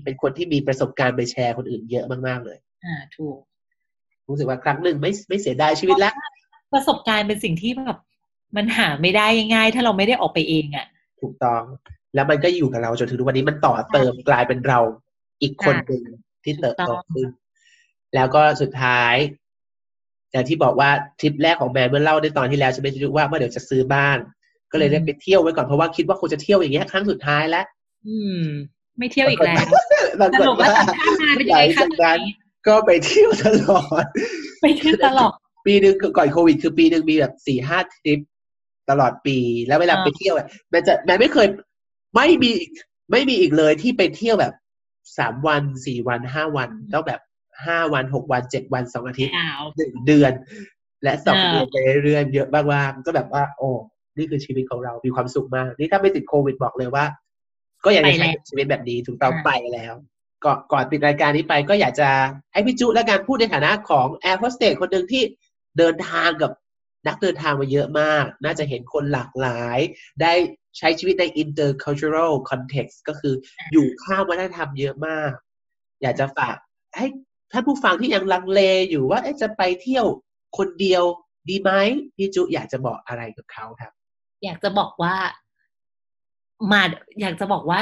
[0.05, 3.37] เป็นคนที่มีประสบการณ์ไปแชร์คนอื่นเยอะมากๆเลย อ่าถูก
[4.29, 6.13] รู้สึกว่าครั้งหนึ่งไม่ไม่เสียดายชีวิตแล้ว
[6.73, 7.97] ประสบการณ์เป็นสิ่งที่แบบ
[8.55, 10.87] มันหาไม่ได้ง่ายๆถ้าเราไม่ได้ออกไปเองอะ่ะ
[11.21, 11.61] ถูกต้อง
[12.15, 14.79] แล้วมันก็อยู่กับเราจนถึงวันนี้มันต่อเติมกลายเป็นเรา
[15.41, 16.03] อีกคนหนึ่ง
[16.43, 17.27] ที่เติบโตขึ้น
[18.15, 19.15] แล้วก็สุดท้าย
[20.31, 20.89] อย่างที่บอกว่า
[21.19, 24.17] ทริปแรกของแมนเมื่อเล่าในตอนที่แล้วจะไม่รู้ว่าเมื่อเดี๋ยวจะซื้อบ้าน
[24.73, 27.65] ก็เลยเรียกไปเที่ยวไว้ก่อนเพราะว่าคิดว่าคงจะเที่ยวอย่างเงี้ยครั้งสุดท้ายแล้ว
[28.07, 28.41] อืม
[28.97, 29.65] ไม่เที่ยวอีกแล้ว
[30.39, 31.85] สรุปว่าตัดข้ามเป็นยังไงคะ
[32.67, 34.05] ก็ไปเที่ยวตลอด
[34.61, 35.33] ไปเที่ยวตลอด
[35.65, 38.19] ปีหนึ่งก่อนโควิด คือปีหนึ่งมีแบบสี่ห้าทริป
[38.89, 40.33] ตลอดปี แล้วเวลาไปเที่ยว
[40.69, 41.47] แม่จะแม่ไม่เคย
[42.15, 42.51] ไม่มี
[43.11, 44.53] ไม่มีอีกเลยที่ไปเที่ยวแบบ
[45.17, 47.21] สามวันสี่วันห้าวันต้องแบบ
[47.65, 49.33] ห้าวันหกวันเจ็ดวันสองอาทิตย์
[49.77, 50.33] หนึ่งเดือน
[51.03, 53.69] และสองเดือนไปเรื่อยๆเยอะมากๆก็แบบว่า โอ้
[54.17, 57.05] นี่คือชีวิตของเรามีความสุขมาก นี่ถ้าไม่ติดโควิดบอกเลยว่า
[57.85, 59.93] ก็อยากจะใช้ชีวิตแบบนี้ถูกต้องไปแล้ว
[60.45, 62.09] ก่อนก่อนปิดรายการนี้ไปก็อยากจะ
[62.53, 65.23] ให้พี่จุและการพูดในฐานะของแอร์โฮสเตสคนหนึ่งที่
[65.77, 66.51] เดินทางกับ
[67.07, 69.79] นักเดินทางมาเยอะมาก น่าจะเห็นคนหลากหลาย
[70.21, 70.33] ได้
[70.77, 73.33] ใช้ชีวิตใน intercultural context ก็คือ
[73.71, 75.31] อยู่ข้ามวัฒนธรรมเยอะมาก
[76.01, 76.55] อยากจะฝาก
[76.97, 77.07] ให้
[77.51, 78.59] ท่านผู้ฟังที่ยังลังเล
[78.89, 80.05] อยู่ว่าจะไปเที่ยว
[80.57, 81.03] คนเดียว
[81.49, 81.71] ดีไหม
[82.15, 83.91] พี่จุอยากจะบอกอะไรกับเขาครับ
[84.43, 85.15] อยากจะบอกว่า
[86.71, 86.81] มา
[87.21, 87.79] อยากจะบอกว่า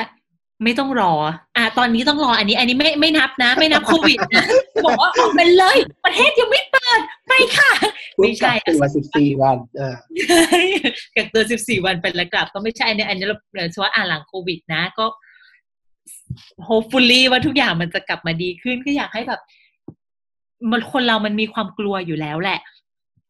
[0.63, 1.13] ไม่ต้องรอ
[1.57, 4.45] อะตอนนี้ต้องรออันนี้ อันนี้ไม่ไม่นับนะ ไม่นับโควิดนะ
[4.85, 7.71] บอกว่าออกไปเลย ประเทศยังไม่เปิดไปค่ะ
[8.19, 9.57] ไม่ใช่ตัวสิบสี่วัน
[11.15, 15.05] กักตัวสิบสี่วันเป็นแล้วกลับ ก็ไม่ใช่เนี่ยอันนี้เราเราเฉพาะอ่านหลังโควิดนะก็
[16.67, 19.41] hopefully ว่าทุกอย่างมันจะกลับมาดีขึ้นก็อยากให้แบบ
[20.71, 22.59] มันคนเรามันมีความกลัวอยู่แล้วแหละ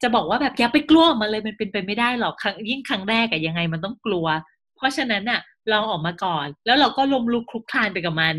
[0.02, 4.26] จะบอกว่าแบบอย่าไปกลัวมาเลยมันเป็นไปไม่ได้หรอกครั้งยิ่งครั้งแรกอะยังไงมันต้องกลัว
[4.76, 5.40] เพราะฉะนั้นอะ
[5.72, 8.36] ลองออกมาก่อน แล้วเราก็ลมลุกคลุกคลานไปกับมัน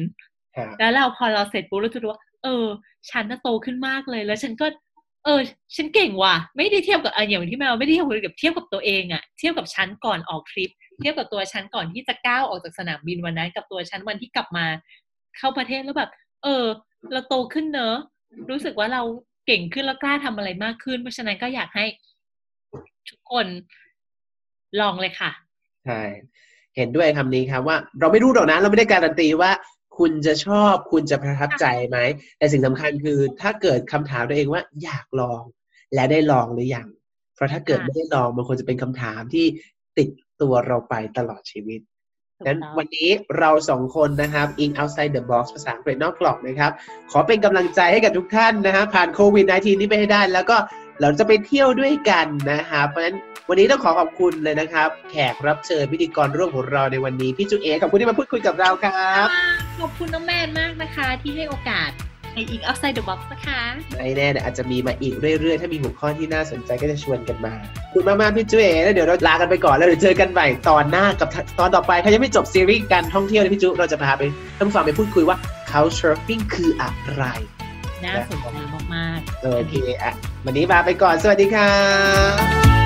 [0.79, 2.65] แล้วเราพอเราเสร็จปุ๊บเราจะรู้ว่าเออ
[3.09, 4.65] ฉันน่ะโตขึ้นมากเลยแล้วฉันก็
[5.25, 5.39] เออ
[5.75, 14.65] ฉันเก่งว่ะ ไม่ได้เทียบกับอย่างที่แมวไม่ได้เทียบกับเทียบกับตัวเองอะเทียบกับฉันก่อนออกทริป เทียบกับตัวฉันก่อนที่จะก้าวออกจากสนามบินวันนั้น กับตัวฉันวันที่กลับมา
[15.37, 16.11] เข้าประเทศแล้วแบบ
[16.43, 16.65] เออ
[17.11, 17.95] เราโตขึ้นเนอะ
[18.49, 19.01] รู้สึกว่าเรา
[19.45, 21.85] เก่งขึ้นแล้วกล้าทำอะไรมากขึ้น เพราะฉะนั้นก็อยากให้
[23.09, 23.47] ทุกคน
[24.79, 25.31] ลองเลยค่ะ
[25.85, 26.01] ใช่
[26.75, 29.51] เห็นด้วยคำนี้ครับว่าเราไม่รู้หรอกนะ เราไม่ได้การันตีว่า
[29.97, 31.97] คุณจะชอบคุณจะประทับใจไหม
[32.37, 35.41] แต่สิ่งสำคัญคือถ้าเกิดคำถามตัวเองว่าอยากลอง
[35.93, 36.87] และได้ลองหรือยัง
[37.35, 39.45] เพราะถ้าเกิดไม่ได้ลองมันควรจะเป็นคำถามที่
[39.97, 40.09] ติด
[40.41, 41.81] ตัวเราไปตลอดชีวิต
[42.47, 43.09] นั้นวันนี้
[43.39, 46.71] เราสองคนนะครับ in outside the box ภาษาอังกฤษนอกกรอบนะครับ
[47.11, 50.57] ขอเป็นกำลังใจให้กับทุกท่านนะฮะผ่านโควิด -19 นี้ไปให้ได้ แล้วก็
[51.01, 53.17] เราจะไปเที่ยวด้วยกันนะครับเพราะฉะนั้น
[53.49, 59.27] วันนี้ต้องขอขอบคุณเลยนะครับ แขกรับเชิญพิธีกรร่วมของเราในวันนี้ พี่จุเอขอบคุณที่มาพูดคุยกับเราครับ
[59.79, 61.91] ขอบคุณน้องแมนมากนะคะที่ให้โอกาส
[62.33, 63.61] ในอีก outside the box นะคะ
[63.97, 67.53] ไม่แน่อาจจะมีมาอีกเรื่อยๆ ถ้ามีหัวข้อที่น่าสนใจก็จะชวนกันมา
[67.93, 71.29] คุณมากๆพี่จุเอแล้วเดี๋ยวเราลากันไปก่อนแล้วเดี๋ยวเจอกันใหม่ตอนหน้ากับ
[71.59, 74.21] ตอนต่อไปถ้ายังไม่จบซีรีส์การท่องเที่ยวนะพี่จุเราจะพาไป
[74.57, 75.37] ท่านผู้ฟังไปพูดคุยว่า
[75.69, 77.23] couchsurfing คืออะไร
[78.05, 78.45] น่าสนใจ
[78.93, 80.13] มากๆโอเคอะ
[80.45, 81.75] วันนี้ลาไปก่อนสวัสดีครั
[82.35, 82.82] บ